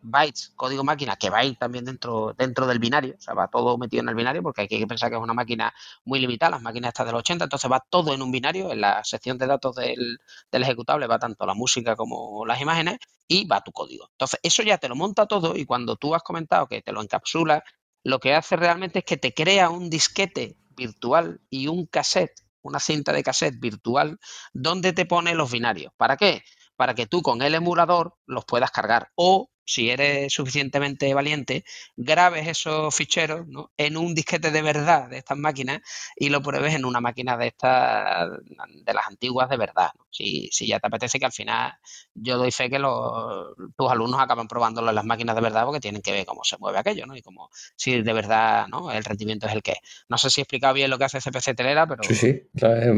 bytes, 0.03 0.53
código 0.55 0.83
máquina, 0.83 1.15
que 1.15 1.31
va 1.31 1.39
a 1.39 1.45
ir 1.45 1.57
también 1.57 1.83
dentro, 1.83 2.35
dentro 2.37 2.67
del 2.67 2.77
binario, 2.77 3.15
o 3.17 3.21
sea, 3.21 3.33
va 3.33 3.47
todo 3.47 3.75
metido 3.79 4.03
en 4.03 4.09
el 4.09 4.15
binario, 4.15 4.43
porque 4.43 4.61
hay 4.61 4.67
que 4.67 4.85
pensar 4.85 5.09
que 5.09 5.15
es 5.15 5.21
una 5.21 5.33
máquina 5.33 5.73
muy 6.03 6.19
limitada, 6.19 6.51
las 6.51 6.61
máquinas 6.61 6.89
estas 6.89 7.07
del 7.07 7.15
80, 7.15 7.45
entonces 7.45 7.71
va 7.71 7.83
todo 7.89 8.13
en 8.13 8.21
un 8.21 8.31
binario, 8.31 8.71
en 8.71 8.81
la 8.81 9.03
sección 9.03 9.39
de 9.39 9.47
datos 9.47 9.75
del, 9.75 10.19
del 10.51 10.61
ejecutable 10.61 11.07
va 11.07 11.17
tanto 11.17 11.47
la 11.47 11.55
música 11.55 11.95
como 11.95 12.45
las 12.45 12.61
imágenes, 12.61 12.99
y 13.27 13.47
va 13.47 13.61
tu 13.61 13.71
código. 13.71 14.07
Entonces, 14.11 14.39
eso 14.43 14.61
ya 14.61 14.77
te 14.77 14.87
lo 14.87 14.95
monta 14.95 15.25
todo, 15.25 15.55
y 15.57 15.65
cuando 15.65 15.95
tú 15.95 16.13
has 16.13 16.21
comentado 16.21 16.67
que 16.67 16.83
te 16.83 16.91
lo 16.91 17.01
encapsula 17.01 17.63
lo 18.05 18.19
que 18.19 18.35
hace 18.35 18.55
realmente 18.55 18.99
es 18.99 19.05
que 19.05 19.17
te 19.17 19.33
crea 19.33 19.71
un 19.71 19.89
disquete 19.89 20.59
virtual 20.77 21.41
y 21.49 21.67
un 21.67 21.87
cassette, 21.87 22.39
una 22.61 22.79
cinta 22.79 23.11
de 23.11 23.23
cassette 23.23 23.59
virtual, 23.59 24.19
donde 24.53 24.93
te 24.93 25.07
pone 25.07 25.33
los 25.33 25.51
binarios. 25.51 25.91
¿Para 25.97 26.15
qué? 26.15 26.43
Para 26.75 26.93
que 26.93 27.07
tú 27.07 27.23
con 27.23 27.41
el 27.41 27.55
emulador 27.55 28.15
los 28.27 28.45
puedas 28.45 28.69
cargar 28.69 29.09
o 29.15 29.49
si 29.65 29.89
eres 29.89 30.31
suficientemente 30.31 31.13
valiente, 31.13 31.65
grabes 31.97 32.47
esos 32.47 32.93
ficheros 32.95 33.47
en 33.77 33.97
un 33.97 34.13
disquete 34.13 34.51
de 34.51 34.61
verdad 34.61 35.09
de 35.09 35.17
estas 35.17 35.37
máquinas 35.37 35.81
y 36.15 36.29
lo 36.29 36.41
pruebes 36.41 36.75
en 36.75 36.85
una 36.85 37.01
máquina 37.01 37.35
de 37.35 37.47
estas, 37.47 38.29
de 38.39 38.93
las 38.93 39.07
antiguas 39.07 39.49
de 39.49 39.57
verdad. 39.57 39.89
Si, 40.11 40.47
si, 40.51 40.67
ya 40.67 40.79
te 40.79 40.87
apetece 40.87 41.19
que 41.19 41.25
al 41.25 41.31
final 41.31 41.73
yo 42.13 42.37
doy 42.37 42.51
fe 42.51 42.69
que 42.69 42.79
los, 42.79 43.55
tus 43.75 43.91
alumnos 43.91 44.21
acaban 44.21 44.47
probándolo 44.47 44.89
en 44.89 44.95
las 44.95 45.03
máquinas 45.03 45.35
de 45.35 45.41
verdad 45.41 45.65
porque 45.65 45.81
tienen 45.81 46.01
que 46.01 46.11
ver 46.11 46.25
cómo 46.25 46.43
se 46.43 46.57
mueve 46.57 46.77
aquello, 46.77 47.05
¿no? 47.05 47.17
Y 47.17 47.21
cómo, 47.21 47.49
si 47.75 48.01
de 48.01 48.13
verdad 48.13 48.67
¿no? 48.67 48.91
el 48.91 49.03
rendimiento 49.03 49.47
es 49.47 49.53
el 49.53 49.63
que 49.63 49.71
es. 49.71 49.79
No 50.07 50.17
sé 50.17 50.29
si 50.29 50.41
he 50.41 50.43
explicado 50.43 50.75
bien 50.75 50.89
lo 50.89 50.97
que 50.97 51.05
hace 51.05 51.19
CPC 51.19 51.55
Telera, 51.55 51.87
pero... 51.87 52.03
Sí, 52.03 52.15
sí, 52.15 52.43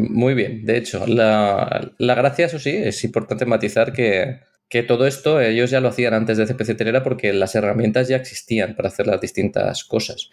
muy 0.09 0.33
bien. 0.33 0.65
De 0.65 0.77
hecho, 0.77 1.07
la, 1.07 1.91
la 1.97 2.15
gracia, 2.15 2.45
eso 2.45 2.59
sí, 2.59 2.71
es 2.75 3.03
importante 3.03 3.45
matizar 3.45 3.93
que 3.93 4.41
que 4.69 4.83
todo 4.83 5.07
esto 5.07 5.39
ellos 5.39 5.71
ya 5.71 5.79
lo 5.79 5.89
hacían 5.89 6.13
antes 6.13 6.37
de 6.37 6.45
CPC 6.45 6.75
Telera 6.75 7.03
porque 7.03 7.33
las 7.33 7.55
herramientas 7.55 8.07
ya 8.07 8.17
existían 8.17 8.75
para 8.75 8.89
hacer 8.89 9.07
las 9.07 9.21
distintas 9.21 9.83
cosas. 9.83 10.29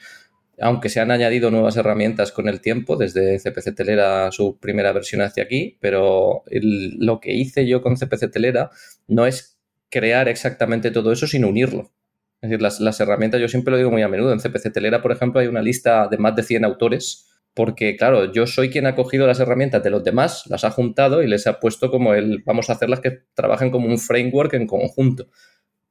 Aunque 0.61 0.88
se 0.88 1.01
han 1.01 1.11
añadido 1.11 1.51
nuevas 1.51 1.77
herramientas 1.77 2.31
con 2.31 2.49
el 2.49 2.61
tiempo, 2.61 2.97
desde 2.97 3.38
CPC 3.38 3.75
Telera 3.75 4.31
su 4.31 4.59
primera 4.59 4.92
versión 4.92 5.20
hacia 5.23 5.42
aquí, 5.42 5.79
pero 5.81 6.44
lo 6.51 7.20
que 7.20 7.35
hice 7.35 7.66
yo 7.66 7.83
con 7.83 7.97
CPC 7.97 8.31
Telera 8.31 8.70
no 9.09 9.27
es 9.27 9.59
crear 9.90 10.29
exactamente 10.29 10.90
todo 10.90 11.12
eso, 11.12 11.27
sino 11.27 11.49
unirlo. 11.49 11.92
Es 12.40 12.51
decir, 12.51 12.62
las, 12.62 12.81
las 12.81 13.01
herramientas, 13.01 13.40
yo 13.40 13.49
siempre 13.49 13.73
lo 13.73 13.79
digo 13.79 13.90
muy 13.90 14.03
a 14.03 14.09
menudo, 14.09 14.33
en 14.33 14.38
CPC 14.38 14.73
Telera, 14.73 15.03
por 15.03 15.12
ejemplo, 15.12 15.40
hay 15.40 15.47
una 15.47 15.62
lista 15.62 16.09
de 16.09 16.18
más 16.18 16.37
de 16.37 16.42
100 16.42 16.64
autores 16.64 17.34
porque 17.55 17.97
claro, 17.97 18.33
yo 18.33 18.47
soy 18.47 18.69
quien 18.69 18.87
ha 18.87 18.97
cogido 18.97 19.27
las 19.27 19.38
herramientas 19.38 19.83
de 19.83 19.90
los 19.90 20.03
demás, 20.03 20.45
las 20.49 20.64
ha 20.64 20.71
juntado 20.71 21.23
y 21.23 21.29
les 21.29 21.47
ha 21.47 21.61
puesto 21.61 21.90
como 21.90 22.14
el, 22.14 22.43
vamos 22.45 22.69
a 22.69 22.75
hacerlas 22.75 23.01
que 23.01 23.23
trabajen 23.35 23.71
como 23.71 23.87
un 23.87 23.99
framework 23.99 24.55
en 24.55 24.67
conjunto, 24.67 25.29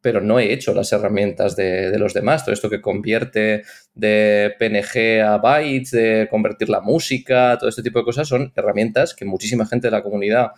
pero 0.01 0.19
no 0.19 0.37
he 0.39 0.51
hecho 0.51 0.73
las 0.73 0.91
herramientas 0.91 1.55
de, 1.55 1.97
los 1.97 2.13
demás, 2.13 2.43
todo 2.43 2.53
esto 2.53 2.69
que 2.69 2.81
convierte 2.81 3.63
de 3.93 4.53
PNG 4.59 5.21
a 5.21 5.37
bytes, 5.37 5.91
de 5.91 6.27
convertir 6.29 6.67
la 6.67 6.81
música, 6.81 7.57
todo 7.57 7.69
este 7.69 7.81
tipo 7.81 7.99
de 7.99 8.05
cosas 8.05 8.27
son 8.27 8.51
herramientas 8.55 9.15
que 9.15 9.23
muchísima 9.23 9.65
gente 9.65 9.87
de 9.87 9.91
la 9.91 10.03
comunidad 10.03 10.51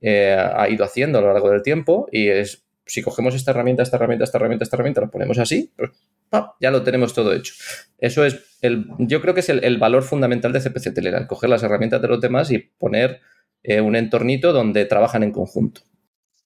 eh, 0.00 0.36
ha 0.36 0.68
ido 0.68 0.84
haciendo 0.84 1.18
a 1.18 1.22
lo 1.22 1.32
largo 1.32 1.50
del 1.50 1.62
tiempo 1.62 2.08
y 2.10 2.26
es, 2.26 2.64
si 2.84 3.00
cogemos 3.02 3.36
esta 3.36 3.52
herramienta, 3.52 3.84
esta 3.84 3.96
herramienta, 3.96 4.24
esta 4.24 4.38
herramienta, 4.38 4.64
esta 4.64 4.76
herramienta, 4.76 5.00
la 5.02 5.06
ponemos 5.06 5.38
así, 5.38 5.72
ya 6.60 6.70
lo 6.70 6.82
tenemos 6.82 7.14
todo 7.14 7.32
hecho. 7.32 7.54
Eso 7.98 8.24
es, 8.24 8.58
el, 8.62 8.86
yo 8.98 9.20
creo 9.20 9.34
que 9.34 9.40
es 9.40 9.48
el, 9.48 9.78
valor 9.78 10.02
fundamental 10.02 10.52
de 10.52 10.60
CPC 10.60 10.94
Telera, 10.94 11.26
coger 11.26 11.50
las 11.50 11.62
herramientas 11.62 12.02
de 12.02 12.08
los 12.08 12.20
demás 12.20 12.50
y 12.50 12.58
poner 12.58 13.20
eh, 13.62 13.80
un 13.80 13.96
entornito 13.96 14.52
donde 14.52 14.84
trabajan 14.84 15.22
en 15.22 15.32
conjunto. 15.32 15.82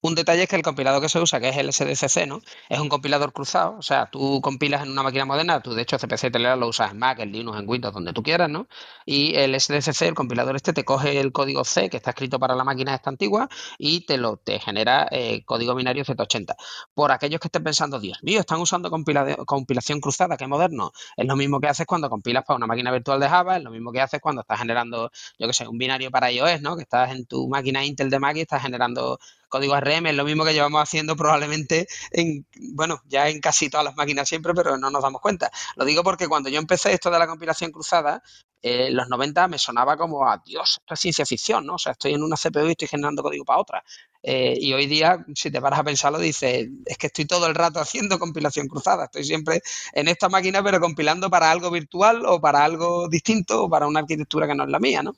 Un 0.05 0.17
detalle 0.17 0.43
es 0.43 0.49
que 0.49 0.57
el 0.57 0.63
compilado 0.63 1.01
que 1.01 1.09
se 1.09 1.21
usa, 1.21 1.39
que 1.39 1.49
es 1.51 1.57
el 1.57 1.73
SDCC, 1.73 2.27
¿no? 2.27 2.41
Es 2.69 2.81
un 2.81 2.89
compilador 2.89 3.33
cruzado, 3.33 3.77
o 3.79 3.83
sea, 3.83 4.07
tú 4.11 4.41
compilas 4.41 4.83
en 4.83 4.91
una 4.91 5.05
máquina 5.05 5.25
moderna, 5.25 5.61
tú 5.63 5.75
de 5.75 5.83
hecho 5.83 5.97
CPC 5.97 6.33
Telera 6.33 6.57
lo 6.57 6.67
usas 6.67 6.91
en 6.91 6.99
Mac, 6.99 7.21
en 7.21 7.31
Linux, 7.31 7.61
en 7.61 7.69
Windows, 7.69 7.95
donde 7.95 8.13
tú 8.13 8.21
quieras, 8.21 8.51
¿no? 8.51 8.67
Y 9.07 9.37
el 9.37 9.55
SDCC, 9.55 10.03
el 10.03 10.15
compilador 10.15 10.57
este, 10.57 10.73
te 10.73 10.85
coge 10.85 11.21
el 11.21 11.31
código 11.31 11.63
C 11.65 11.89
que 11.89 11.99
está 11.99 12.11
escrito 12.11 12.41
para 12.41 12.57
la 12.57 12.65
máquina 12.65 12.97
esta 12.97 13.11
antigua 13.11 13.49
y 13.79 14.05
te 14.05 14.17
lo 14.19 14.39
te 14.39 14.59
genera 14.59 15.07
eh, 15.13 15.45
código 15.45 15.73
binario 15.77 16.05
Z80. 16.05 16.57
Por 16.95 17.13
aquellos 17.13 17.41
que 17.41 17.47
estén 17.47 17.63
pensando, 17.63 18.01
Dios 18.01 18.19
mío, 18.25 18.41
están 18.41 18.59
usando 18.61 18.91
compilación 18.91 20.01
cruzada, 20.01 20.37
qué 20.37 20.49
moderno. 20.49 20.91
Es 21.17 21.27
lo 21.27 21.37
mismo 21.37 21.61
que 21.61 21.69
haces 21.69 21.87
cuando 21.87 22.11
compilas 22.11 22.45
para 22.45 22.57
una 22.57 22.67
máquina 22.67 22.91
virtual 22.91 23.21
de 23.21 23.29
Java, 23.29 23.57
es 23.57 23.63
lo 23.63 23.71
mismo 23.71 23.93
que 23.93 24.01
haces 24.01 24.21
cuando 24.21 24.41
estás 24.41 24.59
generando, 24.59 25.13
yo 25.39 25.47
qué 25.47 25.53
sé, 25.53 25.69
un 25.69 25.79
binario 25.79 26.11
para 26.11 26.33
iOS, 26.33 26.61
¿no? 26.61 26.75
Que 26.77 26.83
estás 26.83 27.13
en 27.13 27.25
tu 27.27 27.49
máquina 27.49 27.85
Intel 27.85 28.11
de 28.11 28.19
Mac 28.19 28.37
y 28.37 28.41
estás 28.41 28.63
generando 28.63 29.21
código 29.53 29.79
RM, 29.79 30.07
es 30.07 30.17
lo 30.17 30.25
mismo 30.25 30.45
que 30.45 30.55
llevamos 30.55 30.83
haciendo 30.83 31.15
probablemente 31.15 31.87
en, 32.11 32.47
bueno, 32.73 33.03
ya 33.07 33.29
en 33.29 33.39
casi 33.39 33.69
todas 33.69 33.85
las 33.85 33.97
máquinas 33.97 34.27
siempre, 34.27 34.55
pero 34.55 34.79
no 34.79 34.91
nos 34.91 35.03
damos 35.03 35.21
cuenta. 35.21 35.51
Lo 35.77 35.85
digo 35.85 36.03
porque 36.03 36.27
cuando 36.27 36.49
yo 36.49 36.59
empecé 36.59 36.93
esto 36.95 37.11
de 37.11 37.19
la 37.19 37.27
compilación 37.27 37.71
cruzada, 37.71 38.23
eh, 38.63 38.91
los 38.91 39.09
90 39.09 39.49
me 39.49 39.59
sonaba 39.59 39.97
como, 39.99 40.27
a 40.27 40.41
Dios, 40.43 40.79
esto 40.81 40.95
es 40.95 41.01
ciencia 41.01 41.27
ficción, 41.27 41.67
¿no? 41.67 41.75
O 41.75 41.79
sea, 41.79 41.93
estoy 41.93 42.15
en 42.15 42.23
una 42.23 42.37
CPU 42.37 42.69
y 42.69 42.71
estoy 42.71 42.89
generando 42.89 43.23
código 43.23 43.45
para 43.45 43.61
otra. 43.61 43.85
Eh, 44.23 44.57
y 44.59 44.73
hoy 44.73 44.87
día, 44.87 45.23
si 45.35 45.51
te 45.51 45.61
paras 45.61 45.81
a 45.81 45.85
pensarlo, 45.85 46.19
dices, 46.19 46.69
es 46.87 46.97
que 46.97 47.09
estoy 47.09 47.27
todo 47.27 47.47
el 47.47 47.55
rato 47.55 47.79
haciendo 47.79 48.19
compilación 48.19 48.69
cruzada. 48.69 49.05
Estoy 49.05 49.25
siempre 49.25 49.61
en 49.93 50.09
esta 50.09 50.31
máquina, 50.31 50.63
pero 50.63 50.81
compilando 50.81 51.29
para 51.29 51.51
algo 51.51 51.71
virtual 51.71 52.25
o 52.25 52.41
para 52.41 52.65
algo 52.65 53.09
distinto 53.09 53.65
o 53.65 53.69
para 53.69 53.87
una 53.87 54.01
arquitectura 54.01 54.47
que 54.47 54.55
no 54.55 54.65
es 54.65 54.71
la 54.71 54.79
mía, 54.79 55.03
¿no? 55.03 55.15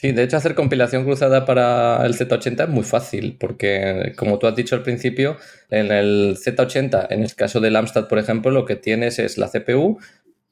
Sí, 0.00 0.12
de 0.12 0.22
hecho 0.22 0.36
hacer 0.36 0.54
compilación 0.54 1.02
cruzada 1.02 1.44
para 1.44 2.06
el 2.06 2.14
Z80 2.14 2.62
es 2.62 2.68
muy 2.68 2.84
fácil, 2.84 3.36
porque 3.36 4.12
como 4.16 4.38
tú 4.38 4.46
has 4.46 4.54
dicho 4.54 4.76
al 4.76 4.84
principio, 4.84 5.38
en 5.70 5.90
el 5.90 6.36
Z80, 6.36 7.08
en 7.10 7.24
el 7.24 7.34
caso 7.34 7.58
del 7.58 7.74
Amstrad, 7.74 8.06
por 8.06 8.20
ejemplo, 8.20 8.52
lo 8.52 8.64
que 8.64 8.76
tienes 8.76 9.18
es 9.18 9.38
la 9.38 9.50
CPU, 9.50 9.98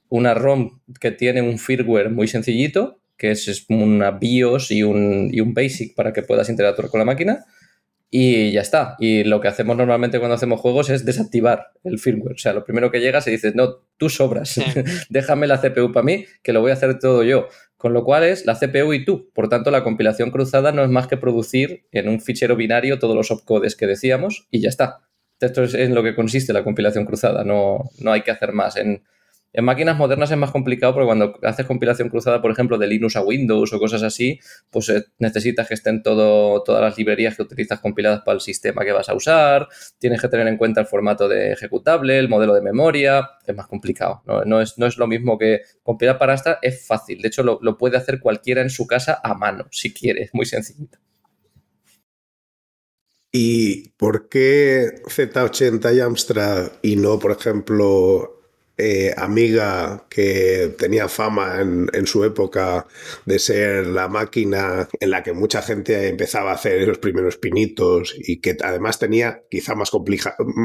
una 0.09 0.35
ROM 0.35 0.81
que 0.99 1.13
tiene 1.13 1.43
un 1.43 1.61
firmware 1.61 2.11
muy 2.11 2.27
sencillito, 2.27 2.99
que 3.17 3.31
es 3.31 3.67
una 3.69 4.11
BIOS 4.11 4.73
y 4.73 4.83
un, 4.83 5.31
y 5.33 5.39
un 5.39 5.55
BASIC 5.55 5.95
para 5.95 6.13
que 6.13 6.23
puedas 6.23 6.49
interactuar 6.49 6.89
con 6.89 6.99
la 6.99 7.05
máquina, 7.05 7.45
y 8.11 8.53
ya 8.53 8.61
está. 8.63 8.97
Y 8.99 9.25
lo 9.25 9.41
que 9.41 9.49
hacemos 9.49 9.77
normalmente 9.77 10.19
cuando 10.19 10.35
hacemos 10.35 10.61
juegos 10.61 10.91
es 10.91 11.05
desactivar 11.05 11.69
el 11.85 11.99
firmware. 11.99 12.35
O 12.35 12.39
sea, 12.39 12.53
lo 12.53 12.65
primero 12.65 12.91
que 12.91 13.01
llegas 13.01 13.27
y 13.27 13.33
dices, 13.33 13.55
no, 13.55 13.83
tú 13.97 14.09
sobras, 14.09 14.61
déjame 15.09 15.47
la 15.47 15.61
CPU 15.61 15.93
para 15.93 16.05
mí, 16.05 16.25
que 16.43 16.53
lo 16.53 16.61
voy 16.61 16.71
a 16.71 16.75
hacer 16.75 16.99
todo 16.99 17.23
yo. 17.23 17.49
Con 17.77 17.93
lo 17.93 18.05
cual 18.05 18.25
es 18.25 18.47
la 18.47 18.59
CPU 18.59 18.93
y 18.95 19.05
tú. 19.05 19.31
Por 19.35 19.49
tanto, 19.49 19.71
la 19.71 19.85
compilación 19.85 20.31
cruzada 20.31 20.73
no 20.73 20.83
es 20.83 20.89
más 20.89 21.07
que 21.07 21.17
producir 21.17 21.87
en 21.93 22.09
un 22.09 22.21
fichero 22.21 22.57
binario 22.57 22.99
todos 22.99 23.15
los 23.15 23.31
opcodes 23.31 23.77
que 23.77 23.87
decíamos 23.87 24.47
y 24.51 24.61
ya 24.61 24.69
está. 24.69 25.01
Esto 25.41 25.63
es 25.63 25.75
en 25.75 25.95
lo 25.95 26.03
que 26.03 26.15
consiste 26.15 26.53
la 26.55 26.65
compilación 26.65 27.05
cruzada, 27.05 27.45
no, 27.45 27.91
no 28.01 28.13
hay 28.13 28.23
que 28.23 28.31
hacer 28.31 28.53
más. 28.53 28.77
En, 28.77 29.03
en 29.53 29.65
máquinas 29.65 29.97
modernas 29.97 30.31
es 30.31 30.37
más 30.37 30.51
complicado 30.51 30.93
porque 30.93 31.07
cuando 31.07 31.39
haces 31.43 31.65
compilación 31.67 32.09
cruzada, 32.09 32.43
por 32.43 32.51
ejemplo, 32.51 32.77
de 32.77 32.87
Linux 32.87 33.17
a 33.17 33.23
Windows 33.23 33.73
o 33.73 33.79
cosas 33.79 34.03
así, 34.03 34.39
pues 34.71 34.89
eh, 34.91 35.05
necesitas 35.19 35.67
que 35.67 35.75
estén 35.75 36.03
todo, 36.03 36.63
todas 36.63 36.83
las 36.83 36.99
librerías 36.99 37.37
que 37.37 37.43
utilizas 37.43 37.81
compiladas 37.81 38.21
para 38.23 38.35
el 38.35 38.41
sistema 38.41 38.85
que 38.85 38.93
vas 38.93 39.09
a 39.09 39.15
usar, 39.15 39.69
tienes 39.99 40.21
que 40.21 40.29
tener 40.29 40.47
en 40.47 40.59
cuenta 40.59 40.81
el 40.81 40.87
formato 40.87 41.27
de 41.29 41.53
ejecutable, 41.53 42.19
el 42.19 42.29
modelo 42.29 42.55
de 42.55 42.61
memoria, 42.61 43.31
es 43.47 43.57
más 43.57 43.67
complicado. 43.67 44.23
No, 44.45 44.61
es, 44.61 44.77
no 44.77 44.87
es, 44.87 44.99
lo 44.99 45.07
mismo 45.07 45.39
que 45.39 45.63
compilar 45.83 46.19
para 46.19 46.35
Astra, 46.35 46.59
es 46.61 46.87
fácil. 46.87 47.23
De 47.23 47.29
hecho, 47.29 47.43
lo, 47.43 47.59
lo 47.63 47.79
puede 47.79 47.97
hacer 47.97 48.21
cualquiera 48.21 48.61
en 48.61 48.71
su 48.71 48.87
casa 48.87 49.21
a 49.23 49.35
mano, 49.35 49.67
si 49.71 49.95
quiere, 49.95 50.23
es 50.23 50.31
muy 50.35 50.45
sencillito. 50.45 50.99
¿Y 53.33 53.91
por 53.99 54.29
qué 54.31 55.03
Z80 55.05 55.95
y 55.95 56.01
Amstrad 56.01 56.73
y 56.81 56.97
no, 56.97 57.19
por 57.19 57.33
ejemplo, 57.33 58.36
eh, 58.79 59.15
amiga 59.17 60.07
que 60.11 60.75
tenía 60.79 61.09
fama 61.09 61.61
en, 61.61 62.07
su 62.07 62.25
época 62.25 62.87
de 63.25 63.39
ser 63.39 63.87
la 63.87 64.09
máquina 64.09 64.87
en 65.01 65.11
la 65.11 65.23
que 65.23 65.33
mucha 65.33 65.63
gente 65.63 66.09
empezaba 66.09 66.51
a 66.51 66.57
hacer 66.57 66.87
los 66.87 66.99
primeros 66.99 67.39
pinitos 67.39 68.15
y 68.19 68.41
que 68.43 68.55
además 68.63 68.99
tenía 68.99 69.43
quizá 69.51 69.75
más, 69.75 69.91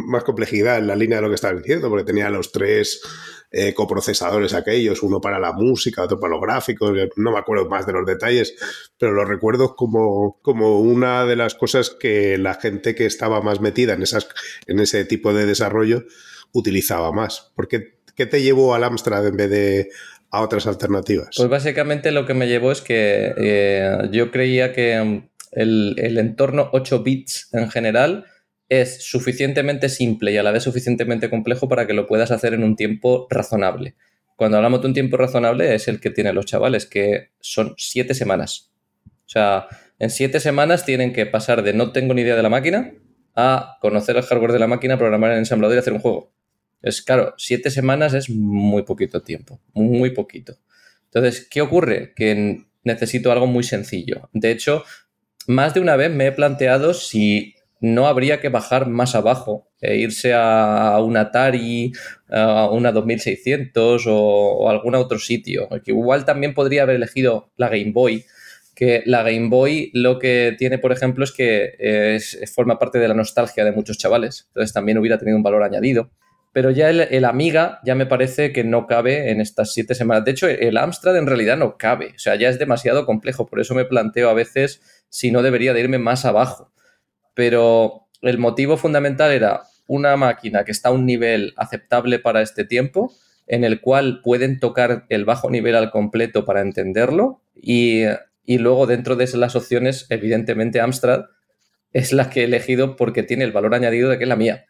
más 0.07 0.23
complejidad 0.25 0.77
en 0.77 0.87
la 0.87 0.97
línea 0.97 1.17
de 1.17 1.21
lo 1.21 1.29
que 1.29 1.35
estaba 1.35 1.57
diciendo, 1.57 1.87
porque 1.87 2.03
tenía 2.03 2.29
los 2.29 2.51
tres 2.51 3.01
eh, 3.49 3.73
coprocesadores 3.73 4.53
aquellos, 4.53 5.03
uno 5.03 5.21
para 5.21 5.39
la 5.39 5.53
música, 5.53 6.03
otro 6.03 6.19
para 6.19 6.31
los 6.31 6.41
gráficos, 6.41 6.91
no 7.15 7.31
me 7.31 7.39
acuerdo 7.39 7.69
más 7.69 7.85
de 7.85 7.93
los 7.93 8.05
detalles, 8.05 8.55
pero 8.97 9.13
lo 9.13 9.23
recuerdo 9.23 9.75
como, 9.77 10.37
como 10.41 10.81
una 10.81 11.25
de 11.25 11.37
las 11.37 11.55
cosas 11.55 11.89
que 11.89 12.37
la 12.37 12.55
gente 12.55 12.93
que 12.93 13.05
estaba 13.05 13.41
más 13.41 13.61
metida 13.61 13.93
en, 13.93 14.03
esas, 14.03 14.27
en 14.67 14.79
ese 14.79 15.05
tipo 15.05 15.33
de 15.33 15.45
desarrollo 15.45 16.03
utilizaba 16.53 17.11
más. 17.11 17.51
Porque 17.55 18.00
¿Qué 18.15 18.25
te 18.25 18.41
llevó 18.41 18.75
al 18.75 18.83
Amstrad 18.83 19.25
en 19.27 19.37
vez 19.37 19.49
de 19.49 19.89
a 20.31 20.41
otras 20.41 20.65
alternativas? 20.65 21.29
Pues 21.35 21.49
básicamente 21.49 22.11
lo 22.11 22.25
que 22.25 22.33
me 22.33 22.47
llevó 22.47 22.71
es 22.71 22.81
que 22.81 23.33
eh, 23.37 24.09
yo 24.11 24.31
creía 24.31 24.73
que 24.73 25.01
mm, 25.01 25.29
el, 25.51 26.17
entorno 26.17 26.69
8 26.71 27.03
bits 27.03 27.49
en 27.53 27.69
general 27.69 28.25
es 28.69 29.03
suficientemente 29.03 29.89
simple 29.89 30.31
y 30.31 30.37
a 30.37 30.43
la 30.43 30.51
vez 30.51 30.63
suficientemente 30.63 31.29
complejo 31.29 31.67
para 31.67 31.85
que 31.85 31.93
lo 31.93 32.07
puedas 32.07 32.31
hacer 32.31 32.53
en 32.53 32.63
un 32.63 32.77
tiempo 32.77 33.27
razonable. 33.29 33.95
Cuando 34.37 34.57
hablamos 34.57 34.81
de 34.81 34.87
un 34.87 34.93
tiempo 34.93 35.17
razonable 35.17 35.75
es 35.75 35.87
el 35.87 35.99
que 35.99 36.09
tienen 36.09 36.35
los 36.35 36.45
chavales, 36.45 36.85
que 36.85 37.31
son 37.41 37.75
siete 37.77 38.13
semanas. 38.13 38.71
O 39.05 39.29
sea, 39.29 39.67
en 39.99 40.09
siete 40.09 40.39
semanas 40.39 40.85
tienen 40.85 41.13
que 41.13 41.25
pasar 41.25 41.63
de 41.63 41.73
no 41.73 41.91
tengo 41.91 42.13
ni 42.13 42.21
idea 42.21 42.35
de 42.35 42.43
la 42.43 42.49
máquina 42.49 42.93
a 43.35 43.77
conocer 43.81 44.15
el 44.15 44.23
hardware 44.23 44.53
de 44.53 44.59
la 44.59 44.67
máquina, 44.67 44.97
programar 44.97 45.31
en 45.31 45.39
ensamblador 45.39 45.75
y 45.75 45.79
hacer 45.79 45.93
un 45.93 45.99
juego. 45.99 46.31
Es 46.81 47.01
claro, 47.01 47.33
siete 47.37 47.69
semanas 47.69 48.13
es 48.13 48.29
muy 48.29 48.83
poquito 48.83 49.21
tiempo, 49.21 49.59
muy 49.73 50.11
poquito. 50.11 50.57
Entonces, 51.05 51.47
¿qué 51.49 51.61
ocurre? 51.61 52.13
Que 52.15 52.65
necesito 52.83 53.31
algo 53.31 53.47
muy 53.47 53.63
sencillo. 53.63 54.29
De 54.33 54.51
hecho, 54.51 54.83
más 55.47 55.73
de 55.73 55.79
una 55.79 55.95
vez 55.95 56.11
me 56.11 56.27
he 56.27 56.31
planteado 56.31 56.93
si 56.93 57.55
no 57.79 58.07
habría 58.07 58.39
que 58.39 58.49
bajar 58.49 58.87
más 58.87 59.15
abajo 59.15 59.67
e 59.81 59.97
irse 59.97 60.33
a 60.35 60.99
un 61.03 61.17
Atari, 61.17 61.91
a 62.29 62.69
una 62.69 62.91
2600 62.91 64.05
o, 64.07 64.15
o 64.15 64.69
algún 64.69 64.95
otro 64.95 65.19
sitio. 65.19 65.67
Igual 65.85 66.23
también 66.25 66.53
podría 66.53 66.83
haber 66.83 66.95
elegido 66.95 67.51
la 67.57 67.69
Game 67.69 67.91
Boy, 67.91 68.25
que 68.75 69.03
la 69.05 69.23
Game 69.23 69.49
Boy 69.49 69.91
lo 69.93 70.19
que 70.19 70.55
tiene, 70.57 70.77
por 70.77 70.91
ejemplo, 70.91 71.23
es 71.23 71.31
que 71.31 72.19
forma 72.53 72.79
parte 72.79 72.99
de 72.99 73.07
la 73.07 73.15
nostalgia 73.15 73.65
de 73.65 73.71
muchos 73.71 73.97
chavales. 73.97 74.45
Entonces 74.49 74.73
también 74.73 74.99
hubiera 74.99 75.17
tenido 75.17 75.37
un 75.37 75.43
valor 75.43 75.63
añadido 75.63 76.11
pero 76.53 76.69
ya 76.71 76.89
el, 76.89 77.25
Amiga 77.25 77.79
ya 77.83 77.95
me 77.95 78.05
parece 78.05 78.51
que 78.51 78.63
no 78.63 78.85
cabe 78.85 79.31
en 79.31 79.39
estas 79.39 79.73
siete 79.73 79.95
semanas. 79.95 80.25
De 80.25 80.31
hecho, 80.31 80.47
el 80.47 80.77
Amstrad 80.77 81.17
en 81.17 81.27
realidad 81.27 81.57
no 81.57 81.77
cabe, 81.77 82.13
o 82.15 82.19
sea, 82.19 82.35
ya 82.35 82.49
es 82.49 82.59
demasiado 82.59 83.05
complejo, 83.05 83.47
por 83.47 83.59
eso 83.61 83.73
me 83.73 83.85
planteo 83.85 84.29
a 84.29 84.33
veces 84.33 84.81
si 85.09 85.31
no 85.31 85.43
debería 85.43 85.73
de 85.73 85.79
irme 85.79 85.97
más 85.97 86.25
abajo. 86.25 86.73
Pero 87.33 88.07
el 88.21 88.37
motivo 88.37 88.75
fundamental 88.75 89.31
era 89.31 89.63
una 89.87 90.17
máquina 90.17 90.65
que 90.65 90.71
está 90.71 90.89
a 90.89 90.93
un 90.93 91.05
nivel 91.05 91.53
aceptable 91.55 92.19
para 92.19 92.41
este 92.41 92.65
tiempo, 92.65 93.13
en 93.47 93.63
el 93.63 93.79
cual 93.79 94.21
pueden 94.21 94.59
tocar 94.59 95.05
el 95.09 95.25
bajo 95.25 95.49
nivel 95.49 95.75
al 95.75 95.89
completo 95.89 96.45
para 96.45 96.61
entenderlo 96.61 97.41
y, 97.55 98.03
y 98.43 98.57
luego 98.57 98.87
dentro 98.87 99.15
de 99.15 99.27
las 99.37 99.55
opciones, 99.55 100.05
evidentemente 100.09 100.81
Amstrad 100.81 101.25
es 101.93 102.13
la 102.13 102.29
que 102.29 102.41
he 102.41 102.43
elegido 102.45 102.95
porque 102.95 103.23
tiene 103.23 103.43
el 103.43 103.51
valor 103.51 103.73
añadido 103.73 104.09
de 104.09 104.17
que 104.17 104.23
es 104.23 104.29
la 104.29 104.35
mía. 104.35 104.65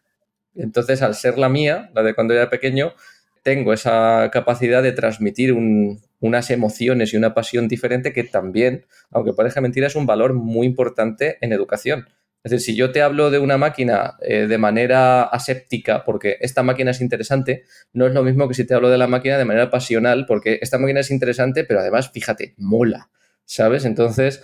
Entonces, 0.54 1.02
al 1.02 1.14
ser 1.14 1.38
la 1.38 1.48
mía, 1.48 1.90
la 1.94 2.02
de 2.02 2.14
cuando 2.14 2.34
era 2.34 2.50
pequeño, 2.50 2.94
tengo 3.42 3.72
esa 3.72 4.30
capacidad 4.32 4.82
de 4.82 4.92
transmitir 4.92 5.52
unas 5.52 6.50
emociones 6.50 7.12
y 7.12 7.16
una 7.16 7.34
pasión 7.34 7.68
diferente 7.68 8.12
que 8.12 8.24
también, 8.24 8.86
aunque 9.10 9.32
parezca 9.32 9.60
mentira, 9.60 9.86
es 9.86 9.96
un 9.96 10.06
valor 10.06 10.34
muy 10.34 10.66
importante 10.66 11.38
en 11.40 11.52
educación. 11.52 12.06
Es 12.44 12.50
decir, 12.50 12.74
si 12.74 12.76
yo 12.76 12.90
te 12.90 13.02
hablo 13.02 13.30
de 13.30 13.38
una 13.38 13.56
máquina 13.56 14.16
eh, 14.20 14.46
de 14.48 14.58
manera 14.58 15.22
aséptica, 15.22 16.04
porque 16.04 16.38
esta 16.40 16.62
máquina 16.62 16.90
es 16.90 17.00
interesante, 17.00 17.64
no 17.92 18.06
es 18.06 18.14
lo 18.14 18.24
mismo 18.24 18.48
que 18.48 18.54
si 18.54 18.64
te 18.64 18.74
hablo 18.74 18.90
de 18.90 18.98
la 18.98 19.06
máquina 19.06 19.38
de 19.38 19.44
manera 19.44 19.70
pasional, 19.70 20.26
porque 20.26 20.58
esta 20.60 20.78
máquina 20.78 21.00
es 21.00 21.10
interesante, 21.10 21.64
pero 21.64 21.80
además, 21.80 22.10
fíjate, 22.10 22.54
mola, 22.58 23.10
¿sabes? 23.44 23.84
Entonces, 23.84 24.42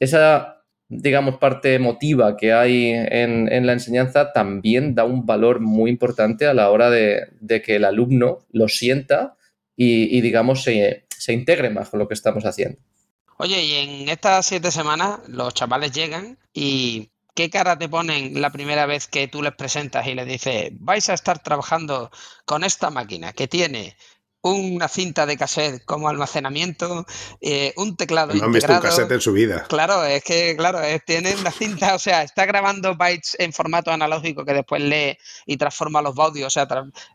esa 0.00 0.55
digamos, 0.88 1.38
parte 1.38 1.74
emotiva 1.74 2.36
que 2.36 2.52
hay 2.52 2.92
en, 2.92 3.66
la 3.66 3.72
enseñanza 3.72 4.32
también 4.32 4.94
da 4.94 5.04
un 5.04 5.26
valor 5.26 5.60
muy 5.60 5.90
importante 5.90 6.46
a 6.46 6.54
la 6.54 6.70
hora 6.70 6.90
de, 6.90 7.28
que 7.64 7.76
el 7.76 7.84
alumno 7.84 8.38
lo 8.52 8.68
sienta 8.68 9.36
y, 9.76 10.20
digamos, 10.20 10.62
se, 10.62 11.06
se, 11.08 11.32
integre 11.32 11.70
más 11.70 11.90
con 11.90 11.98
lo 11.98 12.08
que 12.08 12.14
estamos 12.14 12.44
haciendo. 12.44 12.78
Oye, 13.38 13.62
y 13.62 13.74
en 13.74 14.08
estas 14.08 14.46
siete 14.46 14.70
semanas 14.70 15.20
los 15.28 15.52
chavales 15.52 15.92
llegan 15.92 16.38
y 16.54 17.10
¿qué 17.34 17.50
cara 17.50 17.78
te 17.78 17.88
ponen 17.88 18.40
la 18.40 18.50
primera 18.50 18.86
vez 18.86 19.06
que 19.06 19.28
tú 19.28 19.42
les 19.42 19.54
presentas 19.54 20.06
y 20.06 20.14
les 20.14 20.26
dices, 20.26 20.70
vais 20.72 21.08
a 21.10 21.14
estar 21.14 21.40
trabajando 21.40 22.10
con 22.46 22.64
esta 22.64 22.88
máquina 22.88 23.34
que 23.34 23.46
tiene 23.46 23.96
una 24.52 24.88
cinta 24.88 25.26
de 25.26 25.36
cassette 25.36 25.84
como 25.84 26.08
almacenamiento, 26.08 27.06
eh, 27.40 27.72
un 27.76 27.96
teclado. 27.96 28.34
No 28.34 28.44
han 28.44 28.52
visto 28.52 28.72
un 28.72 28.80
cassette 28.80 29.12
en 29.12 29.20
su 29.20 29.32
vida. 29.32 29.66
Claro, 29.68 30.04
es 30.04 30.24
que, 30.24 30.56
claro, 30.56 30.80
tiene 31.04 31.34
una 31.36 31.50
cinta, 31.50 31.94
o 31.94 31.98
sea, 31.98 32.22
está 32.22 32.46
grabando 32.46 32.96
bytes 32.96 33.36
en 33.38 33.52
formato 33.52 33.90
analógico 33.90 34.44
que 34.44 34.54
después 34.54 34.82
lee 34.82 35.18
y 35.46 35.56
transforma 35.56 36.02
los 36.02 36.18
audios, 36.18 36.46
o 36.46 36.50
sea, 36.50 36.66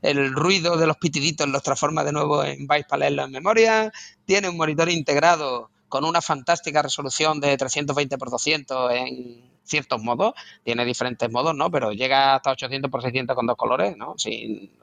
el 0.02 0.34
ruido 0.34 0.78
de 0.78 0.88
los 0.88 0.98
pitiditos 0.98 1.48
los 1.48 1.64
transforma 1.64 2.04
de 2.04 2.12
nuevo 2.12 2.44
en 2.44 2.68
bytes 2.68 2.88
para 2.88 3.00
leerlo 3.02 3.24
en 3.24 3.32
memoria. 3.32 3.92
Tiene 4.26 4.50
un 4.50 4.58
monitor 4.58 4.90
integrado 4.90 5.71
con 5.92 6.06
una 6.06 6.22
fantástica 6.22 6.82
resolución 6.82 7.42
de 7.42 7.58
320 7.58 8.16
x 8.16 8.32
200 8.32 8.92
en 8.94 9.52
ciertos 9.64 10.02
modos, 10.02 10.34
tiene 10.64 10.86
diferentes 10.86 11.30
modos, 11.30 11.54
¿no? 11.54 11.70
Pero 11.70 11.92
llega 11.92 12.36
hasta 12.36 12.52
800 12.52 12.90
x 12.90 13.04
600 13.04 13.36
con 13.36 13.46
dos 13.46 13.58
colores, 13.58 13.98
¿no? 13.98 14.16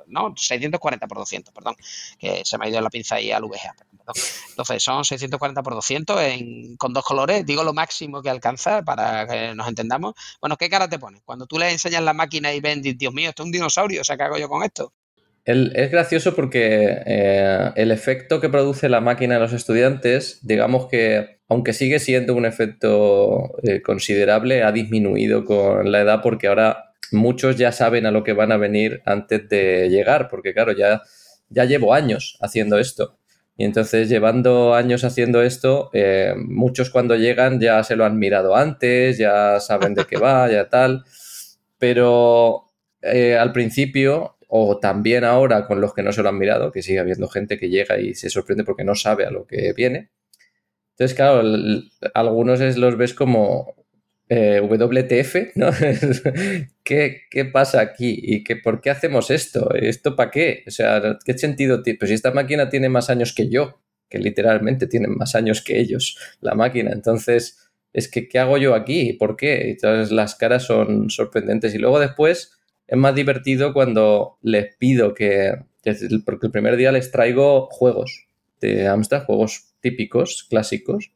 No, 0.07 0.35
640 0.37 1.07
x 1.07 1.19
200, 1.19 1.55
perdón, 1.55 1.77
que 2.19 2.45
se 2.45 2.59
me 2.59 2.67
ha 2.67 2.69
ido 2.69 2.81
la 2.83 2.91
pinza 2.91 3.15
ahí 3.17 3.33
al 3.33 3.43
VGA. 3.43 3.75
Entonces 4.51 4.83
son 4.83 5.03
640 5.03 5.61
x 5.63 5.75
200 5.75 6.21
en, 6.21 6.77
con 6.77 6.93
dos 6.93 7.05
colores, 7.05 7.47
digo 7.47 7.65
lo 7.65 7.73
máximo 7.73 8.21
que 8.21 8.29
alcanza 8.29 8.83
para 8.83 9.27
que 9.27 9.55
nos 9.55 9.67
entendamos. 9.67 10.13
Bueno, 10.43 10.59
¿qué 10.59 10.69
cara 10.69 10.89
te 10.91 10.99
pone? 10.99 11.23
Cuando 11.25 11.47
tú 11.47 11.59
le 11.59 11.73
enseñas 11.73 12.03
la 12.03 12.13
máquina 12.13 12.53
y 12.53 12.61
ven, 12.61 12.83
Dios 12.83 13.15
mío, 13.15 13.31
esto 13.31 13.45
es 13.45 13.47
un 13.47 13.53
dinosaurio, 13.53 14.03
o 14.03 14.05
sea, 14.05 14.19
¿qué 14.19 14.25
hago 14.25 14.37
yo 14.37 14.49
con 14.49 14.63
esto? 14.63 14.93
Es 15.49 15.91
gracioso 15.91 16.35
porque 16.35 17.01
eh, 17.07 17.71
el 17.77 17.91
efecto 17.91 18.39
que 18.39 18.51
produce 18.51 18.91
la 18.91 19.01
máquina 19.01 19.37
en 19.37 19.41
los 19.41 19.55
estudiantes, 19.55 20.41
digamos 20.43 20.89
que, 20.89 21.39
aunque 21.49 21.73
sigue 21.73 22.01
siendo 22.01 22.35
un 22.35 22.45
efecto 22.45 23.55
eh, 23.63 23.81
considerable, 23.81 24.63
ha 24.63 24.73
disminuido 24.73 25.47
con 25.47 25.91
la 25.91 26.03
edad 26.03 26.21
porque 26.23 26.49
ahora 26.49 26.93
muchos 27.13 27.57
ya 27.57 27.73
saben 27.73 28.05
a 28.05 28.11
lo 28.11 28.25
que 28.25 28.35
van 28.35 28.53
a 28.53 28.59
venir 28.59 29.01
antes 29.07 29.49
de 29.49 29.89
llegar, 29.89 30.29
porque 30.29 30.53
claro, 30.53 30.73
ya, 30.73 31.01
ya 31.49 31.65
llevo 31.65 31.95
años 31.95 32.37
haciendo 32.43 32.79
esto. 32.79 33.17
Y 33.57 33.65
entonces, 33.65 34.11
llevando 34.11 34.75
años 34.75 35.03
haciendo 35.03 35.43
esto, 35.43 35.89
eh, 35.95 36.35
muchos 36.37 36.91
cuando 36.91 37.17
llegan 37.17 37.59
ya 37.59 37.83
se 37.85 37.97
lo 37.97 38.05
han 38.05 38.19
mirado 38.19 38.55
antes, 38.55 39.17
ya 39.17 39.59
saben 39.61 39.95
de 39.95 40.05
qué 40.05 40.19
va, 40.19 40.51
ya 40.51 40.69
tal. 40.69 41.05
Pero 41.79 42.65
al 43.01 43.53
principio 43.53 44.38
o 44.49 44.79
también 44.79 45.25
ahora 45.25 45.67
con 45.67 45.81
los 45.81 45.95
que 45.95 46.03
no 46.03 46.11
se 46.13 46.23
lo 46.23 46.31
han 46.31 46.39
mirado, 46.39 46.73
que 46.73 46.83
sigue 46.83 46.99
habiendo 46.99 47.29
gente 47.29 47.59
que 47.59 47.69
llega 47.69 48.01
y 48.01 48.15
se 48.15 48.31
sorprende 48.31 48.65
porque 48.65 48.83
no 48.83 48.95
sabe 48.95 49.27
a 49.27 49.31
lo 49.31 49.47
que 49.47 49.73
viene. 49.75 50.11
Entonces, 50.93 51.15
claro, 51.15 51.43
algunos 52.15 52.61
los 52.77 52.97
ves 52.97 53.15
como 53.15 53.75
eh, 54.29 54.61
WTF, 54.61 55.57
¿no? 55.57 55.71
¿Qué, 56.83 57.23
¿Qué, 57.31 57.45
pasa 57.45 57.81
aquí? 57.81 58.19
¿Y 58.21 58.43
qué, 58.43 58.57
por 58.57 58.81
qué 58.81 58.91
hacemos 58.91 59.31
esto? 59.31 59.73
¿Esto 59.75 60.17
para 60.17 60.31
qué? 60.31 60.65
O 60.67 60.71
sea, 60.71 61.19
¿qué 61.25 61.37
sentido 61.37 61.83
tiene? 61.83 61.99
Pues 61.99 62.09
si 62.09 62.15
esta 62.15 62.33
máquina 62.33 62.69
tiene 62.69 62.89
más 62.89 63.11
años 63.11 63.35
que 63.35 63.49
yo, 63.49 63.81
que 64.09 64.19
literalmente 64.19 64.87
tienen 64.87 65.17
más 65.17 65.35
años 65.35 65.63
que 65.63 65.79
ellos, 65.79 66.19
la 66.41 66.55
máquina. 66.55 66.91
Entonces, 66.93 67.71
es 67.93 68.09
que, 68.09 68.29
¿qué 68.29 68.39
hago 68.39 68.57
yo 68.59 68.75
aquí? 68.75 69.13
¿Por 69.13 69.37
qué? 69.37 69.71
Entonces, 69.71 70.11
las 70.11 70.35
caras 70.35 70.65
son 70.65 71.11
sorprendentes. 71.11 71.75
Y 71.75 71.79
luego 71.79 72.01
después 72.01 72.58
es 72.89 72.97
más 72.99 73.15
divertido 73.15 73.75
cuando 73.75 74.39
les 74.43 74.75
pido 74.77 75.13
que, 75.13 75.59
porque 76.25 76.47
el 76.47 76.53
primer 76.53 76.77
día 76.77 76.91
les 76.91 77.11
traigo 77.11 77.69
juegos 77.71 78.27
de 78.61 78.89
Amstrad, 78.89 79.25
juegos 79.25 79.75
típicos, 79.81 80.47
clásicos. 80.49 81.13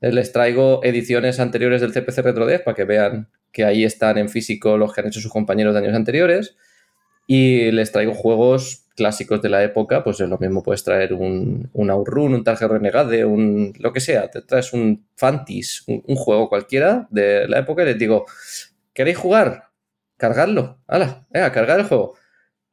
Les 0.00 0.32
traigo 0.32 0.80
ediciones 0.82 1.38
anteriores 1.38 1.80
del 1.80 1.92
CPC 1.92 2.18
RetroDev 2.18 2.64
para 2.64 2.74
que 2.74 2.84
vean 2.84 3.28
que 3.52 3.64
ahí 3.64 3.84
están 3.84 4.18
en 4.18 4.28
físico 4.28 4.76
los 4.76 4.92
que 4.92 5.00
han 5.00 5.06
hecho 5.06 5.20
sus 5.20 5.32
compañeros 5.32 5.72
de 5.72 5.80
años 5.80 5.94
anteriores. 5.94 6.56
Y 7.28 7.70
les 7.70 7.92
traigo 7.92 8.12
juegos 8.12 8.86
clásicos 8.96 9.40
de 9.40 9.48
la 9.48 9.62
época, 9.62 10.02
pues 10.02 10.20
es 10.20 10.28
lo 10.28 10.36
mismo, 10.38 10.62
puedes 10.62 10.84
traer 10.84 11.14
un, 11.14 11.70
un 11.72 11.90
Outrun, 11.90 12.34
un 12.34 12.44
Target 12.44 12.68
Renegade, 12.68 13.24
un 13.24 13.72
lo 13.78 13.92
que 13.92 14.00
sea, 14.00 14.30
te 14.30 14.42
traes 14.42 14.72
un 14.72 15.06
Fantis, 15.16 15.84
un, 15.86 16.02
un, 16.06 16.16
juego 16.16 16.48
cualquiera 16.48 17.08
de 17.10 17.48
la 17.48 17.60
época 17.60 17.82
y 17.82 17.86
les 17.86 17.98
digo, 17.98 18.26
¿queréis 18.92 19.16
jugar? 19.16 19.73
Cargadlo, 20.24 20.80
hala, 20.86 21.26
venga, 21.28 21.52
cargar 21.52 21.78
el 21.80 21.84
juego. 21.84 22.16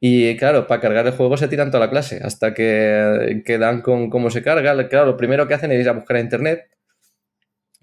Y 0.00 0.38
claro, 0.38 0.66
para 0.66 0.80
cargar 0.80 1.06
el 1.06 1.12
juego 1.12 1.36
se 1.36 1.48
tiran 1.48 1.70
toda 1.70 1.84
la 1.84 1.90
clase 1.90 2.18
hasta 2.24 2.54
que 2.54 3.42
quedan 3.44 3.82
con 3.82 4.08
cómo 4.08 4.30
se 4.30 4.42
carga. 4.42 4.88
Claro, 4.88 5.04
lo 5.04 5.16
primero 5.18 5.46
que 5.46 5.52
hacen 5.52 5.70
es 5.70 5.78
ir 5.78 5.88
a 5.90 5.92
buscar 5.92 6.16
a 6.16 6.20
internet. 6.20 6.70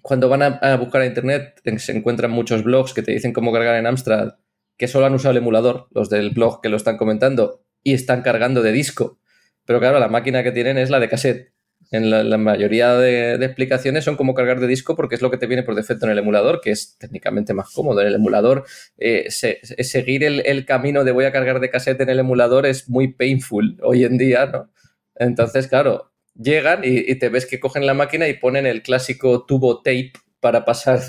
Cuando 0.01 0.27
van 0.27 0.41
a, 0.41 0.75
buscar 0.77 1.03
a 1.03 1.05
internet 1.05 1.61
se 1.77 1.95
encuentran 1.95 2.31
muchos 2.31 2.63
blogs 2.63 2.95
que 2.95 3.03
te 3.03 3.11
dicen 3.11 3.31
cómo 3.31 3.53
cargar 3.53 3.75
en 3.75 3.85
Amstrad, 3.85 4.37
que 4.75 4.87
solo 4.87 5.05
han 5.05 5.13
usado 5.13 5.33
el 5.33 5.37
emulador, 5.37 5.87
los 5.91 6.09
del 6.09 6.31
blog 6.31 6.61
que 6.61 6.69
lo 6.69 6.77
están 6.77 6.97
comentando, 6.97 7.63
y 7.83 7.93
están 7.93 8.23
cargando 8.23 8.63
de 8.63 8.71
disco. 8.71 9.19
Pero 9.65 9.79
claro, 9.79 9.99
la 9.99 10.07
máquina 10.07 10.41
que 10.41 10.51
tienen 10.51 10.79
es 10.79 10.89
la 10.89 10.99
de 10.99 11.09
cassette 11.09 11.53
en 11.91 12.29
la, 12.29 12.37
mayoría 12.37 12.93
de, 12.95 13.33
explicaciones 13.43 14.03
son 14.03 14.15
como 14.15 14.35
cargar 14.35 14.59
de 14.59 14.67
disco 14.67 14.95
porque 14.95 15.15
es 15.15 15.21
lo 15.21 15.31
que 15.31 15.37
te 15.37 15.47
viene 15.47 15.63
por 15.63 15.75
defecto 15.75 16.05
en 16.05 16.11
el 16.11 16.19
emulador, 16.19 16.61
que 16.61 16.71
es 16.71 16.97
técnicamente 16.99 17.53
más 17.53 17.71
cómodo. 17.73 18.01
En 18.01 18.07
el 18.07 18.15
emulador, 18.15 18.65
eh, 18.97 19.31
seguir 19.31 20.23
el, 20.23 20.65
camino 20.65 21.03
de 21.03 21.11
voy 21.11 21.25
a 21.25 21.31
cargar 21.31 21.59
de 21.59 21.69
cassette 21.69 22.01
en 22.01 22.09
el 22.09 22.19
emulador 22.19 22.65
es 22.65 22.89
muy 22.89 23.13
painful 23.13 23.77
hoy 23.81 24.03
en 24.03 24.17
día, 24.17 24.45
¿no? 24.45 24.71
Entonces, 25.15 25.67
claro, 25.67 26.11
llegan 26.35 26.81
y, 26.83 27.15
te 27.15 27.29
ves 27.29 27.45
que 27.45 27.59
cogen 27.59 27.85
la 27.85 27.95
máquina 27.95 28.27
y 28.27 28.35
ponen 28.35 28.67
el 28.67 28.83
clásico 28.83 29.45
tubo 29.45 29.81
tape 29.81 30.13
para 30.39 30.65
pasar 30.65 31.01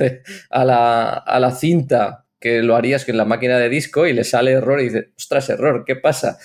a, 0.51 0.64
la, 0.64 1.11
a 1.11 1.41
la 1.41 1.51
cinta 1.51 2.26
que 2.41 2.62
lo 2.62 2.74
harías 2.74 3.07
en 3.09 3.18
la 3.18 3.26
máquina 3.26 3.59
de 3.59 3.68
disco 3.68 4.07
y 4.07 4.14
le 4.14 4.24
sale 4.24 4.53
error 4.53 4.81
y 4.81 4.85
dices, 4.85 5.09
ostras, 5.16 5.51
error, 5.51 5.85
¿qué 5.87 5.95
pasa? 5.95 6.39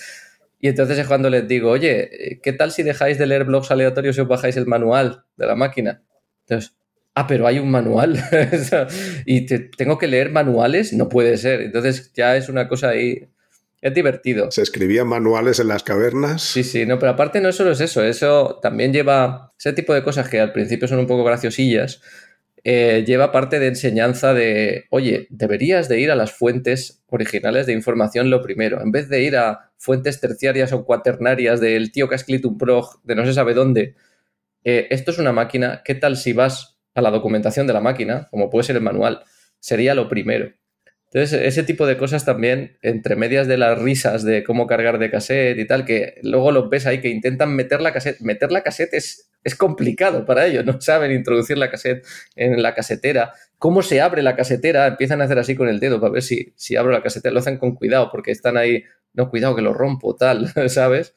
Y 0.58 0.68
entonces 0.68 0.98
es 0.98 1.06
cuando 1.06 1.28
les 1.28 1.46
digo, 1.46 1.70
oye, 1.70 2.40
¿qué 2.42 2.52
tal 2.52 2.72
si 2.72 2.82
dejáis 2.82 3.18
de 3.18 3.26
leer 3.26 3.44
blogs 3.44 3.70
aleatorios 3.70 4.16
y 4.16 4.20
os 4.22 4.28
bajáis 4.28 4.56
el 4.56 4.66
manual 4.66 5.24
de 5.36 5.46
la 5.46 5.54
máquina? 5.54 6.02
Entonces, 6.46 6.74
ah, 7.14 7.26
pero 7.26 7.46
hay 7.46 7.58
un 7.58 7.70
manual. 7.70 8.18
y 9.26 9.46
tengo 9.46 9.98
que 9.98 10.06
leer 10.06 10.30
manuales, 10.30 10.92
no 10.92 11.08
puede 11.08 11.36
ser. 11.36 11.60
Entonces 11.62 12.12
ya 12.14 12.36
es 12.36 12.48
una 12.48 12.68
cosa 12.68 12.90
ahí. 12.90 13.28
Es 13.82 13.92
divertido. 13.92 14.50
¿Se 14.50 14.62
escribían 14.62 15.06
manuales 15.06 15.60
en 15.60 15.68
las 15.68 15.82
cavernas? 15.82 16.42
Sí, 16.42 16.64
sí, 16.64 16.86
no, 16.86 16.98
pero 16.98 17.12
aparte 17.12 17.40
no 17.40 17.52
solo 17.52 17.72
es 17.72 17.80
eso, 17.80 18.02
eso 18.02 18.58
también 18.62 18.92
lleva 18.92 19.52
ese 19.58 19.74
tipo 19.74 19.92
de 19.92 20.02
cosas 20.02 20.28
que 20.28 20.40
al 20.40 20.52
principio 20.52 20.88
son 20.88 20.98
un 20.98 21.06
poco 21.06 21.22
graciosillas, 21.22 22.00
eh, 22.68 23.04
lleva 23.06 23.30
parte 23.30 23.60
de 23.60 23.68
enseñanza 23.68 24.34
de, 24.34 24.86
oye, 24.90 25.28
deberías 25.30 25.88
de 25.88 26.00
ir 26.00 26.10
a 26.10 26.16
las 26.16 26.32
fuentes 26.32 27.04
originales 27.06 27.64
de 27.66 27.72
información 27.72 28.28
lo 28.28 28.42
primero, 28.42 28.82
en 28.82 28.90
vez 28.90 29.08
de 29.08 29.22
ir 29.22 29.36
a 29.36 29.70
fuentes 29.76 30.18
terciarias 30.18 30.72
o 30.72 30.84
cuaternarias 30.84 31.60
del 31.60 31.92
tío 31.92 32.08
que 32.08 32.16
ha 32.16 32.22
escrito 32.22 32.48
un 32.48 32.58
prog 32.58 33.00
de 33.04 33.14
no 33.14 33.24
se 33.24 33.34
sabe 33.34 33.54
dónde. 33.54 33.94
Eh, 34.64 34.88
esto 34.90 35.12
es 35.12 35.18
una 35.18 35.30
máquina, 35.30 35.82
¿qué 35.84 35.94
tal 35.94 36.16
si 36.16 36.32
vas 36.32 36.80
a 36.96 37.02
la 37.02 37.12
documentación 37.12 37.68
de 37.68 37.72
la 37.72 37.80
máquina, 37.80 38.26
como 38.32 38.50
puede 38.50 38.64
ser 38.64 38.74
el 38.74 38.82
manual? 38.82 39.22
Sería 39.60 39.94
lo 39.94 40.08
primero. 40.08 40.52
Entonces, 41.12 41.40
ese 41.42 41.62
tipo 41.62 41.86
de 41.86 41.96
cosas 41.96 42.24
también, 42.24 42.78
entre 42.82 43.14
medias 43.14 43.46
de 43.46 43.58
las 43.58 43.80
risas 43.80 44.24
de 44.24 44.42
cómo 44.42 44.66
cargar 44.66 44.98
de 44.98 45.08
cassette 45.08 45.58
y 45.60 45.68
tal, 45.68 45.84
que 45.84 46.16
luego 46.22 46.50
los 46.50 46.68
ves 46.68 46.86
ahí 46.86 47.00
que 47.00 47.10
intentan 47.10 47.54
meter 47.54 47.80
la 47.80 47.92
cassette. 47.92 48.20
Meter 48.22 48.50
la 48.50 48.62
cassette 48.62 48.94
es 48.94 49.30
es 49.46 49.54
complicado 49.54 50.26
para 50.26 50.44
ellos, 50.44 50.64
no 50.64 50.80
saben 50.80 51.12
introducir 51.12 51.56
la 51.56 51.70
cassette 51.70 52.04
en 52.34 52.60
la 52.60 52.74
casetera. 52.74 53.32
¿Cómo 53.58 53.80
se 53.80 54.00
abre 54.00 54.20
la 54.20 54.34
casetera? 54.34 54.88
Empiezan 54.88 55.20
a 55.20 55.24
hacer 55.26 55.38
así 55.38 55.54
con 55.54 55.68
el 55.68 55.78
dedo 55.78 56.00
para 56.00 56.14
ver 56.14 56.22
si, 56.22 56.52
si 56.56 56.74
abro 56.74 56.90
la 56.90 57.00
casetera. 57.00 57.32
Lo 57.32 57.38
hacen 57.38 57.56
con 57.56 57.76
cuidado 57.76 58.10
porque 58.10 58.32
están 58.32 58.56
ahí, 58.56 58.82
no, 59.14 59.30
cuidado 59.30 59.54
que 59.54 59.62
lo 59.62 59.72
rompo, 59.72 60.16
tal, 60.16 60.52
¿sabes? 60.68 61.14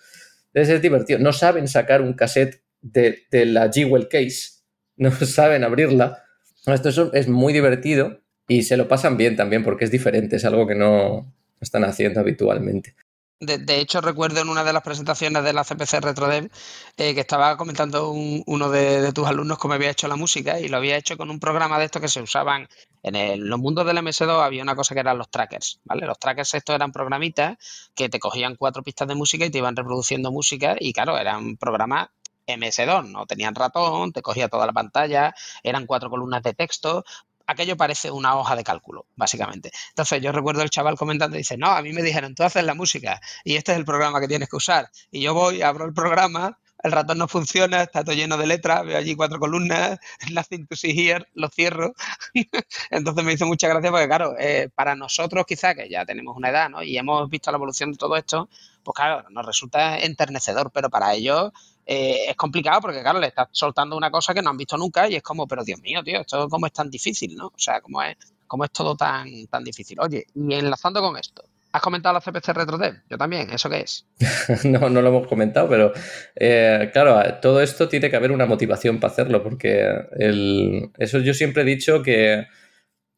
Es 0.54 0.80
divertido. 0.80 1.18
No 1.18 1.34
saben 1.34 1.68
sacar 1.68 2.04
un 2.04 2.14
cassette 2.14 2.62
de, 2.84 3.26
la 3.32 3.72
Jewel 3.74 4.08
Case, 4.08 4.62
no 4.96 5.10
saben 5.10 5.64
abrirla. 5.64 6.24
Esto 6.68 7.12
es 7.14 7.28
muy 7.28 7.52
divertido 7.52 8.22
y 8.48 8.62
se 8.62 8.78
lo 8.78 8.88
pasan 8.88 9.18
bien 9.18 9.38
también 9.38 9.64
porque 9.64 9.86
es 9.86 9.92
diferente, 9.92 10.36
es 10.36 10.46
algo 10.46 10.68
que 10.68 10.76
no 10.76 11.34
están 11.60 11.84
haciendo 11.84 12.20
habitualmente. 12.20 12.94
De, 13.42 13.80
hecho, 13.80 14.02
recuerdo 14.02 14.42
en 14.42 14.50
una 14.50 14.66
de 14.66 14.74
las 14.74 14.84
presentaciones 14.84 15.46
de 15.46 15.54
la 15.54 15.64
CPC 15.64 16.02
RetroDev 16.02 16.52
eh, 16.98 17.14
que 17.14 17.22
estaba 17.22 17.56
comentando 17.56 18.10
uno 18.12 18.70
de, 18.70 19.14
tus 19.14 19.26
alumnos 19.28 19.58
cómo 19.58 19.76
había 19.76 19.92
hecho 19.92 20.10
la 20.10 20.18
música 20.18 20.60
y 20.60 20.68
lo 20.68 20.76
había 20.76 20.98
hecho 20.98 21.16
con 21.16 21.30
un 21.30 21.40
programa 21.40 21.80
de 21.80 21.86
estos 21.86 22.02
que 22.02 22.10
se 22.10 22.22
usaban 22.22 22.68
en 23.02 23.50
los 23.50 23.58
mundos 23.58 23.86
del 23.86 23.98
MS2 24.00 24.44
había 24.44 24.62
una 24.62 24.76
cosa 24.76 24.94
que 24.94 25.00
eran 25.00 25.18
los 25.18 25.30
trackers, 25.30 25.80
¿vale? 25.86 26.06
Los 26.06 26.20
trackers 26.20 26.54
estos 26.54 26.76
eran 26.76 26.92
programitas 26.92 27.58
que 27.96 28.10
te 28.10 28.20
cogían 28.20 28.56
cuatro 28.56 28.84
pistas 28.84 29.08
de 29.08 29.16
música 29.16 29.46
y 29.46 29.50
te 29.50 29.60
iban 29.60 29.78
reproduciendo 29.78 30.34
música 30.34 30.76
y 30.78 30.92
claro, 30.92 31.18
eran 31.18 31.56
programas 31.56 32.10
MS2, 32.46 33.10
no 33.10 33.26
tenían 33.26 33.56
ratón, 33.56 34.12
te 34.12 34.22
cogía 34.22 34.50
toda 34.50 34.66
la 34.66 34.74
pantalla, 34.74 35.34
eran 35.64 35.86
cuatro 35.86 36.10
columnas 36.10 36.44
de 36.44 36.54
texto, 36.54 37.06
aquello 37.50 37.76
parece 37.76 38.12
una 38.12 38.36
hoja 38.38 38.56
de 38.56 38.64
cálculo, 38.64 39.08
básicamente. 39.16 39.72
Entonces 39.89 40.22
yo 40.22 40.32
recuerdo 40.32 40.62
el 40.62 40.70
chaval 40.70 40.95
comentando, 40.95 41.36
dice, 41.36 41.58
no, 41.58 41.68
a 41.68 41.82
mí 41.82 41.91
me 41.93 42.04
dijeron, 42.04 42.36
tú 42.36 42.43
haces 42.43 42.64
la 42.64 42.76
música 42.76 43.20
y 43.43 43.56
este 43.56 43.72
es 43.72 43.78
el 43.78 43.86
programa 43.86 44.20
que 44.20 44.28
tienes 44.28 44.50
que 44.50 44.56
usar. 44.56 44.89
Y 45.12 45.22
yo 45.22 45.34
voy, 45.34 45.62
abro 45.64 45.86
el 45.86 45.93
programa, 45.93 46.60
el 46.84 46.91
ratón 46.91 47.18
no 47.18 47.28
funciona, 47.28 47.84
está 47.84 48.04
todo 48.04 48.16
lleno 48.16 48.38
de 48.38 48.47
letras, 48.47 48.86
veo 48.86 48.97
allí 48.97 49.16
cuatro 49.16 49.39
columnas, 49.39 50.00
nothing 50.32 50.68
to 50.68 50.76
see 50.76 50.91
here, 50.91 51.26
lo 51.34 51.50
cierro. 51.50 51.93
Entonces 52.91 53.24
me 53.24 53.34
hizo 53.34 53.45
mucha 53.47 53.68
gracia 53.68 53.89
porque, 53.91 54.08
claro, 54.08 54.36
eh, 54.39 54.70
para 54.76 54.95
nosotros 54.95 55.45
quizá 55.47 55.74
que 55.74 55.89
ya 55.89 56.06
tenemos 56.06 56.38
una 56.38 56.50
edad, 56.50 56.70
¿no? 56.70 56.84
Y 56.84 56.97
hemos 56.97 57.30
visto 57.30 57.52
la 57.52 57.58
evolución 57.58 57.91
de 57.91 57.97
todo 57.97 58.16
esto, 58.16 58.47
pues 58.84 58.95
claro, 58.95 59.28
nos 59.30 59.45
resulta 59.45 60.00
enternecedor, 60.00 60.72
pero 60.72 60.89
para 60.89 61.14
ellos 61.14 61.52
eh, 61.92 62.30
es 62.30 62.36
complicado 62.36 62.82
porque, 62.82 63.02
claro, 63.02 63.20
le 63.20 63.26
estás 63.26 63.48
soltando 63.52 63.98
una 63.98 64.12
cosa 64.12 64.32
que 64.32 64.44
no 64.44 64.52
han 64.52 64.58
visto 64.58 64.78
nunca 64.78 65.10
y 65.10 65.16
es 65.16 65.24
como, 65.24 65.48
pero 65.48 65.64
Dios 65.64 65.82
mío, 65.82 66.04
tío, 66.04 66.22
esto 66.22 66.48
cómo 66.48 66.68
es 66.68 66.72
tan 66.72 66.88
difícil, 66.88 67.36
¿no? 67.36 67.48
O 67.48 67.58
sea, 67.58 67.82
cómo 67.82 68.04
es, 68.04 68.16
cómo 68.46 68.64
es 68.64 68.70
todo 68.70 68.96
tan, 68.96 69.48
tan 69.48 69.64
difícil. 69.64 70.00
Oye, 70.00 70.28
y 70.36 70.54
enlazando 70.54 71.02
con 71.02 71.18
esto, 71.18 71.44
¿Has 71.72 71.84
comentado 71.84 72.14
la 72.14 72.22
CPC 72.22 72.48
RetroDev? 72.50 72.96
Yo 73.12 73.18
también, 73.18 73.50
¿eso 73.52 73.70
qué 73.70 73.82
es? 73.82 74.08
no, 74.66 74.90
no 74.90 75.02
lo 75.04 75.10
hemos 75.10 75.28
comentado, 75.28 75.70
pero 75.70 75.94
eh, 76.36 76.90
claro, 76.94 77.22
todo 77.42 77.62
esto 77.62 77.88
tiene 77.88 78.10
que 78.10 78.16
haber 78.16 78.32
una 78.32 78.48
motivación 78.48 79.00
para 79.00 79.14
hacerlo, 79.14 79.44
porque 79.44 79.88
el, 80.18 80.90
eso 80.98 81.20
yo 81.20 81.36
siempre 81.36 81.62
he 81.62 81.66
dicho 81.66 82.02
que, 82.02 82.48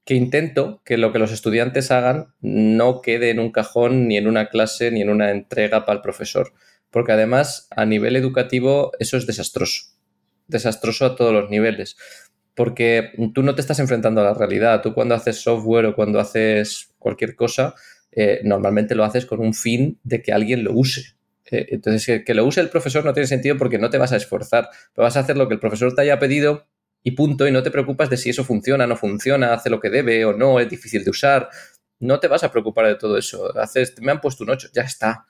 que, 0.05 0.15
intento 0.15 0.81
que 0.83 0.97
lo 0.97 1.13
que 1.13 1.19
los 1.19 1.31
estudiantes 1.31 1.91
hagan 1.91 2.33
no 2.41 3.01
quede 3.01 3.29
en 3.29 3.39
un 3.39 3.53
cajón, 3.53 4.09
ni 4.09 4.17
en 4.17 4.27
una 4.27 4.49
clase, 4.49 4.91
ni 4.91 5.01
en 5.01 5.09
una 5.09 5.31
entrega 5.31 5.85
para 5.85 5.97
el 5.97 6.01
profesor 6.01 6.51
porque 6.91 7.13
además 7.13 7.67
a 7.71 7.85
nivel 7.85 8.15
educativo 8.15 8.91
eso 8.99 9.17
es 9.17 9.25
desastroso, 9.25 9.85
desastroso 10.47 11.05
a 11.05 11.15
todos 11.15 11.33
los 11.33 11.49
niveles, 11.49 11.97
porque 12.53 13.13
tú 13.33 13.43
no 13.43 13.55
te 13.55 13.61
estás 13.61 13.79
enfrentando 13.79 14.21
a 14.21 14.25
la 14.25 14.33
realidad, 14.33 14.81
tú 14.81 14.93
cuando 14.93 15.15
haces 15.15 15.41
software 15.41 15.87
o 15.87 15.95
cuando 15.95 16.19
haces 16.19 16.91
cualquier 16.99 17.35
cosa, 17.35 17.73
eh, 18.11 18.41
normalmente 18.43 18.93
lo 18.93 19.05
haces 19.05 19.25
con 19.25 19.39
un 19.39 19.53
fin 19.53 19.99
de 20.03 20.21
que 20.21 20.33
alguien 20.33 20.63
lo 20.63 20.73
use. 20.73 21.15
Eh, 21.45 21.67
entonces, 21.69 22.23
que, 22.25 22.33
lo 22.33 22.45
use 22.45 22.61
el 22.61 22.69
profesor 22.69 23.03
no 23.05 23.13
tiene 23.13 23.27
sentido 23.27 23.57
porque 23.57 23.79
no 23.79 23.89
te 23.89 23.97
vas 23.97 24.11
a 24.11 24.17
esforzar, 24.17 24.69
vas 24.95 25.17
a 25.17 25.21
hacer 25.21 25.37
lo 25.37 25.47
que 25.47 25.53
el 25.53 25.59
profesor 25.59 25.93
te 25.95 26.01
haya 26.01 26.19
pedido 26.19 26.67
y 27.03 27.11
punto, 27.11 27.47
y 27.47 27.51
no 27.51 27.63
te 27.63 27.71
preocupas 27.71 28.09
de 28.09 28.17
si 28.17 28.29
eso 28.29 28.43
funciona, 28.43 28.85
no 28.85 28.95
funciona, 28.95 29.53
hace 29.53 29.69
lo 29.69 29.79
que 29.79 29.89
debe 29.89 30.23
o 30.25 30.33
no, 30.33 30.59
es 30.59 30.69
difícil 30.69 31.03
de 31.03 31.09
usar. 31.09 31.49
No 31.99 32.19
te 32.19 32.27
vas 32.27 32.43
a 32.43 32.51
preocupar 32.51 32.87
de 32.87 32.95
todo 32.95 33.17
eso. 33.17 33.57
Haces, 33.57 33.95
me 34.01 34.11
han 34.11 34.21
puesto 34.21 34.43
un 34.43 34.51
8, 34.51 34.69
ya 34.73 34.83
está, 34.83 35.25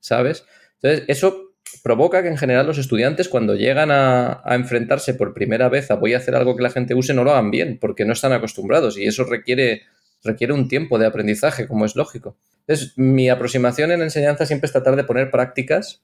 ¿sabes? 0.00 0.44
Entonces, 0.80 1.04
eso 1.08 1.54
provoca 1.82 2.22
que 2.22 2.28
en 2.28 2.36
general 2.36 2.66
los 2.66 2.78
estudiantes 2.78 3.28
cuando 3.28 3.54
llegan 3.54 3.90
a, 3.90 4.42
enfrentarse 4.46 5.14
por 5.14 5.34
primera 5.34 5.68
vez 5.68 5.90
a 5.90 5.94
voy 5.94 6.14
a 6.14 6.18
hacer 6.18 6.34
algo 6.34 6.56
que 6.56 6.62
la 6.62 6.70
gente 6.70 6.94
use 6.94 7.14
no 7.14 7.24
lo 7.24 7.32
hagan 7.32 7.50
bien 7.50 7.78
porque 7.80 8.04
no 8.04 8.12
están 8.12 8.32
acostumbrados 8.32 8.98
y 8.98 9.04
eso 9.04 9.24
requiere, 9.24 9.82
requiere 10.22 10.52
un 10.52 10.68
tiempo 10.68 10.98
de 10.98 11.06
aprendizaje 11.06 11.66
como 11.66 11.84
es 11.84 11.96
lógico. 11.96 12.36
Entonces 12.60 12.92
mi 12.96 13.28
aproximación 13.28 13.92
en 13.92 14.02
enseñanza 14.02 14.46
siempre 14.46 14.66
es 14.66 14.72
tratar 14.72 14.96
de 14.96 15.04
poner 15.04 15.30
prácticas 15.30 16.02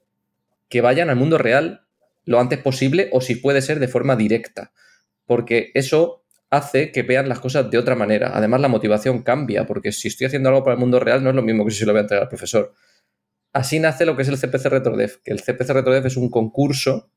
que 0.68 0.80
vayan 0.80 1.10
al 1.10 1.16
mundo 1.16 1.38
real 1.38 1.82
lo 2.24 2.40
antes 2.40 2.58
posible 2.58 3.08
o 3.12 3.20
si 3.20 3.36
puede 3.36 3.62
ser 3.62 3.78
de 3.78 3.88
forma 3.88 4.16
directa 4.16 4.72
porque 5.26 5.70
eso 5.74 6.24
hace 6.50 6.92
que 6.92 7.02
vean 7.02 7.28
las 7.28 7.40
cosas 7.40 7.70
de 7.70 7.78
otra 7.78 7.94
manera. 7.94 8.32
Además 8.34 8.60
la 8.60 8.68
motivación 8.68 9.22
cambia 9.22 9.66
porque 9.66 9.92
si 9.92 10.08
estoy 10.08 10.26
haciendo 10.26 10.50
algo 10.50 10.62
para 10.62 10.74
el 10.74 10.80
mundo 10.80 11.00
real 11.00 11.24
no 11.24 11.30
es 11.30 11.36
lo 11.36 11.42
mismo 11.42 11.64
que 11.64 11.70
si 11.70 11.78
se 11.78 11.86
lo 11.86 11.92
voy 11.92 12.00
a 12.00 12.02
entregar 12.02 12.24
al 12.24 12.28
profesor. 12.28 12.74
Así 13.52 13.78
nace 13.78 14.06
lo 14.06 14.16
que 14.16 14.22
es 14.22 14.28
el 14.28 14.38
CPC 14.38 14.66
RetroDev, 14.66 15.22
que 15.22 15.32
el 15.32 15.42
CPC 15.42 15.70
RetroDev 15.70 16.06
es 16.06 16.16
un 16.16 16.30
concurso 16.30 17.10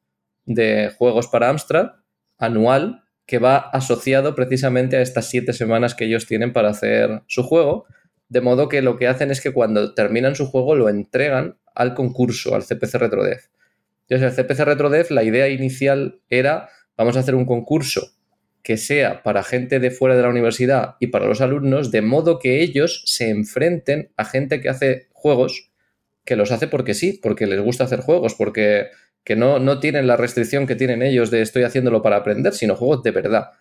de 0.45 0.91
juegos 0.97 1.27
para 1.27 1.49
Amstrad 1.49 1.91
anual 2.37 3.03
que 3.25 3.39
va 3.39 3.57
asociado 3.57 4.35
precisamente 4.35 4.97
a 4.97 5.01
estas 5.01 5.29
siete 5.29 5.53
semanas 5.53 5.95
que 5.95 6.05
ellos 6.05 6.27
tienen 6.27 6.53
para 6.53 6.69
hacer 6.69 7.23
su 7.27 7.43
juego, 7.43 7.85
de 8.29 8.41
modo 8.41 8.69
que 8.69 8.81
lo 8.81 8.97
que 8.97 9.07
hacen 9.07 9.31
es 9.31 9.41
que 9.41 9.53
cuando 9.53 9.93
terminan 9.93 10.35
su 10.35 10.45
juego 10.45 10.75
lo 10.75 10.89
entregan 10.89 11.57
al 11.73 11.93
concurso, 11.93 12.53
al 12.53 12.63
CPC 12.63 12.95
RetroDev. 12.95 13.39
Entonces, 14.07 14.37
el 14.37 14.45
CPC 14.45 14.59
RetroDev, 14.65 15.11
la 15.11 15.23
idea 15.23 15.47
inicial 15.49 16.21
era, 16.29 16.69
vamos 16.97 17.17
a 17.17 17.21
hacer 17.21 17.33
un 17.33 17.45
concurso 17.45 18.11
que 18.61 18.77
sea 18.77 19.23
para 19.23 19.43
gente 19.43 19.79
de 19.79 19.91
fuera 19.91 20.15
de 20.15 20.23
la 20.23 20.29
universidad 20.29 20.95
y 20.99 21.07
para 21.07 21.27
los 21.27 21.41
alumnos, 21.41 21.91
de 21.91 22.01
modo 22.01 22.39
que 22.39 22.61
ellos 22.61 23.03
se 23.05 23.29
enfrenten 23.29 24.11
a 24.17 24.25
gente 24.25 24.59
que 24.59 24.69
hace 24.69 25.07
juegos 25.11 25.71
que 26.25 26.35
los 26.35 26.51
hace 26.51 26.67
porque 26.67 26.93
sí, 26.93 27.19
porque 27.21 27.47
les 27.47 27.61
gusta 27.61 27.83
hacer 27.85 28.01
juegos, 28.01 28.35
porque 28.35 28.87
que 29.23 29.35
no, 29.35 29.59
no 29.59 29.79
tienen 29.79 30.07
la 30.07 30.17
restricción 30.17 30.67
que 30.67 30.75
tienen 30.75 31.01
ellos 31.01 31.31
de 31.31 31.41
estoy 31.41 31.63
haciéndolo 31.63 32.01
para 32.01 32.17
aprender, 32.17 32.53
sino 32.53 32.75
juegos 32.75 33.03
de 33.03 33.11
verdad. 33.11 33.51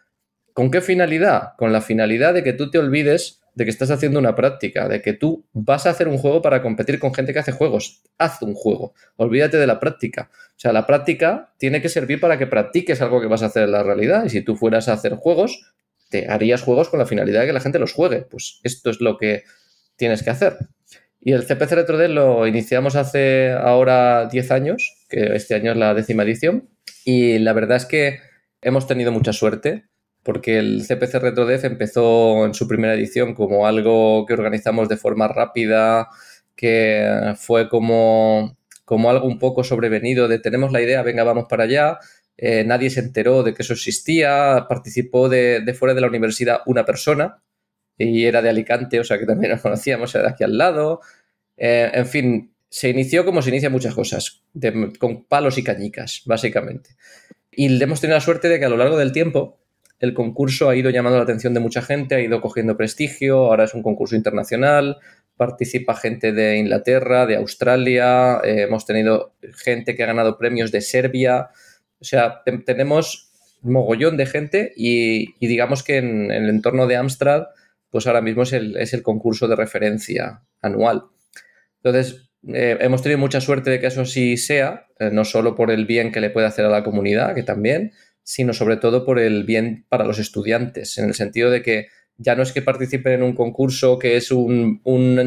¿Con 0.53 0.71
qué 0.71 0.81
finalidad? 0.81 1.55
Con 1.57 1.73
la 1.73 1.81
finalidad 1.81 2.35
de 2.35 2.43
que 2.43 2.53
tú 2.53 2.71
te 2.71 2.79
olvides 2.79 3.41
de 3.55 3.65
que 3.65 3.71
estás 3.71 3.91
haciendo 3.91 4.19
una 4.19 4.35
práctica, 4.35 4.89
de 4.89 5.01
que 5.01 5.13
tú 5.13 5.47
vas 5.53 5.87
a 5.87 5.91
hacer 5.91 6.09
un 6.09 6.19
juego 6.19 6.43
para 6.43 6.61
competir 6.61 6.99
con 6.99 7.15
gente 7.15 7.33
que 7.33 7.39
hace 7.39 7.53
juegos. 7.53 8.03
Haz 8.19 8.43
un 8.43 8.55
juego. 8.55 8.95
Olvídate 9.17 9.59
de 9.59 9.67
la 9.67 9.79
práctica. 9.79 10.31
O 10.33 10.59
sea, 10.59 10.73
la 10.73 10.87
práctica 10.87 11.55
tiene 11.59 11.81
que 11.81 11.89
servir 11.89 12.21
para 12.21 12.37
que 12.37 12.47
practiques 12.47 13.01
algo 13.01 13.21
que 13.21 13.29
vas 13.29 13.43
a 13.43 13.47
hacer 13.47 13.65
en 13.65 13.73
la 13.73 13.83
realidad. 13.83 14.25
Y 14.25 14.31
si 14.31 14.43
tú 14.43 14.57
fueras 14.57 14.89
a 14.89 14.95
hacer 14.95 15.15
juegos, 15.15 15.73
te 16.11 16.29
harías 16.29 16.63
juegos 16.63 16.89
con 16.89 16.99
la 16.99 17.07
finalidad 17.07 17.41
de 17.41 17.47
que 17.47 17.53
la 17.53 17.61
gente 17.61 17.79
los 17.79 17.93
juegue. 17.93 18.23
Pues 18.23 18.61
esto 18.65 18.91
es 18.91 19.01
lo 19.01 19.19
que 19.19 19.45
tienes 19.97 20.23
que 20.23 20.31
hacer. 20.31 20.57
Y 21.27 21.33
el 21.33 21.47
CPC 21.47 21.73
RetroD 21.73 22.09
lo 22.09 22.47
iniciamos 22.47 22.97
hace 22.97 23.51
ahora 23.51 24.29
10 24.31 24.51
años, 24.51 24.95
que 25.09 25.35
este 25.35 25.55
año 25.55 25.73
es 25.73 25.79
la 25.79 25.95
décima 25.95 26.23
edición. 26.23 26.69
Y 27.03 27.39
la 27.39 27.55
verdad 27.55 27.79
es 27.79 27.87
que 27.87 28.21
hemos 28.61 28.87
tenido 28.87 29.11
mucha 29.11 29.33
suerte 29.33 29.87
porque 30.23 30.59
el 30.59 30.85
CPC 30.87 31.15
RetroDev 31.15 31.65
empezó 31.65 32.45
en 32.45 32.53
su 32.53 32.69
primera 32.69 32.95
edición 32.95 33.35
como 33.35 33.67
algo 33.67 34.27
que 34.27 34.35
organizamos 34.35 34.89
de 34.89 34.99
forma 34.99 35.27
rápida, 35.29 36.09
que 36.55 37.35
fue 37.39 37.71
como, 37.71 38.59
como 38.85 39.09
algo 39.09 39.27
un 39.27 39.39
poco 39.39 39.65
sobrevenido 39.65 40.29
tenemos 40.41 40.73
la 40.73 40.83
idea, 40.83 41.03
venga, 41.03 41.25
vamos 41.25 41.47
para 41.49 41.65
allá. 41.65 41.99
Eh, 42.37 42.65
nadie 42.65 42.91
se 42.91 43.01
enteró 43.01 43.43
de 43.43 43.55
que 43.55 43.63
eso 43.63 43.73
existía, 43.73 44.67
participó 44.69 45.31
de, 45.31 45.75
fuera 45.79 45.95
de 45.95 46.03
la 46.03 46.09
universidad 46.09 46.61
una 46.67 46.85
persona 46.85 47.43
y 47.99 48.25
era 48.25 48.43
de 48.43 48.49
Alicante, 48.49 49.01
o 49.01 49.05
sea 49.05 49.19
que 49.19 49.27
también 49.27 49.53
nos 49.53 49.61
conocíamos, 49.61 50.15
era 50.15 50.25
de 50.25 50.31
aquí 50.31 50.45
al 50.45 50.59
lado. 50.59 51.01
Eh, 51.57 51.91
en 51.93 52.07
fin, 52.07 52.55
se 52.69 52.89
inició 52.89 53.25
como 53.25 53.43
se 53.43 53.51
inicia 53.51 53.71
muchas 53.71 53.95
cosas, 53.95 54.43
con 54.99 55.25
palos 55.25 55.59
y 55.59 55.65
cañicas, 55.65 56.23
básicamente. 56.27 56.91
Y 57.51 57.83
hemos 57.83 58.01
tenido 58.01 58.17
la 58.17 58.21
suerte 58.21 58.49
de 58.49 58.59
que 58.59 58.65
a 58.65 58.69
lo 58.69 58.77
largo 58.77 58.99
del 58.99 59.13
tiempo 59.13 59.61
el 60.01 60.13
concurso 60.13 60.69
ha 60.69 60.77
ido 60.77 60.91
llamando 60.91 61.19
la 61.19 61.25
atención 61.25 61.55
de 61.55 61.61
mucha 61.61 61.83
gente, 61.83 62.15
ha 62.15 62.21
ido 62.21 62.41
cogiendo 62.41 62.77
prestigio, 62.77 63.47
ahora 63.47 63.65
es 63.65 63.75
un 63.75 63.83
concurso 63.83 64.17
internacional, 64.17 64.99
participa 65.37 65.95
gente 65.95 66.33
de 66.33 66.59
Inglaterra, 66.59 67.27
de 67.27 67.37
Australia, 67.37 68.41
eh, 68.45 68.63
hemos 68.63 68.87
tenido 68.87 69.35
gente 69.57 69.95
que 69.95 70.03
ha 70.03 70.07
ganado 70.07 70.37
premios 70.37 70.71
de 70.73 70.81
Serbia, 70.81 71.51
o 72.01 72.05
sea, 72.05 72.43
tenemos 72.67 73.31
mogollón 73.63 74.17
de 74.17 74.27
gente 74.27 74.73
y, 74.77 75.35
digamos 75.47 75.83
que 75.83 75.97
en, 75.97 76.31
el 76.31 76.49
entorno 76.49 76.87
de 76.87 76.97
Amstrad, 76.97 77.45
pues 77.95 78.09
ahora 78.09 78.23
mismo 78.23 78.43
es 78.43 78.53
el, 78.53 79.03
concurso 79.05 79.47
de 79.47 79.55
referencia 79.55 80.43
anual. 80.61 81.05
Entonces, 81.81 82.29
eh, 82.53 82.77
hemos 82.81 83.03
tenido 83.03 83.21
mucha 83.21 83.41
suerte 83.41 83.71
de 83.71 83.79
que 83.79 83.87
eso 83.87 84.05
sí 84.05 84.37
sea, 84.37 84.89
eh, 84.99 85.11
no 85.13 85.25
solo 85.25 85.55
por 85.55 85.71
el 85.71 85.87
bien 85.87 86.11
que 86.11 86.21
le 86.21 86.31
puede 86.31 86.49
hacer 86.49 86.65
a 86.65 86.71
la 86.71 86.83
comunidad, 86.83 87.37
que 87.37 87.45
también, 87.45 87.93
sino 88.25 88.53
sobre 88.53 88.79
todo 88.79 89.05
por 89.05 89.21
el 89.21 89.45
bien 89.45 89.87
para 89.89 90.05
los 90.05 90.19
estudiantes, 90.19 90.99
en 90.99 91.05
el 91.05 91.15
sentido 91.15 91.53
de 91.53 91.63
que 91.63 91.87
ya 92.19 92.35
no 92.35 92.43
es 92.43 92.51
que 92.51 92.63
participen 92.63 93.13
en 93.13 93.23
un 93.23 93.37
concurso 93.37 93.97
que 93.97 94.17
es 94.17 94.33
un, 94.33 94.81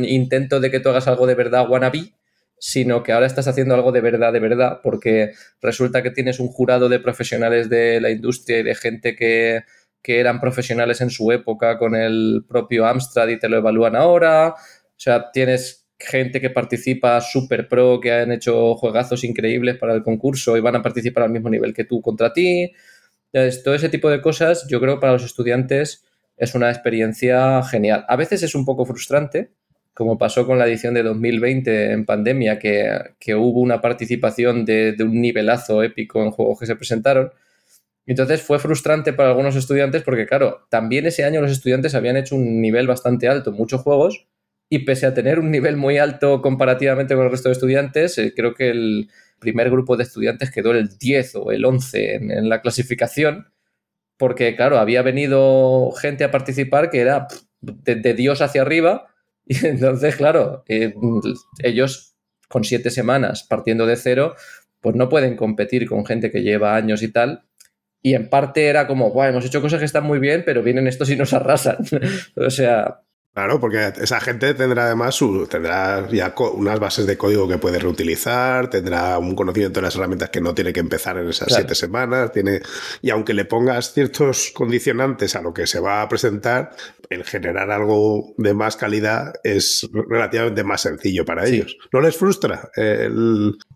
intento 0.05 0.59
de 0.59 0.70
que 0.70 0.82
tú 0.82 0.89
hagas 0.89 1.07
algo 1.07 1.26
de 1.26 1.36
verdad 1.36 1.70
wannabe, 1.70 2.15
sino 2.59 3.01
que 3.01 3.13
ahora 3.13 3.28
estás 3.28 3.47
haciendo 3.47 3.76
algo 3.76 3.93
de 3.93 4.01
verdad, 4.01 4.34
de 4.34 4.41
verdad, 4.41 4.82
porque 4.84 5.32
resulta 5.61 6.03
que 6.03 6.11
tienes 6.11 6.41
un 6.41 6.49
jurado 6.49 6.89
de 6.89 6.99
profesionales 6.99 7.70
de 7.70 8.01
la 8.01 8.11
industria 8.11 8.59
y 8.59 8.63
de 8.63 8.76
gente 8.76 9.15
que, 9.15 9.63
que 10.07 10.21
eran 10.21 10.39
profesionales 10.39 11.01
en 11.01 11.09
su 11.09 11.33
época 11.33 11.77
con 11.77 11.93
el 11.93 12.45
propio 12.47 12.85
Amstrad 12.85 13.27
y 13.27 13.37
te 13.37 13.49
lo 13.49 13.57
evalúan 13.57 13.93
ahora. 13.93 14.55
O 14.55 14.95
sea, 14.95 15.31
tienes 15.33 15.85
gente 15.99 16.39
que 16.39 16.49
participa 16.49 17.19
super 17.19 17.67
pro, 17.67 17.99
que 17.99 18.13
han 18.13 18.31
hecho 18.31 18.75
juegazos 18.75 19.25
increíbles 19.25 19.75
para 19.75 19.93
el 19.93 20.03
concurso 20.03 20.55
y 20.55 20.61
van 20.61 20.77
a 20.77 20.81
participar 20.81 21.23
al 21.23 21.31
mismo 21.31 21.49
nivel 21.49 21.73
que 21.73 21.83
tú 21.83 22.01
contra 22.01 22.31
ti. 22.31 22.71
Entonces, 23.33 23.61
todo 23.63 23.75
ese 23.75 23.89
tipo 23.89 24.09
de 24.09 24.21
cosas, 24.21 24.65
yo 24.69 24.79
creo 24.79 24.95
que 24.95 25.01
para 25.01 25.11
los 25.11 25.25
estudiantes 25.25 26.05
es 26.37 26.55
una 26.55 26.69
experiencia 26.69 27.61
genial. 27.63 28.05
A 28.07 28.15
veces 28.15 28.43
es 28.43 28.55
un 28.55 28.63
poco 28.63 28.85
frustrante, 28.85 29.51
como 29.93 30.17
pasó 30.17 30.47
con 30.47 30.57
la 30.57 30.67
edición 30.67 30.93
de 30.93 31.03
2020 31.03 31.91
en 31.91 32.05
pandemia, 32.05 32.59
que, 32.59 33.35
hubo 33.35 33.59
una 33.59 33.81
participación 33.81 34.63
de, 34.63 34.93
de, 34.93 35.03
un 35.03 35.19
nivelazo 35.19 35.83
épico 35.83 36.23
en 36.23 36.31
juegos 36.31 36.61
que 36.61 36.65
se 36.65 36.77
presentaron. 36.77 37.29
Entonces 38.07 38.41
fue 38.41 38.57
frustrante 38.57 39.11
para 39.11 39.29
algunos 39.29 39.55
estudiantes 39.55 40.01
porque, 40.01 40.25
claro, 40.25 40.65
también 40.69 41.05
ese 41.05 41.25
año 41.25 41.41
los 41.41 41.51
estudiantes 41.51 41.93
habían 41.93 42.15
hecho 42.15 42.35
un 42.35 42.61
nivel 42.61 42.87
bastante 42.87 43.27
alto 43.27 43.51
muchos 43.51 43.81
juegos 43.81 44.27
y 44.69 44.79
pese 44.79 45.05
a 45.05 45.13
tener 45.13 45.39
un 45.39 45.51
nivel 45.51 45.75
muy 45.77 45.97
alto 45.97 46.41
comparativamente 46.41 47.15
con 47.15 47.25
el 47.25 47.31
resto 47.31 47.49
de 47.49 47.53
estudiantes, 47.53 48.17
eh, 48.17 48.33
creo 48.35 48.53
que 48.53 48.69
el 48.69 49.09
primer 49.39 49.69
grupo 49.69 49.97
de 49.97 50.03
estudiantes 50.03 50.51
quedó 50.51 50.71
el 50.71 50.97
10 50.97 51.35
o 51.35 51.51
el 51.51 51.63
11 51.65 52.15
en, 52.15 52.49
la 52.49 52.61
clasificación, 52.61 53.51
porque 54.17 54.55
claro, 54.55 54.79
había 54.79 55.01
venido 55.01 55.91
gente 55.91 56.23
a 56.23 56.31
participar 56.31 56.89
que 56.89 57.01
era 57.01 57.27
de, 57.61 58.13
Dios 58.13 58.41
hacia 58.41 58.61
arriba, 58.61 59.07
y 59.45 59.65
entonces, 59.65 60.15
claro, 60.15 60.63
eh, 60.67 60.93
ellos 61.63 62.15
con 62.49 62.63
siete 62.63 62.89
semanas 62.89 63.43
partiendo 63.43 63.85
de 63.85 63.95
cero, 63.95 64.35
pues 64.81 64.95
no 64.95 65.09
pueden 65.09 65.35
competir 65.35 65.87
con 65.87 66.05
gente 66.05 66.31
que 66.31 66.41
lleva 66.41 66.75
años 66.75 67.03
y 67.03 67.11
tal. 67.11 67.46
Y 68.01 68.13
en 68.13 68.29
parte 68.29 68.67
era 68.67 68.87
como, 68.87 69.11
bueno, 69.11 69.31
hemos 69.31 69.45
hecho 69.45 69.61
cosas 69.61 69.79
que 69.79 69.85
están 69.85 70.03
muy 70.03 70.19
bien, 70.19 70.43
pero 70.45 70.63
vienen 70.63 70.87
estos 70.87 71.09
y 71.09 71.15
nos 71.15 71.33
arrasan. 71.33 71.77
o 72.35 72.49
sea, 72.49 73.01
Claro, 73.38 73.59
porque 73.59 73.93
esa 74.01 74.19
gente 74.19 74.55
tendrá 74.55 74.85
además 74.85 75.13
su, 75.13 75.45
tendrá 75.45 76.09
ya 76.09 76.33
unas 76.55 76.79
bases 76.79 77.05
de 77.05 77.19
código 77.19 77.47
que 77.47 77.59
puede 77.59 77.77
reutilizar, 77.77 78.67
tendrá 78.67 79.19
un 79.19 79.35
conocimiento 79.35 79.79
de 79.79 79.83
las 79.85 79.95
herramientas 79.95 80.31
que 80.31 80.41
no 80.41 80.55
tiene 80.55 80.73
que 80.73 80.79
empezar 80.79 81.19
en 81.19 81.29
esas 81.29 81.53
siete 81.53 81.75
semanas, 81.75 82.31
tiene, 82.31 82.61
y 82.99 83.11
aunque 83.11 83.35
le 83.35 83.45
pongas 83.45 83.93
ciertos 83.93 84.51
condicionantes 84.55 85.35
a 85.35 85.43
lo 85.43 85.53
que 85.53 85.67
se 85.67 85.79
va 85.79 86.01
a 86.01 86.09
presentar, 86.09 86.71
el 87.11 87.23
generar 87.25 87.69
algo 87.69 88.33
de 88.38 88.55
más 88.55 88.75
calidad 88.75 89.33
es 89.43 89.88
relativamente 90.09 90.63
más 90.63 90.81
sencillo 90.81 91.23
para 91.23 91.47
ellos. 91.47 91.77
¿No 91.93 92.01
les 92.01 92.17
frustra? 92.17 92.71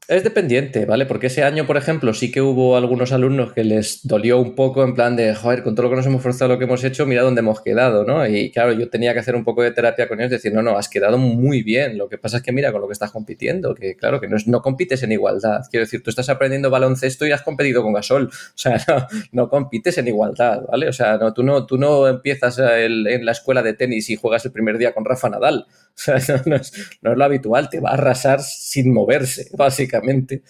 Es 0.08 0.24
dependiente, 0.24 0.86
¿vale? 0.86 1.06
Porque 1.06 1.28
ese 1.28 1.44
año, 1.44 1.66
por 1.66 1.78
ejemplo, 1.78 2.14
sí 2.14 2.32
que 2.32 2.42
hubo 2.42 2.76
algunos 2.76 3.12
alumnos 3.12 3.54
que 3.54 3.64
les 3.64 4.06
dolió 4.06 4.40
un 4.40 4.56
poco 4.56 4.84
en 4.84 4.96
plan 4.96 5.16
de, 5.16 5.36
joder, 5.36 5.64
con 5.64 5.76
todo 5.76 5.84
lo 5.84 5.90
que 5.92 5.96
nos 5.98 6.06
hemos 6.08 6.24
forzado, 6.24 6.54
lo 6.54 6.58
que 6.58 6.66
hemos 6.66 6.84
hecho, 6.84 7.06
mira 7.06 7.22
dónde 7.22 7.40
hemos 7.40 7.62
quedado, 7.62 8.04
¿no? 8.04 8.26
Y 8.28 8.52
claro, 8.52 8.74
yo 8.74 8.90
tenía 8.90 9.14
que 9.14 9.20
hacer 9.20 9.36
un 9.36 9.46
poco 9.46 9.51
de 9.62 9.72
terapia 9.72 10.08
con 10.08 10.20
ellos, 10.20 10.32
decir, 10.32 10.54
no, 10.54 10.62
no, 10.62 10.78
has 10.78 10.88
quedado 10.88 11.18
muy 11.18 11.64
bien. 11.64 11.98
Lo 11.98 12.08
que 12.08 12.18
pasa 12.18 12.38
es 12.38 12.44
que 12.44 12.52
mira 12.52 12.72
con 12.72 12.80
lo 12.82 12.88
que 12.88 12.94
estás 12.94 13.12
compitiendo, 13.12 13.76
que 13.76 13.96
claro, 13.96 14.22
que 14.22 14.28
no, 14.28 14.38
no 14.46 14.62
compites 14.62 15.04
en 15.04 15.12
igualdad. 15.12 15.62
Quiero 15.70 15.86
decir, 15.86 16.02
tú 16.02 16.10
estás 16.10 16.30
aprendiendo 16.30 16.70
baloncesto 16.70 17.28
y 17.28 17.32
has 17.32 17.42
competido 17.42 17.84
con 17.84 17.94
gasol. 17.94 18.28
O 18.28 18.58
sea, 18.58 18.78
no, 19.32 19.50
compites 19.50 19.98
en 19.98 20.08
igualdad, 20.08 20.64
¿vale? 20.72 20.88
O 20.88 20.94
sea, 20.94 21.18
no, 21.18 21.34
tú, 21.34 21.44
no, 21.44 21.66
tú 21.66 21.78
no 21.78 22.08
empiezas 22.08 22.58
en 22.60 23.26
la 23.26 23.32
escuela 23.32 23.62
de 23.62 23.74
tenis 23.74 24.10
y 24.10 24.16
juegas 24.16 24.46
el 24.46 24.52
primer 24.52 24.78
día 24.78 24.94
con 24.94 25.06
Rafa 25.06 25.30
Nadal. 25.30 25.66
O 25.94 26.20
sea, 26.20 26.42
no, 26.46 26.56
es, 26.56 26.72
lo 27.02 27.24
habitual, 27.24 27.70
te 27.70 27.82
va 27.82 27.90
a 27.90 27.94
arrasar 27.94 28.42
sin 28.42 28.94
moverse, 28.94 29.50
básicamente. 29.58 30.42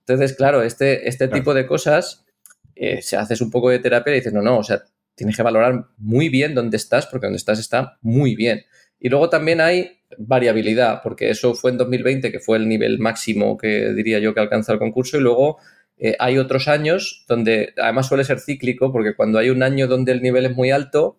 Entonces, 0.00 0.34
claro, 0.34 0.62
este, 0.62 1.08
este 1.08 1.28
tipo 1.28 1.52
de 1.52 1.66
cosas, 1.66 2.24
eh, 2.74 3.02
si 3.02 3.14
haces 3.14 3.40
un 3.40 3.50
poco 3.50 3.70
de 3.70 3.78
terapia 3.78 4.12
y 4.12 4.16
dices, 4.16 4.32
no, 4.32 4.40
no, 4.40 4.58
o 4.58 4.62
sea, 4.62 4.82
tienes 5.16 5.34
que 5.34 5.42
valorar 5.42 5.86
muy 5.98 6.28
bien 6.28 6.54
dónde 6.54 6.76
estás, 6.76 7.06
porque 7.06 7.26
donde 7.26 7.38
estás 7.38 7.58
está 7.58 7.98
muy 8.02 8.36
bien. 8.36 8.64
Y 9.00 9.08
luego 9.08 9.28
también 9.28 9.60
hay 9.60 9.98
variabilidad, 10.18 11.00
porque 11.02 11.30
eso 11.30 11.54
fue 11.54 11.72
en 11.72 11.78
2020, 11.78 12.30
que 12.30 12.38
fue 12.38 12.58
el 12.58 12.68
nivel 12.68 12.98
máximo 12.98 13.56
que 13.56 13.92
diría 13.92 14.20
yo 14.20 14.34
que 14.34 14.40
alcanza 14.40 14.72
el 14.72 14.78
concurso, 14.78 15.16
y 15.16 15.20
luego 15.20 15.58
eh, 15.98 16.14
hay 16.18 16.38
otros 16.38 16.68
años 16.68 17.24
donde 17.28 17.74
además 17.76 18.06
suele 18.06 18.24
ser 18.24 18.40
cíclico, 18.40 18.92
porque 18.92 19.16
cuando 19.16 19.38
hay 19.38 19.50
un 19.50 19.62
año 19.62 19.88
donde 19.88 20.12
el 20.12 20.22
nivel 20.22 20.46
es 20.46 20.54
muy 20.54 20.70
alto, 20.70 21.18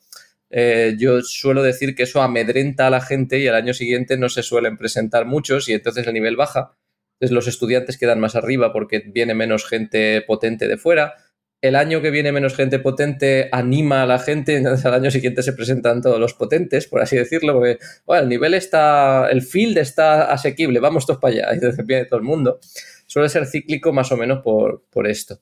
eh, 0.49 0.95
yo 0.97 1.21
suelo 1.21 1.61
decir 1.61 1.93
que 1.95 2.03
eso 2.03 2.21
amedrenta 2.21 2.87
a 2.87 2.89
la 2.89 3.01
gente 3.01 3.39
y 3.39 3.47
al 3.47 3.55
año 3.55 3.73
siguiente 3.73 4.17
no 4.17 4.29
se 4.29 4.43
suelen 4.43 4.77
presentar 4.77 5.25
muchos 5.25 5.67
y 5.67 5.73
entonces 5.73 6.07
el 6.07 6.13
nivel 6.13 6.37
baja. 6.37 6.71
Entonces 7.15 7.33
los 7.33 7.47
estudiantes 7.47 7.97
quedan 7.97 8.19
más 8.19 8.35
arriba 8.35 8.71
porque 8.71 8.99
viene 8.99 9.33
menos 9.33 9.65
gente 9.67 10.21
potente 10.21 10.67
de 10.67 10.77
fuera 10.77 11.15
el 11.61 11.75
año 11.75 12.01
que 12.01 12.11
viene 12.11 12.31
menos 12.31 12.55
gente 12.55 12.79
potente 12.79 13.49
anima 13.51 14.03
a 14.03 14.05
la 14.05 14.19
gente, 14.19 14.55
entonces 14.55 14.85
al 14.85 14.93
año 14.93 15.11
siguiente 15.11 15.41
se 15.41 15.53
presentan 15.53 16.01
todos 16.01 16.19
los 16.19 16.33
potentes, 16.33 16.87
por 16.87 17.01
así 17.01 17.15
decirlo, 17.15 17.53
porque 17.53 17.79
el 18.07 18.29
nivel 18.29 18.53
está, 18.53 19.27
el 19.29 19.41
field 19.41 19.77
está 19.77 20.31
asequible, 20.31 20.79
vamos 20.79 21.05
todos 21.05 21.19
para 21.19 21.33
allá, 21.33 21.47
y 21.51 21.55
entonces 21.55 21.85
viene 21.85 22.05
todo 22.05 22.19
el 22.19 22.25
mundo. 22.25 22.59
Suele 23.05 23.29
ser 23.29 23.45
cíclico 23.47 23.93
más 23.93 24.11
o 24.11 24.17
menos 24.17 24.39
por, 24.43 24.83
por 24.89 25.07
esto. 25.07 25.39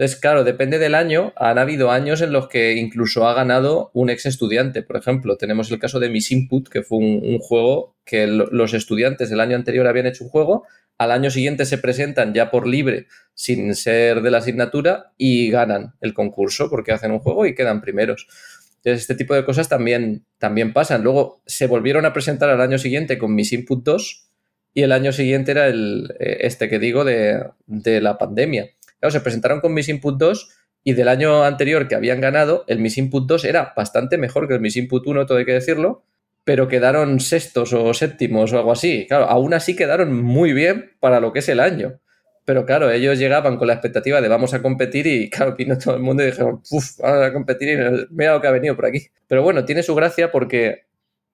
Entonces, 0.00 0.18
claro, 0.18 0.44
depende 0.44 0.78
del 0.78 0.94
año. 0.94 1.34
Han 1.36 1.58
habido 1.58 1.90
años 1.90 2.22
en 2.22 2.32
los 2.32 2.48
que 2.48 2.72
incluso 2.76 3.28
ha 3.28 3.34
ganado 3.34 3.90
un 3.92 4.08
ex 4.08 4.24
estudiante. 4.24 4.82
Por 4.82 4.96
ejemplo, 4.96 5.36
tenemos 5.36 5.70
el 5.70 5.78
caso 5.78 6.00
de 6.00 6.08
Miss 6.08 6.32
Input, 6.32 6.68
que 6.68 6.82
fue 6.82 6.96
un, 6.96 7.38
juego 7.38 7.96
que 8.06 8.26
los 8.26 8.72
estudiantes 8.72 9.28
del 9.28 9.40
año 9.40 9.56
anterior 9.56 9.86
habían 9.86 10.06
hecho 10.06 10.24
un 10.24 10.30
juego, 10.30 10.64
al 11.00 11.12
año 11.12 11.30
siguiente 11.30 11.64
se 11.64 11.78
presentan 11.78 12.34
ya 12.34 12.50
por 12.50 12.66
libre, 12.66 13.06
sin 13.32 13.74
ser 13.74 14.20
de 14.20 14.30
la 14.30 14.36
asignatura, 14.36 15.14
y 15.16 15.50
ganan 15.50 15.94
el 16.02 16.12
concurso 16.12 16.68
porque 16.68 16.92
hacen 16.92 17.10
un 17.10 17.20
juego 17.20 17.46
y 17.46 17.54
quedan 17.54 17.80
primeros. 17.80 18.28
Entonces, 18.76 19.00
este 19.00 19.14
tipo 19.14 19.34
de 19.34 19.46
cosas 19.46 19.70
también, 19.70 20.26
también 20.36 20.74
pasan. 20.74 21.02
Luego 21.02 21.40
se 21.46 21.66
volvieron 21.66 22.04
a 22.04 22.12
presentar 22.12 22.50
al 22.50 22.60
año 22.60 22.76
siguiente 22.76 23.16
con 23.16 23.34
Miss 23.34 23.54
Input 23.54 23.82
2 23.82 24.28
y 24.74 24.82
el 24.82 24.92
año 24.92 25.10
siguiente 25.12 25.52
era 25.52 25.68
el, 25.68 26.14
eh, 26.20 26.36
este 26.40 26.68
que 26.68 26.78
digo 26.78 27.02
de, 27.02 27.46
de 27.64 28.02
la 28.02 28.18
pandemia. 28.18 28.68
Claro, 28.98 29.10
se 29.10 29.22
presentaron 29.22 29.62
con 29.62 29.72
Miss 29.72 29.88
Input 29.88 30.18
2 30.18 30.50
y 30.84 30.92
del 30.92 31.08
año 31.08 31.44
anterior 31.44 31.88
que 31.88 31.94
habían 31.94 32.20
ganado, 32.20 32.64
el 32.66 32.78
Miss 32.78 32.98
Input 32.98 33.26
2 33.26 33.46
era 33.46 33.72
bastante 33.74 34.18
mejor 34.18 34.48
que 34.48 34.54
el 34.54 34.60
Miss 34.60 34.76
Input 34.76 35.06
1, 35.06 35.24
todo 35.24 35.38
hay 35.38 35.46
que 35.46 35.54
decirlo, 35.54 36.04
pero 36.50 36.66
quedaron 36.66 37.20
sextos 37.20 37.72
o 37.72 37.94
séptimos 37.94 38.52
o 38.52 38.58
algo 38.58 38.72
así. 38.72 39.06
Claro, 39.06 39.26
aún 39.26 39.54
así 39.54 39.76
quedaron 39.76 40.20
muy 40.20 40.52
bien 40.52 40.96
para 40.98 41.20
lo 41.20 41.32
que 41.32 41.38
es 41.38 41.48
el 41.48 41.60
año. 41.60 42.00
Pero 42.44 42.66
claro, 42.66 42.90
ellos 42.90 43.20
llegaban 43.20 43.56
con 43.56 43.68
la 43.68 43.74
expectativa 43.74 44.20
de 44.20 44.26
vamos 44.26 44.52
a 44.52 44.60
competir 44.60 45.06
y 45.06 45.30
claro, 45.30 45.54
vino 45.54 45.78
todo 45.78 45.94
el 45.94 46.02
mundo 46.02 46.24
y 46.24 46.26
dijeron, 46.26 46.60
uff, 46.68 46.98
vamos 46.98 47.24
a 47.24 47.32
competir 47.32 47.68
y 47.68 48.06
mira 48.10 48.32
lo 48.32 48.40
que 48.40 48.48
ha 48.48 48.50
venido 48.50 48.74
por 48.74 48.86
aquí. 48.86 49.06
Pero 49.28 49.44
bueno, 49.44 49.64
tiene 49.64 49.84
su 49.84 49.94
gracia 49.94 50.32
porque 50.32 50.86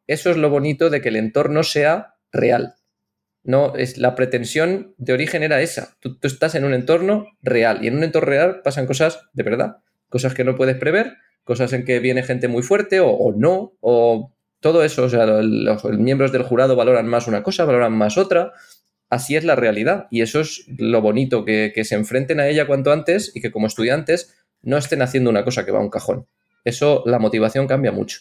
eso 0.06 0.30
es 0.30 0.36
lo 0.36 0.50
bonito 0.50 0.90
de 0.90 1.00
que 1.00 1.08
el 1.08 1.16
entorno 1.16 1.62
sea 1.62 2.16
real. 2.30 2.74
No, 3.42 3.74
es 3.74 3.96
la 3.96 4.14
pretensión 4.16 4.94
de 4.98 5.14
origen 5.14 5.42
era 5.42 5.62
esa. 5.62 5.96
Tú, 6.00 6.18
estás 6.24 6.54
en 6.56 6.66
un 6.66 6.74
entorno 6.74 7.24
real 7.40 7.82
y 7.82 7.86
en 7.86 7.96
un 7.96 8.04
entorno 8.04 8.28
real 8.28 8.60
pasan 8.62 8.84
cosas 8.84 9.22
de 9.32 9.44
verdad, 9.44 9.78
cosas 10.10 10.34
que 10.34 10.44
no 10.44 10.56
puedes 10.56 10.76
prever, 10.76 11.14
cosas 11.42 11.72
en 11.72 11.86
que 11.86 12.00
viene 12.00 12.22
gente 12.22 12.48
muy 12.48 12.62
fuerte 12.62 13.00
o, 13.00 13.32
no, 13.34 13.72
o 13.80 14.35
todo 14.66 14.82
eso. 14.82 15.04
O 15.04 15.08
sea, 15.08 15.26
los 15.26 15.84
miembros 15.84 16.32
del 16.32 16.42
jurado 16.42 16.74
valoran 16.74 17.06
más 17.06 17.28
una 17.28 17.44
cosa, 17.44 17.64
valoran 17.64 17.92
más 17.92 18.18
otra 18.18 18.52
así 19.10 19.36
es 19.36 19.44
la 19.44 19.56
realidad 19.56 20.06
y 20.10 20.22
eso 20.22 20.40
es 20.40 20.64
lo 20.78 21.00
bonito, 21.00 21.44
que, 21.44 21.72
se 21.84 21.94
enfrenten 21.94 22.40
a 22.40 22.48
ella 22.48 22.66
cuanto 22.66 22.92
antes 22.92 23.32
y 23.34 23.40
que 23.40 23.50
como 23.50 23.66
estudiantes 23.66 24.34
no 24.62 24.76
estén 24.76 25.02
haciendo 25.02 25.30
una 25.30 25.44
cosa 25.44 25.64
que 25.64 25.72
va 25.72 25.78
a 25.78 25.82
un 25.82 25.90
cajón. 25.90 26.26
Eso, 26.64 27.02
la 27.06 27.18
motivación 27.18 27.66
cambia 27.66 27.92
mucho. 27.92 28.20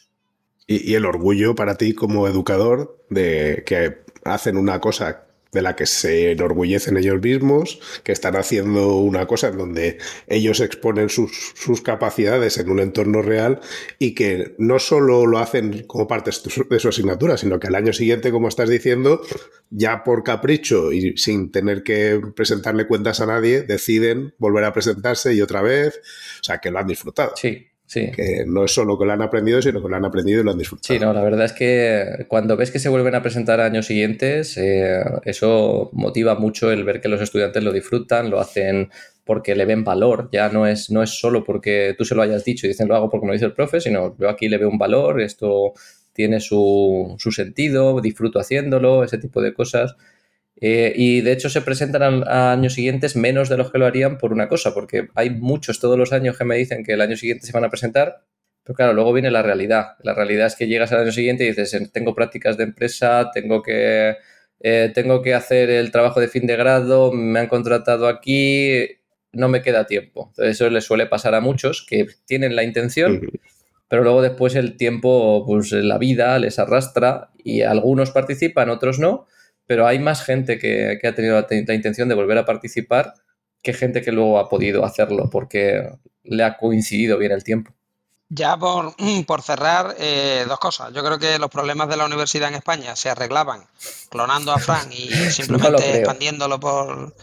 Y, 0.67 0.91
y 0.91 0.95
el 0.95 1.05
orgullo 1.05 1.55
para 1.55 1.75
ti 1.75 1.93
como 1.93 2.27
educador 2.27 3.03
de 3.09 3.63
que 3.65 4.03
hacen 4.23 4.57
una 4.57 4.79
cosa 4.79 5.24
de 5.55 5.61
la 5.61 5.75
que 5.75 5.85
se 5.87 6.31
enorgullecen 6.31 6.97
ellos 6.97 7.19
mismos, 7.21 7.79
que 8.03 8.11
están 8.11 8.35
haciendo 8.35 8.97
una 8.97 9.25
cosa 9.25 9.47
en 9.47 9.57
donde 9.57 9.97
ellos 10.27 10.59
exponen 10.59 11.09
sus, 11.09 11.53
sus, 11.55 11.81
capacidades 11.81 12.57
en 12.57 12.69
un 12.69 12.79
entorno 12.79 13.21
real 13.21 13.61
y 13.97 14.13
que 14.15 14.53
no 14.57 14.79
solo 14.79 15.25
lo 15.25 15.39
hacen 15.39 15.83
como 15.87 16.07
parte 16.07 16.31
de 16.69 16.79
su 16.79 16.89
asignatura, 16.89 17.37
sino 17.37 17.59
que 17.59 17.67
al 17.67 17.75
año 17.75 17.93
siguiente, 17.93 18.31
como 18.31 18.49
estás 18.49 18.69
diciendo, 18.69 19.21
ya 19.69 20.03
por 20.03 20.23
capricho 20.23 20.91
y 20.91 21.17
sin 21.17 21.51
tener 21.51 21.83
que 21.83 22.19
presentarle 22.35 22.85
cuentas 22.85 23.21
a 23.21 23.25
nadie, 23.25 23.61
deciden 23.61 24.33
volver 24.37 24.65
a 24.65 24.73
presentarse 24.73 25.33
y 25.33 25.41
otra 25.41 25.61
vez, 25.61 26.01
o 26.41 26.43
sea, 26.43 26.59
que 26.59 26.69
lo 26.69 26.79
han 26.79 26.87
disfrutado. 26.87 27.33
Sí, 27.35 27.69
Sí. 27.87 28.11
Que 28.11 28.45
no 28.47 28.65
es 28.65 28.71
solo 28.71 28.97
que 28.97 29.05
lo 29.05 29.13
han 29.13 29.21
aprendido, 29.21 29.61
sino 29.61 29.81
que 29.81 29.87
lo 29.87 29.95
han 29.95 30.05
aprendido 30.05 30.41
y 30.41 30.43
lo 30.43 30.51
han 30.51 30.57
disfrutado. 30.57 30.93
Sí, 30.93 30.99
no, 30.99 31.13
la 31.13 31.21
verdad 31.21 31.45
es 31.45 31.53
que 31.53 32.25
cuando 32.27 32.57
ves 32.57 32.71
que 32.71 32.79
se 32.79 32.89
vuelven 32.89 33.13
a 33.15 33.21
presentar 33.21 33.59
años 33.59 33.85
siguientes, 33.85 34.57
eh, 34.57 35.03
eso 35.23 35.89
motiva 35.93 36.35
mucho 36.35 36.71
el 36.71 36.83
ver 36.83 36.99
que 36.99 37.09
los 37.09 37.21
estudiantes 37.21 37.63
lo 37.63 37.71
disfrutan, 37.71 38.29
lo 38.31 38.39
hacen 38.39 38.89
porque 39.23 39.55
le 39.55 39.65
ven 39.65 39.83
valor, 39.83 40.29
ya 40.31 40.49
no 40.49 40.67
es, 40.67 40.89
no 40.91 41.01
es 41.01 41.11
solo 41.11 41.43
porque 41.43 41.95
tú 41.97 42.05
se 42.05 42.15
lo 42.15 42.21
hayas 42.21 42.43
dicho 42.43 42.65
y 42.65 42.69
dicen 42.69 42.87
lo 42.87 42.95
hago 42.95 43.09
porque 43.09 43.25
me 43.25 43.31
lo 43.31 43.33
dice 43.33 43.45
el 43.45 43.53
profe, 43.53 43.81
sino 43.81 44.15
yo 44.17 44.29
aquí 44.29 44.49
le 44.49 44.57
veo 44.57 44.69
un 44.69 44.77
valor, 44.77 45.21
esto 45.21 45.73
tiene 46.13 46.39
su, 46.39 47.15
su 47.17 47.31
sentido, 47.31 47.99
disfruto 48.01 48.39
haciéndolo, 48.39 49.03
ese 49.03 49.17
tipo 49.17 49.41
de 49.41 49.53
cosas. 49.53 49.95
Eh, 50.67 50.93
y 50.95 51.21
de 51.21 51.31
hecho 51.31 51.47
se 51.47 51.61
presentan 51.61 52.23
a, 52.27 52.51
años 52.51 52.73
siguientes 52.73 53.15
menos 53.15 53.49
de 53.49 53.57
los 53.57 53.71
que 53.71 53.77
lo 53.77 53.85
harían 53.85 54.17
por 54.17 54.33
una 54.33 54.47
cosa, 54.47 54.73
porque 54.73 55.09
hay 55.13 55.29
muchos 55.29 55.79
todos 55.79 55.95
los 55.95 56.11
años 56.11 56.39
que 56.39 56.43
me 56.43 56.57
dicen 56.57 56.83
que 56.83 56.93
el 56.93 57.01
año 57.01 57.15
siguiente 57.15 57.45
se 57.45 57.51
van 57.51 57.65
a 57.65 57.69
presentar, 57.69 58.23
pero 58.63 58.75
claro, 58.75 58.93
luego 58.93 59.13
viene 59.13 59.29
la 59.29 59.43
realidad. 59.43 59.89
La 60.01 60.15
realidad 60.15 60.47
es 60.47 60.55
que 60.55 60.65
llegas 60.65 60.91
al 60.91 61.01
año 61.01 61.11
siguiente 61.11 61.43
y 61.43 61.49
dices, 61.49 61.91
tengo 61.93 62.15
prácticas 62.15 62.57
de 62.57 62.63
empresa, 62.63 63.29
tengo 63.31 63.61
que, 63.61 64.15
eh, 64.59 64.91
tengo 64.95 65.21
que 65.21 65.35
hacer 65.35 65.69
el 65.69 65.91
trabajo 65.91 66.19
de 66.19 66.29
fin 66.29 66.47
de 66.47 66.55
grado, 66.55 67.11
me 67.11 67.41
han 67.41 67.47
contratado 67.47 68.07
aquí, 68.07 68.87
no 69.33 69.49
me 69.49 69.61
queda 69.61 69.85
tiempo. 69.85 70.29
Entonces 70.31 70.55
eso 70.55 70.71
les 70.71 70.83
suele 70.83 71.05
pasar 71.05 71.35
a 71.35 71.41
muchos 71.41 71.85
que 71.87 72.07
tienen 72.25 72.55
la 72.55 72.63
intención, 72.63 73.21
pero 73.87 74.01
luego 74.01 74.23
después 74.23 74.55
el 74.55 74.77
tiempo, 74.77 75.45
pues 75.45 75.71
la 75.73 75.99
vida 75.99 76.39
les 76.39 76.57
arrastra 76.57 77.29
y 77.43 77.61
algunos 77.61 78.09
participan, 78.09 78.71
otros 78.71 78.97
no 78.97 79.27
pero 79.67 79.87
hay 79.87 79.99
más 79.99 80.23
gente 80.23 80.59
que, 80.59 80.99
ha 81.03 81.15
tenido 81.15 81.39
la, 81.39 81.73
intención 81.75 82.09
de 82.09 82.15
volver 82.15 82.37
a 82.37 82.45
participar 82.45 83.13
que 83.61 83.73
gente 83.73 84.01
que 84.01 84.11
luego 84.11 84.37
ha 84.39 84.49
podido 84.49 84.85
hacerlo 84.85 85.29
porque 85.31 85.89
le 86.23 86.43
ha 86.43 86.57
coincidido 86.57 87.17
bien 87.17 87.31
el 87.31 87.43
tiempo. 87.43 87.73
Ya 88.29 88.57
por, 88.57 88.95
por 89.27 89.41
cerrar, 89.41 89.95
eh, 89.97 90.45
dos 90.47 90.59
cosas. 90.59 90.93
Yo 90.93 91.03
creo 91.03 91.17
que 91.17 91.39
los 91.39 91.49
problemas 91.49 91.89
de 91.89 91.97
la 91.97 92.05
universidad 92.05 92.49
en 92.49 92.55
España 92.55 92.95
se 92.95 93.09
arreglaban 93.09 93.67
clonando 94.09 94.51
a 94.51 94.59
Fran 94.59 94.91
y 94.91 95.09
simplemente 95.31 95.97
expandiéndolo 95.97 96.59
por, 96.59 97.15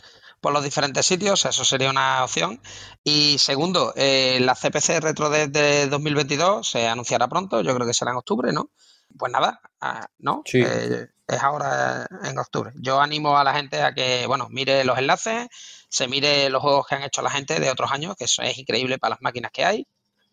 los 0.43 0.65
diferentes 0.65 1.07
sitios, 1.07 1.45
eso 1.45 1.65
sería 1.65 1.91
una 1.91 2.25
opción. 2.25 2.61
Y 3.05 3.39
segundo, 3.39 3.93
eh, 3.95 4.39
la 4.41 4.57
CPC 4.57 5.01
Retro 5.01 5.31
de 5.31 5.87
2022 5.87 6.69
se 6.69 6.89
anunciará 6.89 7.29
pronto, 7.29 7.61
yo 7.61 7.73
creo 7.75 7.87
que 7.87 7.95
será 7.95 8.11
en 8.11 8.17
octubre, 8.17 8.53
¿no? 8.53 8.71
Pues 9.17 9.31
nada, 9.31 9.61
ah, 9.81 10.09
¿no? 10.19 10.43
Sí. 10.45 10.63
Eh, 10.67 11.07
es 11.27 11.43
ahora 11.43 12.07
en 12.25 12.39
octubre. 12.39 12.73
Yo 12.77 13.01
animo 13.01 13.39
a 13.39 13.45
la 13.45 13.55
gente 13.55 13.83
a 13.83 13.95
que, 13.95 14.27
bueno, 14.27 14.49
mire 14.51 14.85
los 14.85 14.99
enlaces, 14.99 15.49
se 15.89 16.09
mire 16.09 16.49
los 16.51 16.63
juegos 16.63 16.87
que 16.87 16.95
han 16.95 17.03
hecho 17.03 17.23
la 17.23 17.31
gente 17.31 17.61
de 17.61 17.71
otros 17.71 17.93
años, 17.93 18.17
que 18.17 18.25
eso 18.25 18.43
es 18.43 18.59
increíble 18.59 18.99
para 18.99 19.11
las 19.11 19.23
máquinas 19.23 19.51
que 19.53 19.65
hay. 19.65 19.87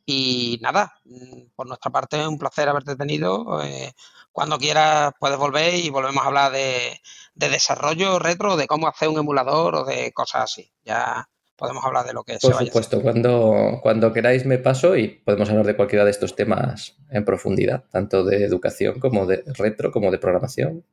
Y 0.06 0.60
nada, 0.62 0.94
mm, 1.06 1.52
por 1.56 1.68
nuestra 1.68 1.92
parte 1.92 2.20
es 2.20 2.28
un 2.28 2.40
placer 2.40 2.70
haberte 2.70 2.96
tenido. 2.96 3.62
Eh, 3.64 3.94
cuando 4.32 4.58
quieras 4.58 5.14
puedes 5.20 5.38
volver 5.38 5.76
y 5.76 5.90
volvemos 5.90 6.24
a 6.24 6.28
hablar 6.28 6.52
de, 6.52 7.00
de, 7.36 7.50
desarrollo 7.50 8.20
retro, 8.20 8.56
de 8.58 8.68
cómo 8.68 8.88
hacer 8.88 9.10
un 9.10 9.20
emulador 9.20 9.76
o 9.76 9.84
de 9.86 10.12
cosas 10.14 10.44
así. 10.46 10.72
Ya 10.84 11.30
podemos 11.60 11.84
hablar 11.84 12.05
de 12.05 12.14
lo 12.14 12.24
que 12.24 12.38
Por 12.41 12.53
supuesto, 12.53 13.01
cuando, 13.01 13.80
cuando 13.84 14.14
queráis 14.14 14.45
me 14.45 14.57
paso 14.57 14.95
y 14.95 15.10
podemos 15.10 15.49
hablar 15.49 15.66
de 15.66 15.76
cualquiera 15.76 16.05
de 16.05 16.12
estos 16.12 16.36
temas 16.36 16.97
en 17.12 17.26
profundidad, 17.26 17.84
tanto 17.91 18.24
de 18.24 18.43
educación 18.43 18.99
como 18.99 19.26
de 19.26 19.43
retro, 19.57 19.91
como 19.91 20.10
de 20.10 20.18
programación, 20.18 20.84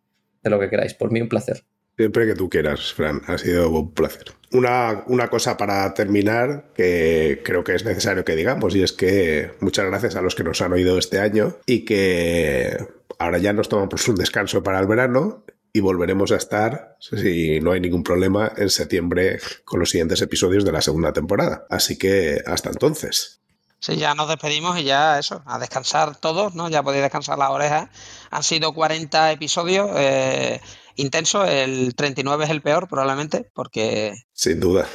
de 0.42 0.50
lo 0.50 0.58
que 0.58 0.68
queráis. 0.68 0.94
Por 0.94 1.10
mí 1.12 1.20
un 1.20 1.28
placer. 1.28 1.64
Siempre 1.96 2.26
que 2.26 2.34
tú 2.34 2.50
quieras, 2.50 2.92
Fran, 2.92 3.22
ha 3.26 3.38
sido 3.38 3.70
un 3.70 3.94
placer. 3.94 4.24
Una, 4.52 5.04
una, 5.06 5.28
cosa 5.28 5.56
para 5.56 5.94
terminar 5.94 6.72
que 6.74 7.40
creo 7.42 7.64
que 7.64 7.74
es 7.74 7.84
necesario 7.84 8.24
que 8.24 8.36
digamos, 8.36 8.76
y 8.76 8.82
es 8.82 8.92
que 8.92 9.52
muchas 9.60 9.86
gracias 9.86 10.14
a 10.14 10.20
los 10.20 10.34
que 10.34 10.44
nos 10.44 10.60
han 10.60 10.74
oído 10.74 10.98
este 10.98 11.20
año 11.20 11.56
y 11.64 11.86
que 11.86 12.76
ahora 13.18 13.38
ya 13.38 13.54
nos 13.54 13.70
tomamos 13.70 14.06
un 14.08 14.16
descanso 14.16 14.62
para 14.62 14.78
el 14.78 14.86
verano 14.86 15.42
y 15.76 15.80
volveremos 15.80 16.32
a 16.32 16.36
estar, 16.36 16.96
si 17.00 17.60
no 17.60 17.72
hay 17.72 17.80
ningún 17.80 18.02
problema, 18.02 18.50
en 18.56 18.70
septiembre 18.70 19.38
con 19.66 19.78
los 19.78 19.90
siguientes 19.90 20.22
episodios 20.22 20.64
de 20.64 20.72
la 20.72 20.80
segunda 20.80 21.12
temporada. 21.12 21.66
Así 21.68 21.98
que 21.98 22.40
hasta 22.46 22.70
entonces. 22.70 23.42
Sí, 23.78 23.96
ya 23.96 24.14
nos 24.14 24.26
despedimos 24.26 24.78
y 24.78 24.84
ya 24.84 25.18
eso, 25.18 25.42
a 25.44 25.58
descansar 25.58 26.16
todos, 26.16 26.54
¿no? 26.54 26.70
Ya 26.70 26.82
podéis 26.82 27.02
descansar 27.02 27.36
las 27.36 27.50
orejas. 27.50 27.90
Han 28.30 28.42
sido 28.42 28.72
40 28.72 29.32
episodios 29.32 29.90
eh, 29.96 30.62
intensos, 30.94 31.46
el 31.46 31.94
39 31.94 32.44
es 32.44 32.50
el 32.50 32.62
peor 32.62 32.88
probablemente, 32.88 33.50
porque... 33.52 34.14
Sin 34.32 34.58
duda. 34.58 34.86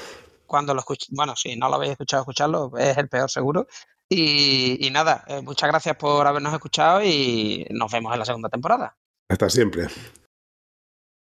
Cuando 0.47 0.73
lo 0.73 0.79
escuché, 0.79 1.05
bueno, 1.11 1.35
si 1.35 1.55
no 1.57 1.69
lo 1.69 1.75
habéis 1.75 1.91
escuchado, 1.91 2.23
escucharlo, 2.23 2.71
es 2.75 2.97
el 2.97 3.07
peor 3.07 3.29
seguro. 3.29 3.67
Y, 4.09 4.89
nada, 4.91 5.25
eh, 5.27 5.41
muchas 5.43 5.69
gracias 5.69 5.95
por 5.95 6.25
habernos 6.25 6.53
escuchado 6.55 7.03
y 7.03 7.67
nos 7.69 7.91
vemos 7.91 8.11
en 8.13 8.19
la 8.19 8.25
segunda 8.25 8.49
temporada. 8.49 8.97
Hasta 9.29 9.47
siempre. 9.47 9.87